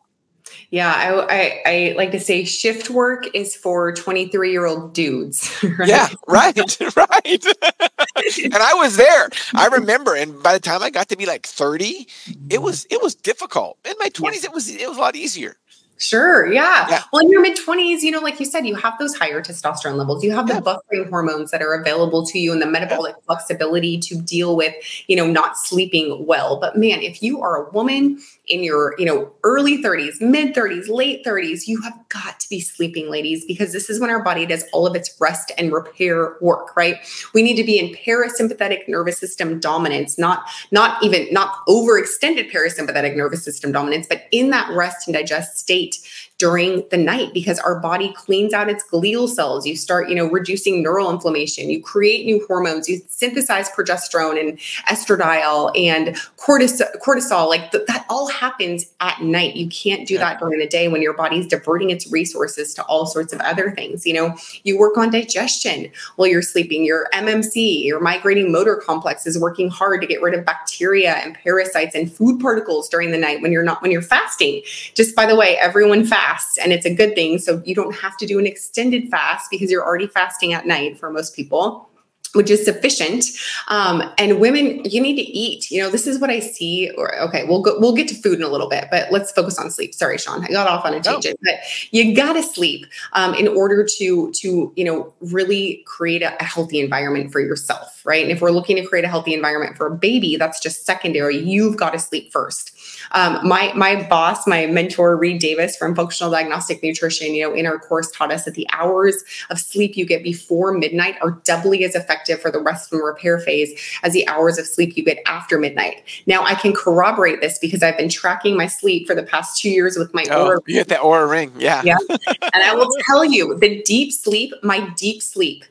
Yeah, 0.70 0.92
I, 0.92 1.20
I, 1.34 1.62
I 1.66 1.94
like 1.96 2.12
to 2.12 2.20
say 2.20 2.44
shift 2.44 2.90
work 2.90 3.24
is 3.34 3.54
for 3.54 3.92
23 3.92 4.50
year 4.50 4.66
old 4.66 4.92
dudes. 4.92 5.48
Right? 5.78 5.88
Yeah, 5.88 6.08
right, 6.26 6.56
right. 6.96 7.44
and 8.44 8.54
I 8.54 8.74
was 8.74 8.96
there. 8.96 9.30
I 9.54 9.68
remember, 9.68 10.14
and 10.14 10.42
by 10.42 10.52
the 10.52 10.60
time 10.60 10.82
I 10.82 10.90
got 10.90 11.08
to 11.10 11.16
be 11.16 11.26
like 11.26 11.46
30, 11.46 11.84
it 11.86 12.06
mm-hmm. 12.06 12.62
was 12.62 12.86
it 12.90 13.00
was 13.00 13.14
difficult. 13.14 13.78
In 13.84 13.94
my 13.98 14.08
20s, 14.10 14.44
it 14.44 14.52
was 14.52 14.68
it 14.68 14.88
was 14.88 14.98
a 14.98 15.00
lot 15.00 15.16
easier. 15.16 15.56
Sure. 16.00 16.50
Yeah. 16.50 16.86
Yeah. 16.88 17.02
Well, 17.12 17.22
in 17.22 17.30
your 17.30 17.42
mid 17.42 17.58
20s, 17.58 18.02
you 18.02 18.10
know, 18.10 18.20
like 18.20 18.40
you 18.40 18.46
said, 18.46 18.66
you 18.66 18.74
have 18.74 18.98
those 18.98 19.14
higher 19.14 19.42
testosterone 19.42 19.96
levels. 19.96 20.24
You 20.24 20.32
have 20.32 20.48
Yeah. 20.48 20.58
the 20.58 20.62
buffering 20.62 21.10
hormones 21.10 21.50
that 21.50 21.60
are 21.60 21.74
available 21.74 22.24
to 22.26 22.38
you 22.38 22.52
and 22.52 22.62
the 22.62 22.66
metabolic 22.66 23.16
flexibility 23.26 23.98
to 23.98 24.16
deal 24.16 24.56
with, 24.56 24.74
you 25.08 25.16
know, 25.16 25.26
not 25.26 25.58
sleeping 25.58 26.24
well. 26.24 26.58
But 26.58 26.76
man, 26.78 27.02
if 27.02 27.22
you 27.22 27.42
are 27.42 27.66
a 27.66 27.70
woman 27.72 28.18
in 28.46 28.64
your, 28.64 28.94
you 28.98 29.04
know, 29.04 29.30
early 29.44 29.82
30s, 29.82 30.22
mid 30.22 30.54
30s, 30.54 30.88
late 30.88 31.22
30s, 31.22 31.68
you 31.68 31.82
have 31.82 31.92
got 32.08 32.40
to 32.40 32.48
be 32.48 32.60
sleeping, 32.60 33.10
ladies, 33.10 33.44
because 33.44 33.72
this 33.74 33.90
is 33.90 34.00
when 34.00 34.08
our 34.08 34.22
body 34.24 34.46
does 34.46 34.64
all 34.72 34.86
of 34.86 34.96
its 34.96 35.14
rest 35.20 35.52
and 35.58 35.70
repair 35.70 36.36
work, 36.40 36.74
right? 36.76 36.96
We 37.34 37.42
need 37.42 37.56
to 37.56 37.64
be 37.64 37.78
in 37.78 37.94
parasympathetic 37.94 38.88
nervous 38.88 39.18
system 39.18 39.60
dominance, 39.60 40.18
not 40.18 40.44
not 40.70 41.02
even 41.04 41.28
not 41.30 41.54
overextended 41.68 42.50
parasympathetic 42.50 43.14
nervous 43.16 43.44
system 43.44 43.70
dominance, 43.70 44.06
but 44.08 44.22
in 44.32 44.48
that 44.50 44.70
rest 44.74 45.06
and 45.06 45.14
digest 45.14 45.58
state 45.58 45.89
state 45.92 46.29
during 46.40 46.82
the 46.90 46.96
night 46.96 47.34
because 47.34 47.58
our 47.58 47.78
body 47.78 48.14
cleans 48.14 48.54
out 48.54 48.70
its 48.70 48.82
glial 48.90 49.28
cells. 49.28 49.66
You 49.66 49.76
start, 49.76 50.08
you 50.08 50.14
know, 50.14 50.24
reducing 50.24 50.82
neural 50.82 51.10
inflammation. 51.10 51.68
You 51.68 51.82
create 51.82 52.24
new 52.24 52.42
hormones. 52.46 52.88
You 52.88 53.02
synthesize 53.08 53.68
progesterone 53.68 54.40
and 54.40 54.58
estradiol 54.88 55.70
and 55.78 56.16
cortisol. 56.38 56.86
cortisol. 57.04 57.46
Like 57.46 57.70
th- 57.72 57.86
that 57.88 58.06
all 58.08 58.30
happens 58.30 58.86
at 59.00 59.20
night. 59.20 59.54
You 59.54 59.68
can't 59.68 60.08
do 60.08 60.16
that 60.16 60.40
during 60.40 60.58
the 60.58 60.66
day 60.66 60.88
when 60.88 61.02
your 61.02 61.12
body's 61.12 61.46
diverting 61.46 61.90
its 61.90 62.10
resources 62.10 62.72
to 62.72 62.82
all 62.84 63.04
sorts 63.04 63.34
of 63.34 63.40
other 63.40 63.72
things. 63.72 64.06
You 64.06 64.14
know, 64.14 64.34
you 64.62 64.78
work 64.78 64.96
on 64.96 65.10
digestion 65.10 65.90
while 66.16 66.26
you're 66.26 66.40
sleeping. 66.40 66.86
Your 66.86 67.10
MMC, 67.12 67.84
your 67.84 68.00
migrating 68.00 68.50
motor 68.50 68.76
complex 68.76 69.26
is 69.26 69.38
working 69.38 69.68
hard 69.68 70.00
to 70.00 70.06
get 70.06 70.22
rid 70.22 70.32
of 70.32 70.46
bacteria 70.46 71.16
and 71.16 71.34
parasites 71.34 71.94
and 71.94 72.10
food 72.10 72.40
particles 72.40 72.88
during 72.88 73.10
the 73.10 73.18
night 73.18 73.42
when 73.42 73.52
you're 73.52 73.62
not 73.62 73.82
when 73.82 73.90
you're 73.90 74.00
fasting. 74.00 74.62
Just 74.94 75.14
by 75.14 75.26
the 75.26 75.36
way, 75.36 75.58
everyone 75.58 76.06
fasts 76.06 76.29
and 76.62 76.72
it's 76.72 76.86
a 76.86 76.94
good 76.94 77.14
thing. 77.14 77.38
So 77.38 77.62
you 77.64 77.74
don't 77.74 77.94
have 77.96 78.16
to 78.18 78.26
do 78.26 78.38
an 78.38 78.46
extended 78.46 79.08
fast 79.10 79.50
because 79.50 79.70
you're 79.70 79.84
already 79.84 80.06
fasting 80.06 80.52
at 80.52 80.66
night 80.66 80.98
for 80.98 81.10
most 81.10 81.36
people. 81.36 81.89
Which 82.32 82.48
is 82.48 82.64
sufficient, 82.64 83.24
um, 83.66 84.02
and 84.16 84.38
women, 84.38 84.84
you 84.84 85.00
need 85.00 85.16
to 85.16 85.22
eat. 85.22 85.68
You 85.68 85.82
know, 85.82 85.90
this 85.90 86.06
is 86.06 86.20
what 86.20 86.30
I 86.30 86.38
see. 86.38 86.88
Or 86.96 87.18
okay, 87.22 87.44
we'll 87.44 87.60
go. 87.60 87.76
We'll 87.80 87.94
get 87.94 88.06
to 88.08 88.14
food 88.14 88.38
in 88.38 88.42
a 88.42 88.48
little 88.48 88.68
bit, 88.68 88.86
but 88.88 89.10
let's 89.10 89.32
focus 89.32 89.58
on 89.58 89.68
sleep. 89.72 89.94
Sorry, 89.94 90.16
Shawn, 90.16 90.44
I 90.44 90.48
got 90.48 90.68
off 90.68 90.84
on 90.84 90.94
a 90.94 91.00
tangent. 91.00 91.40
But 91.42 91.54
you 91.90 92.14
gotta 92.14 92.42
sleep 92.42 92.86
um, 93.14 93.34
in 93.34 93.48
order 93.48 93.84
to 93.98 94.30
to 94.30 94.72
you 94.76 94.84
know 94.84 95.12
really 95.20 95.82
create 95.86 96.22
a, 96.22 96.40
a 96.40 96.44
healthy 96.44 96.78
environment 96.78 97.32
for 97.32 97.40
yourself, 97.40 98.00
right? 98.06 98.22
And 98.22 98.30
if 98.30 98.40
we're 98.40 98.52
looking 98.52 98.76
to 98.76 98.86
create 98.86 99.04
a 99.04 99.08
healthy 99.08 99.34
environment 99.34 99.76
for 99.76 99.88
a 99.88 99.96
baby, 99.96 100.36
that's 100.36 100.60
just 100.60 100.86
secondary. 100.86 101.36
You've 101.36 101.76
got 101.76 101.94
to 101.94 101.98
sleep 101.98 102.30
first. 102.30 102.76
Um, 103.10 103.40
my 103.46 103.72
my 103.74 104.06
boss, 104.08 104.46
my 104.46 104.66
mentor, 104.66 105.16
Reed 105.16 105.40
Davis 105.40 105.76
from 105.76 105.96
Functional 105.96 106.30
Diagnostic 106.30 106.80
Nutrition, 106.80 107.34
you 107.34 107.42
know, 107.42 107.54
in 107.54 107.66
our 107.66 107.80
course 107.80 108.08
taught 108.12 108.30
us 108.30 108.44
that 108.44 108.54
the 108.54 108.68
hours 108.72 109.24
of 109.50 109.58
sleep 109.58 109.96
you 109.96 110.06
get 110.06 110.22
before 110.22 110.72
midnight 110.72 111.16
are 111.20 111.32
doubly 111.44 111.84
as 111.84 111.96
effective 111.96 112.19
for 112.38 112.50
the 112.50 112.60
rest 112.60 112.92
and 112.92 113.02
repair 113.02 113.38
phase 113.38 113.98
as 114.02 114.12
the 114.12 114.26
hours 114.28 114.58
of 114.58 114.66
sleep 114.66 114.96
you 114.96 115.04
get 115.04 115.18
after 115.26 115.58
midnight. 115.58 116.02
Now 116.26 116.44
I 116.44 116.54
can 116.54 116.72
corroborate 116.72 117.40
this 117.40 117.58
because 117.58 117.82
I've 117.82 117.96
been 117.96 118.08
tracking 118.08 118.56
my 118.56 118.66
sleep 118.66 119.06
for 119.06 119.14
the 119.14 119.22
past 119.22 119.60
two 119.60 119.70
years 119.70 119.96
with 119.96 120.12
my 120.14 120.24
Oh, 120.30 120.50
Oura 120.50 120.60
you 120.66 120.74
get 120.74 120.88
that 120.88 121.00
Oura 121.00 121.28
ring. 121.28 121.52
Yeah. 121.58 121.82
Yeah. 121.84 121.96
and 122.08 122.62
I 122.62 122.74
will 122.74 122.88
tell 123.06 123.24
you, 123.24 123.58
the 123.58 123.82
deep 123.82 124.12
sleep, 124.12 124.52
my 124.62 124.88
deep 124.96 125.22
sleep, 125.22 125.64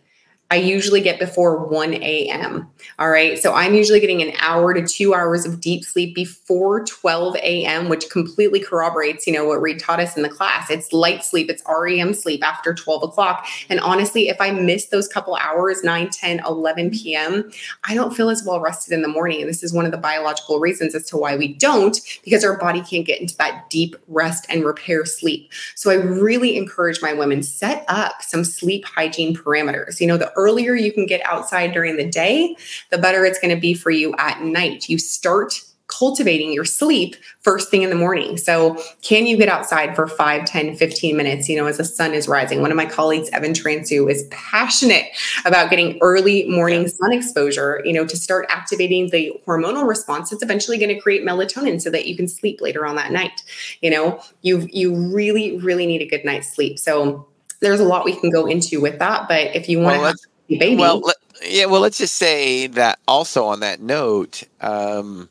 I 0.51 0.55
usually 0.55 1.01
get 1.01 1.19
before 1.19 1.63
1 1.67 1.93
a.m. 1.93 2.67
All 2.97 3.12
right. 3.12 3.38
So 3.38 3.53
I'm 3.53 3.75
usually 3.75 3.99
getting 3.99 4.23
an 4.23 4.33
hour 4.39 4.73
to 4.73 4.85
two 4.85 5.13
hours 5.13 5.45
of 5.45 5.62
deep 5.62 5.83
sleep 5.83 6.15
before 6.15 6.83
12 6.85 7.35
a.m., 7.35 7.88
which 7.88 8.09
completely 8.09 8.59
corroborates, 8.59 9.27
you 9.27 9.33
know, 9.33 9.45
what 9.45 9.62
Reed 9.62 9.79
taught 9.79 9.99
us 9.99 10.17
in 10.17 10.23
the 10.23 10.29
class. 10.29 10.71
It's 10.71 10.91
light 10.91 11.23
sleep, 11.23 11.51
it's 11.51 11.62
REM 11.69 12.15
sleep 12.15 12.43
after 12.43 12.73
12 12.73 13.03
o'clock. 13.03 13.45
And 13.69 13.79
honestly, 13.79 14.29
if 14.29 14.41
I 14.41 14.49
miss 14.49 14.88
those 14.88 15.07
couple 15.07 15.35
hours, 15.35 15.83
9, 15.83 16.09
10, 16.09 16.41
11 16.43 16.89
p.m., 16.91 17.51
I 17.83 17.93
don't 17.93 18.15
feel 18.15 18.31
as 18.31 18.43
well 18.43 18.59
rested 18.59 18.91
in 18.91 19.03
the 19.03 19.07
morning. 19.07 19.41
And 19.41 19.49
this 19.49 19.62
is 19.62 19.71
one 19.71 19.85
of 19.85 19.91
the 19.91 19.99
biological 19.99 20.59
reasons 20.59 20.95
as 20.95 21.05
to 21.09 21.17
why 21.17 21.35
we 21.35 21.53
don't, 21.53 21.99
because 22.23 22.43
our 22.43 22.57
body 22.57 22.81
can't 22.81 23.05
get 23.05 23.21
into 23.21 23.38
that 23.38 23.69
deep 23.69 23.95
rest 24.07 24.47
and 24.49 24.65
repair 24.65 25.05
sleep. 25.05 25.51
So 25.75 25.91
I 25.91 25.95
really 25.95 26.57
encourage 26.57 27.03
my 27.03 27.13
women 27.13 27.43
set 27.43 27.85
up 27.88 28.23
some 28.23 28.43
sleep 28.43 28.85
hygiene 28.85 29.35
parameters. 29.35 30.01
You 30.01 30.07
know, 30.07 30.17
the 30.17 30.33
earlier 30.39 30.73
you 30.73 30.91
can 30.91 31.06
get 31.06 31.21
outside 31.25 31.73
during 31.73 31.97
the 31.97 32.10
day, 32.10 32.56
the 32.89 32.97
better 32.97 33.25
it's 33.25 33.39
going 33.39 33.54
to 33.54 33.60
be 33.60 33.73
for 33.73 33.91
you 33.91 34.15
at 34.17 34.41
night. 34.41 34.89
You 34.89 34.97
start 34.97 35.62
cultivating 35.89 36.54
your 36.54 36.65
sleep 36.65 37.15
first 37.41 37.69
thing 37.69 37.82
in 37.82 37.89
the 37.89 37.95
morning. 37.95 38.38
So, 38.38 38.82
can 39.02 39.25
you 39.25 39.36
get 39.36 39.49
outside 39.49 39.95
for 39.95 40.08
5, 40.08 40.45
10, 40.45 40.75
15 40.75 41.17
minutes, 41.17 41.49
you 41.49 41.58
know, 41.58 41.65
as 41.65 41.78
the 41.78 41.84
sun 41.84 42.13
is 42.13 42.28
rising? 42.28 42.62
One 42.62 42.71
of 42.71 42.78
my 42.78 42.86
colleagues, 42.86 43.30
Evan 43.32 43.54
Transue, 43.54 44.10
is 44.10 44.25
passionate 44.30 45.06
about 45.45 45.69
getting 45.69 45.97
early 46.02 46.47
morning 46.47 46.88
sun 46.88 47.12
exposure, 47.12 47.82
you 47.84 47.91
know, 47.91 48.06
to 48.06 48.15
start 48.15 48.45
activating 48.49 49.10
the 49.10 49.34
hormonal 49.45 49.88
response 49.88 50.30
that's 50.30 50.43
eventually 50.43 50.78
going 50.78 50.93
to 50.93 51.02
create 51.02 51.25
melatonin 51.25 51.82
so 51.82 51.89
that 51.89 52.08
you 52.08 52.15
can 52.15 52.28
sleep 52.28 52.62
later 52.62 52.86
on 52.86 52.95
that 52.95 53.12
night. 53.12 53.43
You 53.82 53.89
know, 53.89 54.21
you 54.41 54.67
you 54.71 54.95
really 54.95 55.58
really 55.58 55.86
need 55.86 56.02
a 56.02 56.08
good 56.08 56.23
night's 56.23 56.54
sleep. 56.54 56.80
So, 56.80 57.28
there's 57.62 57.80
a 57.80 57.86
lot 57.86 58.06
we 58.06 58.15
can 58.15 58.30
go 58.30 58.45
into 58.45 58.80
with 58.82 59.00
that, 59.00 59.28
but 59.28 59.56
if 59.56 59.67
you 59.69 59.80
want 59.80 60.02
Well, 60.02 60.13
to 60.13 60.56
a 60.56 60.60
baby, 60.60 60.82
Well, 60.82 61.00
let, 61.00 61.15
yeah. 61.43 61.65
Well, 61.65 61.82
let's 61.82 61.98
just 61.98 62.15
say 62.15 62.67
that 62.67 63.00
also 63.08 63.45
on 63.45 63.60
that 63.62 63.82
note, 63.82 64.43
um, 64.62 65.30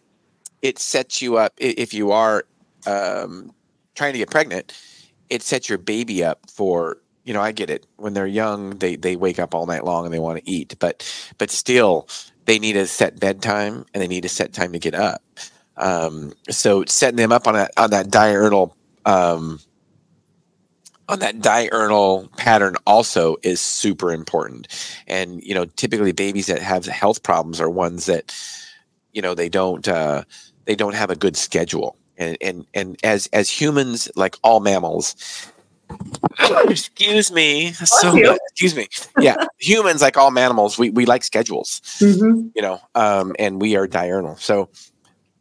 it 0.62 0.78
sets 0.78 1.22
you 1.22 1.36
up 1.36 1.54
if 1.58 1.94
you 1.94 2.12
are 2.12 2.44
um, 2.86 3.52
trying 3.94 4.12
to 4.12 4.18
get 4.18 4.30
pregnant. 4.30 4.72
It 5.30 5.42
sets 5.42 5.68
your 5.68 5.78
baby 5.78 6.24
up 6.24 6.40
for 6.50 6.98
you 7.24 7.34
know. 7.34 7.40
I 7.40 7.52
get 7.52 7.70
it. 7.70 7.86
When 7.96 8.14
they're 8.14 8.26
young, 8.26 8.70
they 8.78 8.96
they 8.96 9.16
wake 9.16 9.38
up 9.38 9.54
all 9.54 9.66
night 9.66 9.84
long 9.84 10.04
and 10.04 10.12
they 10.14 10.18
want 10.18 10.42
to 10.42 10.50
eat, 10.50 10.74
but 10.78 11.04
but 11.38 11.50
still, 11.50 12.08
they 12.46 12.58
need 12.58 12.76
a 12.76 12.86
set 12.86 13.20
bedtime 13.20 13.84
and 13.92 14.02
they 14.02 14.08
need 14.08 14.24
a 14.24 14.28
set 14.28 14.52
time 14.52 14.72
to 14.72 14.78
get 14.78 14.94
up. 14.94 15.22
Um, 15.76 16.32
so 16.50 16.84
setting 16.86 17.16
them 17.16 17.30
up 17.32 17.46
on 17.46 17.54
that 17.54 17.72
on 17.76 17.90
that 17.90 18.10
diurnal 18.10 18.74
um, 19.04 19.60
on 21.08 21.18
that 21.20 21.40
diurnal 21.40 22.28
pattern 22.36 22.76
also 22.86 23.36
is 23.42 23.60
super 23.60 24.12
important. 24.12 24.68
And 25.06 25.42
you 25.42 25.54
know, 25.54 25.64
typically 25.64 26.12
babies 26.12 26.46
that 26.46 26.60
have 26.62 26.84
health 26.86 27.22
problems 27.22 27.60
are 27.60 27.70
ones 27.70 28.06
that 28.06 28.34
you 29.12 29.22
know 29.22 29.34
they 29.34 29.48
don't 29.48 29.86
uh, 29.88 30.24
they 30.66 30.74
don't 30.76 30.94
have 30.94 31.10
a 31.10 31.16
good 31.16 31.36
schedule. 31.36 31.96
And 32.18 32.36
and 32.40 32.66
and 32.74 32.96
as 33.02 33.28
as 33.32 33.48
humans, 33.48 34.08
like 34.16 34.36
all 34.42 34.60
mammals. 34.60 35.16
excuse 36.68 37.32
me. 37.32 37.72
So 37.72 38.34
excuse 38.52 38.76
me. 38.76 38.88
Yeah, 39.18 39.36
humans 39.58 40.02
like 40.02 40.16
all 40.18 40.30
mammals, 40.30 40.78
we 40.78 40.90
we 40.90 41.06
like 41.06 41.24
schedules 41.24 41.80
Mhm. 42.00 42.50
you 42.54 42.60
know, 42.62 42.80
um, 42.94 43.34
and 43.38 43.60
we 43.60 43.76
are 43.76 43.86
diurnal. 43.86 44.36
So 44.36 44.68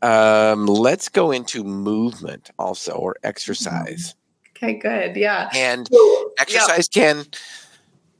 um, 0.01 0.67
let's 0.67 1.09
go 1.09 1.31
into 1.31 1.63
movement 1.63 2.51
also 2.57 2.93
or 2.93 3.15
exercise. 3.23 4.15
Okay, 4.57 4.73
good, 4.73 5.15
yeah. 5.15 5.49
And 5.55 5.87
So, 5.91 5.97
yeah. 6.37 6.41
exercise 6.41 6.87
can 6.87 7.25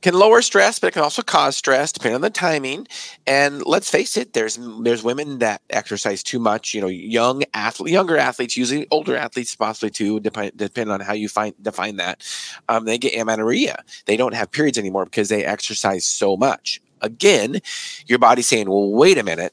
can 0.00 0.14
lower 0.14 0.40
stress, 0.42 0.78
but 0.78 0.86
it 0.86 0.90
can 0.92 1.02
also 1.02 1.22
cause 1.22 1.56
stress 1.56 1.90
depending 1.90 2.14
on 2.14 2.20
the 2.20 2.30
timing. 2.30 2.86
And 3.26 3.66
let's 3.66 3.90
face 3.90 4.16
it, 4.16 4.32
there's 4.32 4.56
there's 4.82 5.02
women 5.02 5.38
that 5.40 5.60
exercise 5.70 6.22
too 6.22 6.38
much. 6.38 6.72
You 6.72 6.80
know, 6.80 6.86
young 6.86 7.42
athlete, 7.52 7.92
younger 7.92 8.16
athletes, 8.16 8.56
usually 8.56 8.86
older 8.92 9.16
athletes, 9.16 9.56
possibly 9.56 9.90
too, 9.90 10.20
depend, 10.20 10.52
depending 10.56 10.92
on 10.94 11.00
how 11.00 11.14
you 11.14 11.28
find 11.28 11.52
define 11.60 11.96
that. 11.96 12.22
Um, 12.68 12.84
they 12.84 12.96
get 12.98 13.18
amenorrhea. 13.20 13.82
They 14.06 14.16
don't 14.16 14.34
have 14.34 14.50
periods 14.52 14.78
anymore 14.78 15.04
because 15.04 15.28
they 15.30 15.44
exercise 15.44 16.04
so 16.04 16.36
much. 16.36 16.80
Again, 17.00 17.60
your 18.06 18.18
body's 18.20 18.46
saying, 18.46 18.68
"Well, 18.68 18.90
wait 18.90 19.18
a 19.18 19.24
minute." 19.24 19.52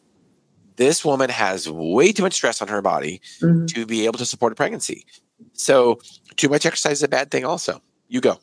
This 0.77 1.05
woman 1.05 1.29
has 1.29 1.69
way 1.69 2.11
too 2.11 2.21
much 2.23 2.33
stress 2.33 2.61
on 2.61 2.67
her 2.67 2.81
body 2.81 3.21
Mhm. 3.41 3.65
to 3.73 3.85
be 3.85 4.05
able 4.05 4.19
to 4.19 4.25
support 4.25 4.51
a 4.51 4.55
pregnancy. 4.55 5.05
So, 5.53 5.99
too 6.35 6.49
much 6.49 6.65
exercise 6.65 6.97
is 6.97 7.03
a 7.03 7.07
bad 7.07 7.31
thing, 7.31 7.45
also. 7.45 7.81
You 8.07 8.21
go. 8.21 8.39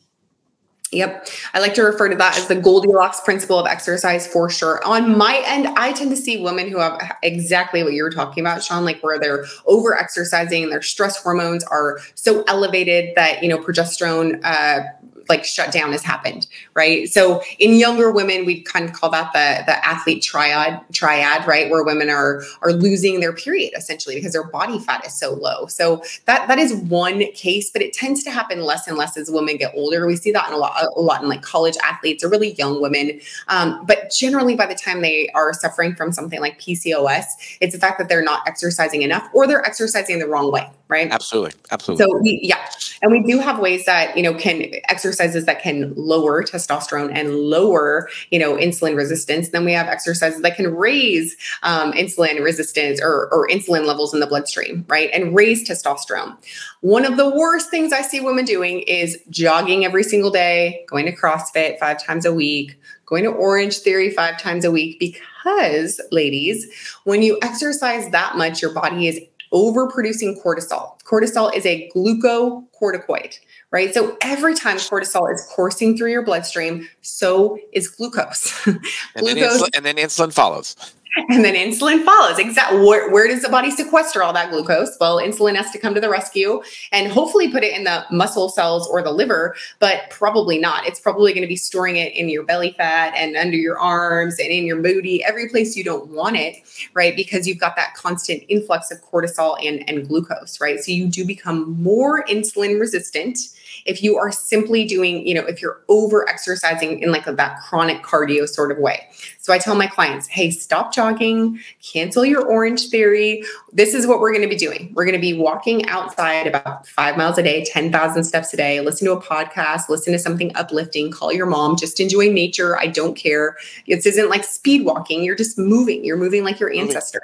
Yep. 0.93 1.26
I 1.55 1.61
like 1.61 1.72
to 1.74 1.82
refer 1.82 2.11
to 2.11 2.16
that 2.16 2.36
as 2.36 2.49
the 2.49 2.55
Goldilocks 2.55 3.20
principle 3.20 3.59
of 3.59 3.66
exercise 3.66 4.26
for 4.26 4.51
sure. 4.51 4.84
On 4.84 5.16
my 5.16 5.43
end, 5.47 5.66
I 5.68 5.93
tend 5.93 6.11
to 6.11 6.16
see 6.16 6.43
women 6.43 6.68
who 6.68 6.78
have 6.78 7.16
exactly 7.22 7.82
what 7.82 7.95
you 7.95 8.03
were 8.03 8.11
talking 8.11 8.43
about, 8.43 8.62
Shawn, 8.62 8.84
like 8.84 9.03
where 9.03 9.18
they're 9.18 9.47
over 9.64 9.97
exercising, 9.97 10.68
their 10.68 10.82
stress 10.82 11.16
hormones 11.16 11.64
are 11.64 11.99
so 12.14 12.45
elevated 12.47 13.14
that, 13.16 13.43
you 13.43 13.49
know, 13.49 13.57
progesterone 13.57 14.38
uh, 14.45 14.82
like 15.28 15.44
shutdown 15.44 15.92
has 15.92 16.02
happened, 16.02 16.46
right? 16.74 17.08
So 17.08 17.42
in 17.58 17.74
younger 17.74 18.10
women, 18.10 18.44
we 18.44 18.62
kind 18.62 18.84
of 18.84 18.92
call 18.92 19.10
that 19.10 19.32
the 19.32 19.64
the 19.66 19.86
athlete 19.86 20.22
triad 20.22 20.80
triad, 20.92 21.46
right? 21.46 21.70
Where 21.70 21.84
women 21.84 22.10
are 22.10 22.42
are 22.62 22.72
losing 22.72 23.20
their 23.20 23.32
period 23.32 23.72
essentially 23.76 24.14
because 24.14 24.32
their 24.32 24.44
body 24.44 24.78
fat 24.78 25.06
is 25.06 25.18
so 25.18 25.34
low. 25.34 25.66
So 25.66 26.02
that 26.26 26.48
that 26.48 26.58
is 26.58 26.74
one 26.74 27.24
case, 27.32 27.70
but 27.70 27.82
it 27.82 27.92
tends 27.92 28.22
to 28.24 28.30
happen 28.30 28.62
less 28.62 28.86
and 28.86 28.96
less 28.96 29.16
as 29.16 29.30
women 29.30 29.56
get 29.56 29.72
older. 29.74 30.06
We 30.06 30.16
see 30.16 30.32
that 30.32 30.48
in 30.48 30.54
a 30.54 30.58
lot 30.58 30.84
a 30.96 31.00
lot 31.00 31.22
in 31.22 31.28
like 31.28 31.42
college 31.42 31.76
athletes 31.82 32.24
or 32.24 32.28
really 32.28 32.52
young 32.54 32.80
women. 32.80 33.20
Um, 33.48 33.84
but 33.86 34.10
generally, 34.10 34.54
by 34.56 34.66
the 34.66 34.74
time 34.74 35.02
they 35.02 35.28
are 35.34 35.52
suffering 35.52 35.94
from 35.94 36.12
something 36.12 36.40
like 36.40 36.60
PCOS, 36.60 37.24
it's 37.60 37.72
the 37.72 37.80
fact 37.80 37.98
that 37.98 38.08
they're 38.08 38.22
not 38.22 38.42
exercising 38.46 39.02
enough 39.02 39.28
or 39.32 39.46
they're 39.46 39.64
exercising 39.64 40.18
the 40.18 40.26
wrong 40.26 40.50
way, 40.50 40.68
right? 40.88 41.10
Absolutely, 41.10 41.52
absolutely. 41.70 42.04
So 42.04 42.18
we, 42.18 42.40
yeah, 42.42 42.68
and 43.02 43.10
we 43.10 43.22
do 43.22 43.38
have 43.38 43.58
ways 43.58 43.84
that 43.86 44.16
you 44.16 44.22
know 44.22 44.34
can 44.34 44.72
exercises 45.12 45.44
that 45.44 45.60
can 45.60 45.92
lower 45.94 46.42
testosterone 46.42 47.12
and 47.14 47.34
lower 47.34 48.08
you 48.30 48.38
know 48.38 48.56
insulin 48.56 48.96
resistance. 48.96 49.50
Then 49.50 49.64
we 49.64 49.72
have 49.72 49.86
exercises 49.86 50.40
that 50.40 50.56
can 50.56 50.74
raise 50.74 51.36
um, 51.62 51.92
insulin 51.92 52.42
resistance 52.42 53.00
or, 53.02 53.28
or 53.32 53.46
insulin 53.48 53.86
levels 53.86 54.14
in 54.14 54.20
the 54.20 54.26
bloodstream, 54.26 54.84
right, 54.88 55.10
and 55.12 55.34
raise 55.34 55.68
testosterone. 55.68 56.36
One 56.80 57.04
of 57.04 57.16
the 57.16 57.28
worst 57.28 57.70
things 57.70 57.92
I 57.92 58.02
see 58.02 58.20
women 58.20 58.44
doing 58.44 58.80
is 58.80 59.18
jogging 59.28 59.84
every 59.84 60.02
single 60.02 60.30
day, 60.30 60.84
going 60.88 61.04
to 61.06 61.14
CrossFit 61.14 61.78
five 61.78 62.02
times 62.02 62.24
a 62.24 62.32
week, 62.32 62.78
going 63.04 63.24
to 63.24 63.30
Orange 63.30 63.78
Theory 63.78 64.10
five 64.10 64.40
times 64.40 64.64
a 64.64 64.70
week 64.70 64.98
because, 64.98 66.00
ladies, 66.10 66.66
when 67.04 67.22
you 67.22 67.38
exercise 67.42 68.08
that 68.10 68.36
much, 68.36 68.62
your 68.62 68.72
body 68.72 69.08
is 69.08 69.20
overproducing 69.52 70.42
cortisol. 70.42 70.98
Cortisol 71.02 71.54
is 71.54 71.66
a 71.66 71.90
glucocorticoid, 71.94 73.38
right? 73.72 73.92
So 73.92 74.16
every 74.20 74.54
time 74.54 74.76
cortisol 74.76 75.32
is 75.32 75.44
coursing 75.50 75.96
through 75.96 76.10
your 76.10 76.22
bloodstream, 76.22 76.88
so 77.00 77.58
is 77.72 77.88
glucose. 77.88 78.66
and, 78.66 79.26
then 79.26 79.36
insulin, 79.36 79.70
and 79.74 79.84
then 79.84 79.96
insulin 79.96 80.32
follows. 80.32 80.76
And 81.16 81.44
then 81.44 81.54
insulin 81.54 82.04
follows. 82.04 82.38
Exactly. 82.38 82.78
Where, 82.78 83.10
where, 83.10 83.28
does 83.28 83.42
the 83.42 83.48
body 83.48 83.70
sequester 83.70 84.22
all 84.22 84.32
that 84.32 84.50
glucose? 84.50 84.96
Well, 85.00 85.18
insulin 85.18 85.56
has 85.56 85.70
to 85.72 85.78
come 85.78 85.94
to 85.94 86.00
the 86.00 86.08
rescue 86.08 86.62
and 86.90 87.10
hopefully 87.10 87.50
put 87.50 87.62
it 87.62 87.76
in 87.76 87.84
the 87.84 88.04
muscle 88.10 88.48
cells 88.48 88.88
or 88.88 89.02
the 89.02 89.10
liver, 89.10 89.54
but 89.78 90.08
probably 90.10 90.58
not. 90.58 90.86
It's 90.86 91.00
probably 91.00 91.32
going 91.32 91.42
to 91.42 91.48
be 91.48 91.56
storing 91.56 91.96
it 91.96 92.14
in 92.14 92.28
your 92.28 92.44
belly 92.44 92.72
fat 92.72 93.12
and 93.16 93.36
under 93.36 93.56
your 93.56 93.78
arms 93.78 94.38
and 94.38 94.48
in 94.48 94.64
your 94.64 94.80
booty, 94.80 95.22
every 95.24 95.48
place 95.48 95.76
you 95.76 95.84
don't 95.84 96.08
want 96.08 96.36
it, 96.36 96.56
right? 96.94 97.14
Because 97.14 97.46
you've 97.46 97.58
got 97.58 97.76
that 97.76 97.94
constant 97.94 98.42
influx 98.48 98.90
of 98.90 99.02
cortisol 99.02 99.56
and, 99.66 99.88
and 99.88 100.08
glucose, 100.08 100.60
right? 100.60 100.80
So 100.80 100.92
you 100.92 101.08
do 101.08 101.26
become 101.26 101.82
more 101.82 102.24
insulin 102.24 102.80
resistant 102.80 103.38
if 103.84 104.02
you 104.02 104.16
are 104.16 104.30
simply 104.30 104.84
doing, 104.84 105.26
you 105.26 105.34
know, 105.34 105.42
if 105.42 105.60
you're 105.60 105.80
over 105.88 106.28
exercising 106.28 107.00
in 107.00 107.10
like 107.10 107.26
a, 107.26 107.32
that 107.32 107.60
chronic 107.62 108.02
cardio 108.02 108.48
sort 108.48 108.70
of 108.70 108.78
way. 108.78 109.08
So 109.38 109.52
I 109.52 109.58
tell 109.58 109.74
my 109.74 109.86
clients, 109.86 110.26
hey, 110.28 110.50
stop 110.50 110.94
jogging, 111.03 111.61
cancel 111.82 112.24
your 112.24 112.46
orange 112.46 112.88
theory. 112.88 113.42
This 113.72 113.94
is 113.94 114.07
what 114.07 114.20
we're 114.20 114.32
going 114.32 114.42
to 114.42 114.48
be 114.48 114.57
doing. 114.57 114.92
We're 114.94 115.05
going 115.05 115.16
to 115.16 115.20
be 115.20 115.34
walking 115.34 115.86
outside 115.88 116.46
about 116.46 116.86
five 116.86 117.16
miles 117.16 117.38
a 117.38 117.42
day, 117.42 117.64
10,000 117.64 118.24
steps 118.24 118.53
a 118.55 118.57
day, 118.57 118.80
listen 118.80 119.07
to 119.07 119.12
a 119.12 119.20
podcast, 119.20 119.88
listen 119.88 120.12
to 120.12 120.18
something 120.18 120.55
uplifting, 120.55 121.11
call 121.11 121.32
your 121.32 121.46
mom, 121.46 121.76
just 121.76 122.00
enjoy 122.00 122.30
nature. 122.30 122.78
I 122.78 122.86
don't 122.86 123.14
care. 123.14 123.57
This 123.86 124.07
isn't 124.07 124.28
like 124.28 124.44
speed 124.44 124.84
walking. 124.84 125.22
You're 125.22 125.36
just 125.36 125.59
moving. 125.59 126.05
You're 126.05 126.16
moving 126.16 126.44
like 126.44 126.61
your 126.61 126.72
ancestor. 126.72 127.22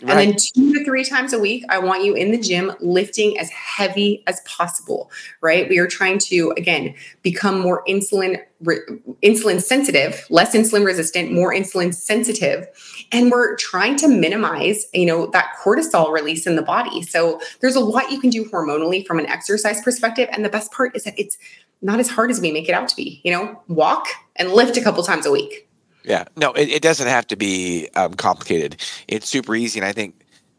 Right. 0.00 0.10
And 0.10 0.30
then 0.30 0.36
two 0.38 0.74
to 0.74 0.84
three 0.84 1.04
times 1.04 1.32
a 1.32 1.40
week, 1.40 1.64
I 1.68 1.78
want 1.78 2.04
you 2.04 2.14
in 2.14 2.30
the 2.30 2.38
gym 2.38 2.72
lifting 2.80 3.36
as 3.38 3.50
heavy 3.50 4.22
as 4.28 4.40
possible, 4.46 5.10
right? 5.40 5.68
We 5.68 5.78
are 5.78 5.88
trying 5.88 6.18
to, 6.20 6.54
again, 6.56 6.94
become 7.22 7.58
more 7.58 7.82
insulin 7.88 8.40
re- 8.62 8.80
insulin 9.24 9.60
sensitive, 9.60 10.24
less 10.30 10.54
insulin 10.54 10.84
resistant, 10.84 11.32
more 11.32 11.52
insulin 11.52 11.92
sensitive. 11.92 12.68
And 13.10 13.30
we're 13.30 13.56
trying 13.56 13.96
to 13.96 14.08
minimize, 14.08 14.86
you 14.92 15.06
know, 15.06 15.26
that 15.28 15.54
cortisol 15.60 16.12
release 16.12 16.46
in 16.46 16.54
the 16.54 16.62
body. 16.62 17.02
So 17.02 17.40
there's 17.60 17.76
a 17.76 17.80
lot 17.80 18.12
you 18.12 18.20
can 18.20 18.30
do 18.30 18.44
hormonally 18.44 19.04
from 19.04 19.18
an 19.18 19.26
exercise 19.26 19.82
perspective. 19.82 20.28
And 20.30 20.44
the 20.44 20.48
best 20.48 20.70
part 20.70 20.94
is 20.94 21.04
that 21.04 21.18
it's 21.18 21.38
not 21.82 21.98
as 22.00 22.08
hard 22.08 22.30
as 22.30 22.40
we 22.40 22.52
make 22.52 22.68
it 22.68 22.72
out 22.72 22.88
to 22.88 22.96
be, 22.96 23.20
you 23.24 23.32
know, 23.32 23.60
walk 23.68 24.06
and 24.36 24.52
lift 24.52 24.76
a 24.76 24.80
couple 24.80 25.02
times 25.02 25.26
a 25.26 25.30
week. 25.30 25.67
Yeah, 26.04 26.24
no, 26.36 26.52
it, 26.52 26.68
it 26.68 26.82
doesn't 26.82 27.08
have 27.08 27.26
to 27.28 27.36
be 27.36 27.88
um, 27.94 28.14
complicated. 28.14 28.76
It's 29.08 29.28
super 29.28 29.54
easy, 29.54 29.78
and 29.80 29.86
I 29.86 29.92
think 29.92 30.14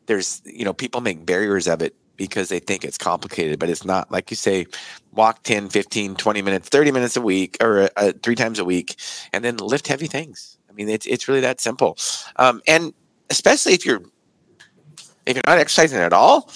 there's 0.05 0.41
you 0.45 0.65
know 0.65 0.73
people 0.73 1.01
make 1.01 1.25
barriers 1.25 1.67
of 1.67 1.81
it 1.81 1.95
because 2.17 2.49
they 2.49 2.59
think 2.59 2.83
it's 2.83 2.97
complicated, 2.97 3.57
but 3.59 3.69
it's 3.69 3.85
not. 3.85 4.11
Like 4.11 4.29
you 4.29 4.35
say, 4.35 4.67
walk 5.13 5.43
10, 5.43 5.69
15, 5.69 6.15
20 6.15 6.41
minutes, 6.41 6.67
30 6.67 6.91
minutes 6.91 7.15
a 7.15 7.21
week 7.21 7.57
or 7.61 7.89
uh, 7.95 8.11
three 8.21 8.35
times 8.35 8.59
a 8.59 8.65
week, 8.65 8.95
and 9.33 9.43
then 9.43 9.57
lift 9.57 9.87
heavy 9.87 10.07
things. 10.07 10.57
I 10.69 10.73
mean, 10.73 10.89
it's 10.89 11.05
it's 11.05 11.27
really 11.27 11.41
that 11.41 11.61
simple. 11.61 11.97
Um, 12.35 12.61
and 12.67 12.93
especially 13.29 13.73
if 13.73 13.85
you're 13.85 14.01
if 15.25 15.35
you're 15.35 15.43
not 15.47 15.59
exercising 15.59 15.99
at 15.99 16.13
all, 16.13 16.51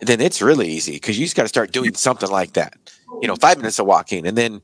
then 0.00 0.20
it's 0.20 0.40
really 0.40 0.68
easy 0.68 0.92
because 0.92 1.18
you 1.18 1.24
just 1.26 1.36
got 1.36 1.42
to 1.42 1.48
start 1.48 1.72
doing 1.72 1.94
something 1.94 2.30
like 2.30 2.52
that. 2.54 2.76
You 3.20 3.28
know, 3.28 3.36
five 3.36 3.56
minutes 3.56 3.78
of 3.78 3.86
walking, 3.86 4.26
and 4.26 4.38
then 4.38 4.62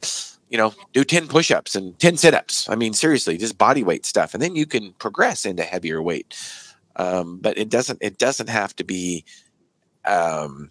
you 0.49 0.59
know, 0.59 0.74
do 0.92 1.05
10 1.05 1.28
push 1.28 1.51
ups 1.51 1.74
and 1.74 1.99
10 1.99 2.16
sit 2.16 2.34
ups. 2.34 2.68
I 2.68 2.74
mean, 2.74 2.92
seriously, 2.92 3.36
just 3.36 3.59
body 3.59 3.82
weight 3.82 4.07
stuff. 4.07 4.34
And 4.34 4.42
then 4.42 4.57
you 4.57 4.66
can 4.66 4.92
progress 4.95 5.45
into 5.45 5.62
heavier 5.62 6.03
weight. 6.03 6.34
Um, 6.97 7.38
but 7.40 7.59
it 7.59 7.68
doesn't, 7.70 7.99
it 8.01 8.18
doesn't 8.18 8.49
have 8.49 8.76
to 8.76 8.84
be, 8.84 9.24
um, 10.05 10.70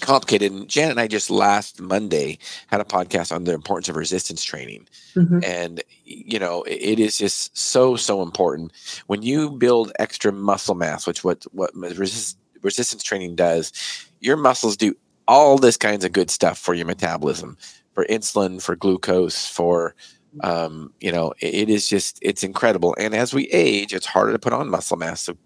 complicated. 0.00 0.52
And 0.52 0.68
Janet 0.68 0.92
and 0.92 1.00
I 1.00 1.06
just 1.06 1.30
last 1.30 1.80
Monday 1.80 2.38
had 2.68 2.80
a 2.80 2.84
podcast 2.84 3.34
on 3.34 3.44
the 3.44 3.52
importance 3.52 3.88
of 3.88 3.96
resistance 3.96 4.42
training. 4.42 4.88
Mm-hmm. 5.14 5.40
And, 5.44 5.82
you 6.04 6.38
know, 6.38 6.62
it, 6.62 6.80
it 6.80 6.98
is 6.98 7.18
just 7.18 7.56
so, 7.56 7.96
so 7.96 8.22
important 8.22 8.72
when 9.06 9.22
you 9.22 9.50
build 9.50 9.92
extra 9.98 10.32
muscle 10.32 10.74
mass, 10.74 11.06
which 11.06 11.22
what, 11.22 11.44
what 11.52 11.74
resist, 11.74 12.38
resistance 12.62 13.02
training 13.02 13.36
does, 13.36 13.72
your 14.20 14.36
muscles 14.36 14.76
do 14.76 14.94
all 15.28 15.58
this 15.58 15.76
kinds 15.76 16.04
of 16.04 16.12
good 16.12 16.30
stuff 16.30 16.58
for 16.58 16.74
your 16.74 16.86
metabolism 16.86 17.56
for 17.94 18.04
insulin, 18.06 18.60
for 18.60 18.76
glucose, 18.76 19.46
for 19.46 19.94
um, 20.40 20.92
you 21.00 21.12
know, 21.12 21.32
it, 21.40 21.70
is 21.70 21.88
just 21.88 22.18
it's 22.20 22.42
incredible. 22.42 22.94
And 22.98 23.14
as 23.14 23.32
we 23.32 23.46
age, 23.50 23.94
it's 23.94 24.06
harder 24.06 24.32
to 24.32 24.38
put 24.38 24.52
on 24.52 24.68
muscle 24.68 24.96
mass. 24.96 25.20
So 25.20 25.36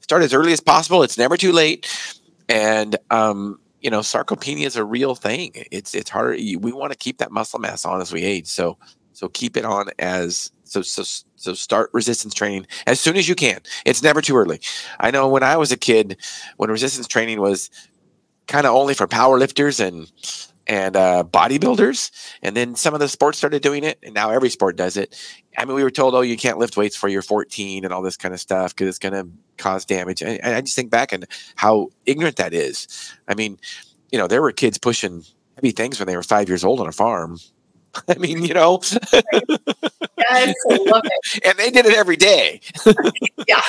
start 0.00 0.22
as 0.22 0.32
early 0.32 0.52
as 0.52 0.60
possible. 0.60 1.02
It's 1.02 1.18
never 1.18 1.36
too 1.36 1.52
late. 1.52 1.88
And 2.48 2.96
um, 3.10 3.58
you 3.80 3.90
know, 3.90 4.00
sarcopenia 4.00 4.66
is 4.66 4.76
a 4.76 4.84
real 4.84 5.14
thing. 5.14 5.52
It's 5.54 5.94
it's 5.94 6.10
harder. 6.10 6.34
We 6.34 6.72
want 6.72 6.92
to 6.92 6.98
keep 6.98 7.18
that 7.18 7.32
muscle 7.32 7.58
mass 7.58 7.84
on 7.84 8.00
as 8.00 8.12
we 8.12 8.22
age. 8.22 8.46
So 8.46 8.78
so 9.12 9.28
keep 9.28 9.56
it 9.56 9.64
on 9.64 9.88
as 9.98 10.52
so 10.64 10.82
so 10.82 11.02
so 11.34 11.54
start 11.54 11.90
resistance 11.92 12.34
training 12.34 12.66
as 12.86 13.00
soon 13.00 13.16
as 13.16 13.28
you 13.28 13.34
can. 13.34 13.60
It's 13.84 14.02
never 14.02 14.20
too 14.20 14.36
early. 14.36 14.60
I 14.98 15.10
know 15.10 15.28
when 15.28 15.42
I 15.42 15.56
was 15.56 15.72
a 15.72 15.76
kid, 15.76 16.18
when 16.56 16.70
resistance 16.70 17.06
training 17.06 17.40
was 17.40 17.70
kind 18.46 18.66
of 18.66 18.74
only 18.74 18.94
for 18.94 19.06
power 19.06 19.38
lifters 19.38 19.80
and 19.80 20.10
and 20.70 20.94
uh, 20.96 21.24
bodybuilders. 21.28 22.12
And 22.42 22.56
then 22.56 22.76
some 22.76 22.94
of 22.94 23.00
the 23.00 23.08
sports 23.08 23.36
started 23.36 23.60
doing 23.60 23.82
it, 23.82 23.98
and 24.04 24.14
now 24.14 24.30
every 24.30 24.48
sport 24.48 24.76
does 24.76 24.96
it. 24.96 25.20
I 25.58 25.64
mean, 25.64 25.74
we 25.74 25.82
were 25.82 25.90
told, 25.90 26.14
oh, 26.14 26.20
you 26.20 26.36
can't 26.36 26.58
lift 26.58 26.76
weights 26.76 26.96
for 26.96 27.08
you're 27.08 27.22
14 27.22 27.84
and 27.84 27.92
all 27.92 28.02
this 28.02 28.16
kind 28.16 28.32
of 28.32 28.40
stuff 28.40 28.72
because 28.72 28.86
it's 28.86 29.00
going 29.00 29.12
to 29.12 29.28
cause 29.58 29.84
damage. 29.84 30.22
And 30.22 30.40
I 30.42 30.60
just 30.60 30.76
think 30.76 30.90
back 30.90 31.12
and 31.12 31.26
how 31.56 31.88
ignorant 32.06 32.36
that 32.36 32.54
is. 32.54 33.12
I 33.26 33.34
mean, 33.34 33.58
you 34.12 34.18
know, 34.18 34.28
there 34.28 34.40
were 34.40 34.52
kids 34.52 34.78
pushing 34.78 35.24
heavy 35.56 35.72
things 35.72 35.98
when 35.98 36.06
they 36.06 36.16
were 36.16 36.22
five 36.22 36.48
years 36.48 36.62
old 36.62 36.80
on 36.80 36.86
a 36.86 36.92
farm. 36.92 37.38
I 38.08 38.14
mean, 38.14 38.44
you 38.44 38.54
know. 38.54 38.78
yes, 39.12 39.24
I 40.30 40.54
love 40.68 41.02
it. 41.04 41.42
And 41.44 41.58
they 41.58 41.70
did 41.70 41.86
it 41.86 41.94
every 41.94 42.16
day. 42.16 42.60
yeah. 43.48 43.60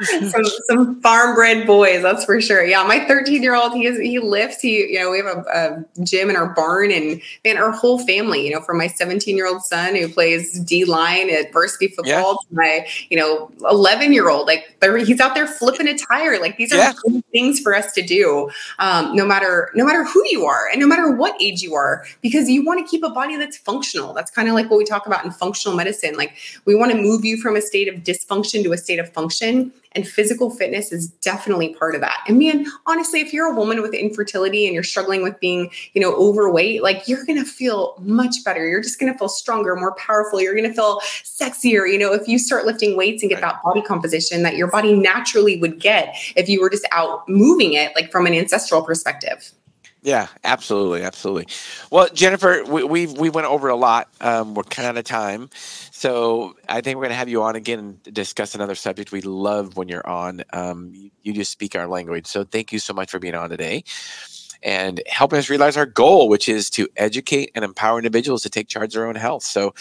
Some 0.30 0.44
some 0.66 1.00
farm 1.00 1.34
bred 1.34 1.66
boys, 1.66 2.02
that's 2.02 2.24
for 2.24 2.40
sure. 2.40 2.64
Yeah. 2.64 2.84
My 2.84 3.04
13 3.06 3.42
year 3.42 3.54
old, 3.54 3.72
he 3.72 3.86
is 3.86 3.98
he 3.98 4.18
lifts. 4.20 4.60
He, 4.60 4.92
you 4.92 5.00
know, 5.00 5.10
we 5.10 5.18
have 5.18 5.26
a, 5.26 5.84
a, 5.98 6.04
gym 6.04 6.30
in 6.30 6.36
our 6.36 6.54
barn 6.54 6.92
and 6.92 7.20
man, 7.44 7.58
our 7.58 7.72
whole 7.72 7.98
family, 8.06 8.46
you 8.46 8.52
know, 8.52 8.60
from 8.60 8.78
my 8.78 8.86
17 8.86 9.36
year 9.36 9.46
old 9.46 9.62
son 9.62 9.96
who 9.96 10.08
plays 10.08 10.60
D 10.60 10.84
line 10.84 11.30
at 11.30 11.52
varsity 11.52 11.88
football 11.88 12.06
yeah. 12.06 12.48
to 12.48 12.54
my, 12.54 12.86
you 13.10 13.16
know, 13.18 13.50
11 13.68 14.12
year 14.12 14.30
old, 14.30 14.46
like 14.46 14.64
he's 15.04 15.20
out 15.20 15.34
there 15.34 15.48
flipping 15.48 15.88
a 15.88 15.98
tire. 15.98 16.40
Like 16.40 16.56
these 16.56 16.72
are 16.72 16.76
yeah. 16.76 16.92
things 17.32 17.58
for 17.58 17.74
us 17.74 17.92
to 17.94 18.02
do. 18.02 18.50
Um, 18.78 19.16
no 19.16 19.26
matter 19.26 19.70
no 19.74 19.84
matter 19.84 20.04
who 20.04 20.22
you 20.26 20.44
are 20.46 20.68
and 20.70 20.80
no 20.80 20.86
matter 20.86 21.10
what 21.10 21.34
age 21.42 21.60
you 21.60 21.74
are, 21.74 22.04
because 22.22 22.48
you 22.48 22.64
want 22.64 22.84
to 22.84 22.88
keep 22.88 23.02
a 23.02 23.10
body 23.10 23.36
that's 23.36 23.56
functional. 23.56 24.12
That's 24.12 24.30
kind 24.30 24.48
of 24.48 24.54
like 24.54 24.70
what 24.70 24.78
we 24.78 24.84
talk 24.84 25.06
about 25.06 25.24
in 25.24 25.32
functional 25.32 25.76
medicine 25.76 25.88
medicine. 25.88 26.16
Like 26.16 26.36
we 26.64 26.74
want 26.74 26.92
to 26.92 26.98
move 26.98 27.24
you 27.24 27.36
from 27.36 27.56
a 27.56 27.60
state 27.60 27.88
of 27.88 28.02
dysfunction 28.02 28.62
to 28.64 28.72
a 28.72 28.78
state 28.78 28.98
of 28.98 29.12
function. 29.12 29.72
And 29.98 30.06
physical 30.06 30.48
fitness 30.48 30.92
is 30.92 31.08
definitely 31.08 31.74
part 31.74 31.96
of 31.96 32.00
that. 32.02 32.22
And 32.28 32.38
man, 32.38 32.66
honestly, 32.86 33.20
if 33.20 33.32
you're 33.32 33.52
a 33.52 33.54
woman 33.56 33.82
with 33.82 33.92
infertility 33.92 34.64
and 34.64 34.72
you're 34.72 34.84
struggling 34.84 35.24
with 35.24 35.40
being, 35.40 35.72
you 35.92 36.00
know, 36.00 36.14
overweight, 36.14 36.84
like 36.84 37.08
you're 37.08 37.24
going 37.24 37.42
to 37.42 37.44
feel 37.44 37.96
much 38.00 38.44
better. 38.44 38.64
You're 38.64 38.80
just 38.80 39.00
going 39.00 39.12
to 39.12 39.18
feel 39.18 39.28
stronger, 39.28 39.74
more 39.74 39.96
powerful. 39.96 40.40
You're 40.40 40.54
going 40.54 40.68
to 40.68 40.72
feel 40.72 41.00
sexier. 41.00 41.90
You 41.90 41.98
know, 41.98 42.12
if 42.12 42.28
you 42.28 42.38
start 42.38 42.64
lifting 42.64 42.96
weights 42.96 43.24
and 43.24 43.30
get 43.30 43.40
that 43.40 43.60
body 43.64 43.82
composition 43.82 44.44
that 44.44 44.54
your 44.54 44.68
body 44.68 44.94
naturally 44.94 45.58
would 45.58 45.80
get 45.80 46.14
if 46.36 46.48
you 46.48 46.60
were 46.60 46.70
just 46.70 46.86
out 46.92 47.28
moving 47.28 47.72
it, 47.72 47.92
like 47.96 48.12
from 48.12 48.24
an 48.24 48.34
ancestral 48.34 48.82
perspective. 48.82 49.50
Yeah, 50.08 50.28
absolutely, 50.42 51.02
absolutely. 51.02 51.48
Well, 51.90 52.08
Jennifer, 52.14 52.64
we 52.64 52.82
we, 52.82 53.06
we 53.08 53.28
went 53.28 53.46
over 53.46 53.68
a 53.68 53.76
lot. 53.76 54.08
Um, 54.22 54.54
we're 54.54 54.62
kind 54.62 54.96
of 54.96 55.04
time, 55.04 55.50
so 55.52 56.56
I 56.66 56.80
think 56.80 56.96
we're 56.96 57.02
going 57.02 57.10
to 57.10 57.16
have 57.16 57.28
you 57.28 57.42
on 57.42 57.56
again 57.56 57.78
and 57.78 58.02
discuss 58.14 58.54
another 58.54 58.74
subject. 58.74 59.12
We 59.12 59.20
love 59.20 59.76
when 59.76 59.88
you're 59.88 60.08
on. 60.08 60.44
Um, 60.54 60.92
you, 60.94 61.10
you 61.22 61.32
just 61.34 61.52
speak 61.52 61.76
our 61.76 61.86
language, 61.86 62.26
so 62.26 62.42
thank 62.42 62.72
you 62.72 62.78
so 62.78 62.94
much 62.94 63.10
for 63.10 63.18
being 63.18 63.34
on 63.34 63.50
today 63.50 63.84
and 64.62 65.02
helping 65.06 65.38
us 65.38 65.50
realize 65.50 65.76
our 65.76 65.84
goal, 65.86 66.30
which 66.30 66.48
is 66.48 66.70
to 66.70 66.88
educate 66.96 67.50
and 67.54 67.62
empower 67.62 67.98
individuals 67.98 68.42
to 68.44 68.50
take 68.50 68.68
charge 68.68 68.94
of 68.94 69.00
their 69.00 69.08
own 69.08 69.16
health. 69.16 69.42
So, 69.42 69.74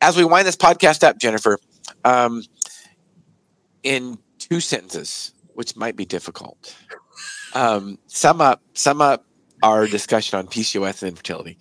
as 0.00 0.16
we 0.16 0.24
wind 0.24 0.48
this 0.48 0.56
podcast 0.56 1.04
up, 1.04 1.18
Jennifer, 1.18 1.56
um, 2.04 2.42
in 3.84 4.18
two 4.40 4.58
sentences, 4.58 5.34
which 5.54 5.76
might 5.76 5.94
be 5.94 6.04
difficult, 6.04 6.76
um, 7.54 7.98
sum 8.08 8.40
up 8.40 8.60
sum 8.74 9.00
up 9.00 9.24
our 9.62 9.86
discussion 9.86 10.38
on 10.38 10.46
PCOS 10.46 11.02
and 11.02 11.10
infertility. 11.10 11.58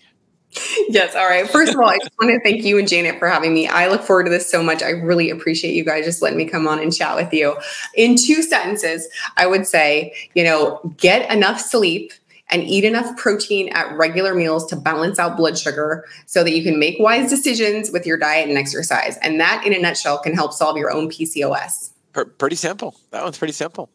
Yes. 0.89 1.15
All 1.15 1.27
right. 1.27 1.47
First 1.47 1.73
of 1.73 1.79
all, 1.79 1.89
I 1.89 1.97
just 1.97 2.11
want 2.19 2.31
to 2.31 2.39
thank 2.43 2.63
you 2.63 2.79
and 2.79 2.87
Janet 2.87 3.19
for 3.19 3.27
having 3.27 3.53
me. 3.53 3.67
I 3.67 3.89
look 3.89 4.01
forward 4.01 4.23
to 4.23 4.29
this 4.29 4.49
so 4.49 4.63
much. 4.63 4.81
I 4.81 4.89
really 4.89 5.29
appreciate 5.29 5.73
you 5.73 5.83
guys 5.83 6.05
just 6.05 6.21
letting 6.21 6.37
me 6.37 6.45
come 6.45 6.67
on 6.67 6.79
and 6.79 6.95
chat 6.95 7.15
with 7.15 7.31
you. 7.33 7.57
In 7.95 8.15
two 8.15 8.41
sentences, 8.41 9.07
I 9.35 9.45
would 9.45 9.67
say, 9.67 10.15
you 10.33 10.43
know, 10.43 10.79
get 10.97 11.29
enough 11.31 11.59
sleep 11.59 12.11
and 12.49 12.63
eat 12.63 12.85
enough 12.85 13.17
protein 13.17 13.69
at 13.69 13.95
regular 13.97 14.33
meals 14.33 14.65
to 14.67 14.75
balance 14.75 15.19
out 15.19 15.35
blood 15.35 15.57
sugar 15.57 16.05
so 16.25 16.43
that 16.43 16.55
you 16.55 16.63
can 16.63 16.79
make 16.79 16.97
wise 16.97 17.29
decisions 17.29 17.91
with 17.91 18.05
your 18.05 18.17
diet 18.17 18.47
and 18.47 18.57
exercise. 18.57 19.17
And 19.17 19.39
that, 19.39 19.65
in 19.65 19.73
a 19.73 19.79
nutshell, 19.79 20.19
can 20.19 20.33
help 20.33 20.53
solve 20.53 20.77
your 20.77 20.91
own 20.91 21.09
PCOS. 21.09 21.91
Pretty 22.37 22.55
simple. 22.55 22.95
That 23.11 23.23
one's 23.23 23.37
pretty 23.37 23.53
simple. 23.53 23.89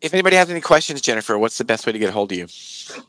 If 0.00 0.14
anybody 0.14 0.36
has 0.36 0.48
any 0.48 0.60
questions, 0.60 1.00
Jennifer, 1.00 1.36
what's 1.38 1.58
the 1.58 1.64
best 1.64 1.84
way 1.84 1.92
to 1.92 1.98
get 1.98 2.08
a 2.08 2.12
hold 2.12 2.30
of 2.30 2.38
you? 2.38 2.46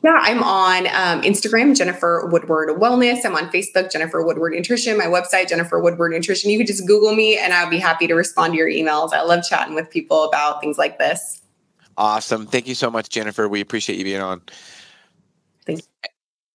Yeah, 0.02 0.18
I'm 0.20 0.42
on 0.42 0.86
um, 0.88 1.22
Instagram, 1.22 1.76
Jennifer 1.76 2.28
Woodward 2.30 2.70
Wellness. 2.80 3.24
I'm 3.24 3.36
on 3.36 3.48
Facebook, 3.50 3.92
Jennifer 3.92 4.24
Woodward 4.24 4.52
Nutrition. 4.52 4.98
My 4.98 5.04
website, 5.04 5.48
Jennifer 5.48 5.78
Woodward 5.78 6.12
Nutrition. 6.12 6.50
You 6.50 6.58
can 6.58 6.66
just 6.66 6.86
Google 6.86 7.14
me, 7.14 7.38
and 7.38 7.52
I'll 7.52 7.70
be 7.70 7.78
happy 7.78 8.08
to 8.08 8.14
respond 8.14 8.54
to 8.54 8.58
your 8.58 8.68
emails. 8.68 9.12
I 9.12 9.22
love 9.22 9.44
chatting 9.44 9.74
with 9.74 9.88
people 9.88 10.24
about 10.24 10.60
things 10.60 10.78
like 10.78 10.98
this. 10.98 11.42
Awesome. 11.96 12.46
Thank 12.46 12.66
you 12.66 12.74
so 12.74 12.90
much, 12.90 13.08
Jennifer. 13.08 13.48
We 13.48 13.60
appreciate 13.60 13.98
you 13.98 14.04
being 14.04 14.20
on. 14.20 14.42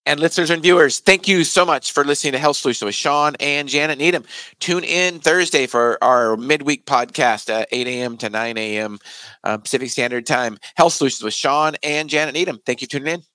And 0.07 0.19
listeners 0.19 0.51
and 0.51 0.61
viewers, 0.61 0.99
thank 0.99 1.27
you 1.27 1.43
so 1.43 1.65
much 1.65 1.91
for 1.91 2.03
listening 2.03 2.33
to 2.33 2.39
Health 2.39 2.57
Solutions 2.57 2.85
with 2.85 2.93
Shawn 2.93 3.35
and 3.39 3.67
Janet 3.67 3.97
Needham. 3.97 4.23
Tune 4.59 4.83
in 4.83 5.19
Thursday 5.19 5.65
for 5.65 5.97
our 6.03 6.37
midweek 6.37 6.85
podcast 6.85 7.49
at 7.49 7.67
8 7.71 7.87
a.m. 7.87 8.17
to 8.17 8.29
9 8.29 8.57
a.m. 8.57 8.99
Uh, 9.43 9.57
Pacific 9.57 9.89
Standard 9.89 10.27
Time. 10.27 10.59
Health 10.75 10.93
Solutions 10.93 11.23
with 11.23 11.33
Shawn 11.33 11.75
and 11.81 12.07
Janet 12.07 12.35
Needham. 12.35 12.59
Thank 12.65 12.81
you 12.81 12.87
for 12.87 12.91
tuning 12.99 13.15
in. 13.15 13.34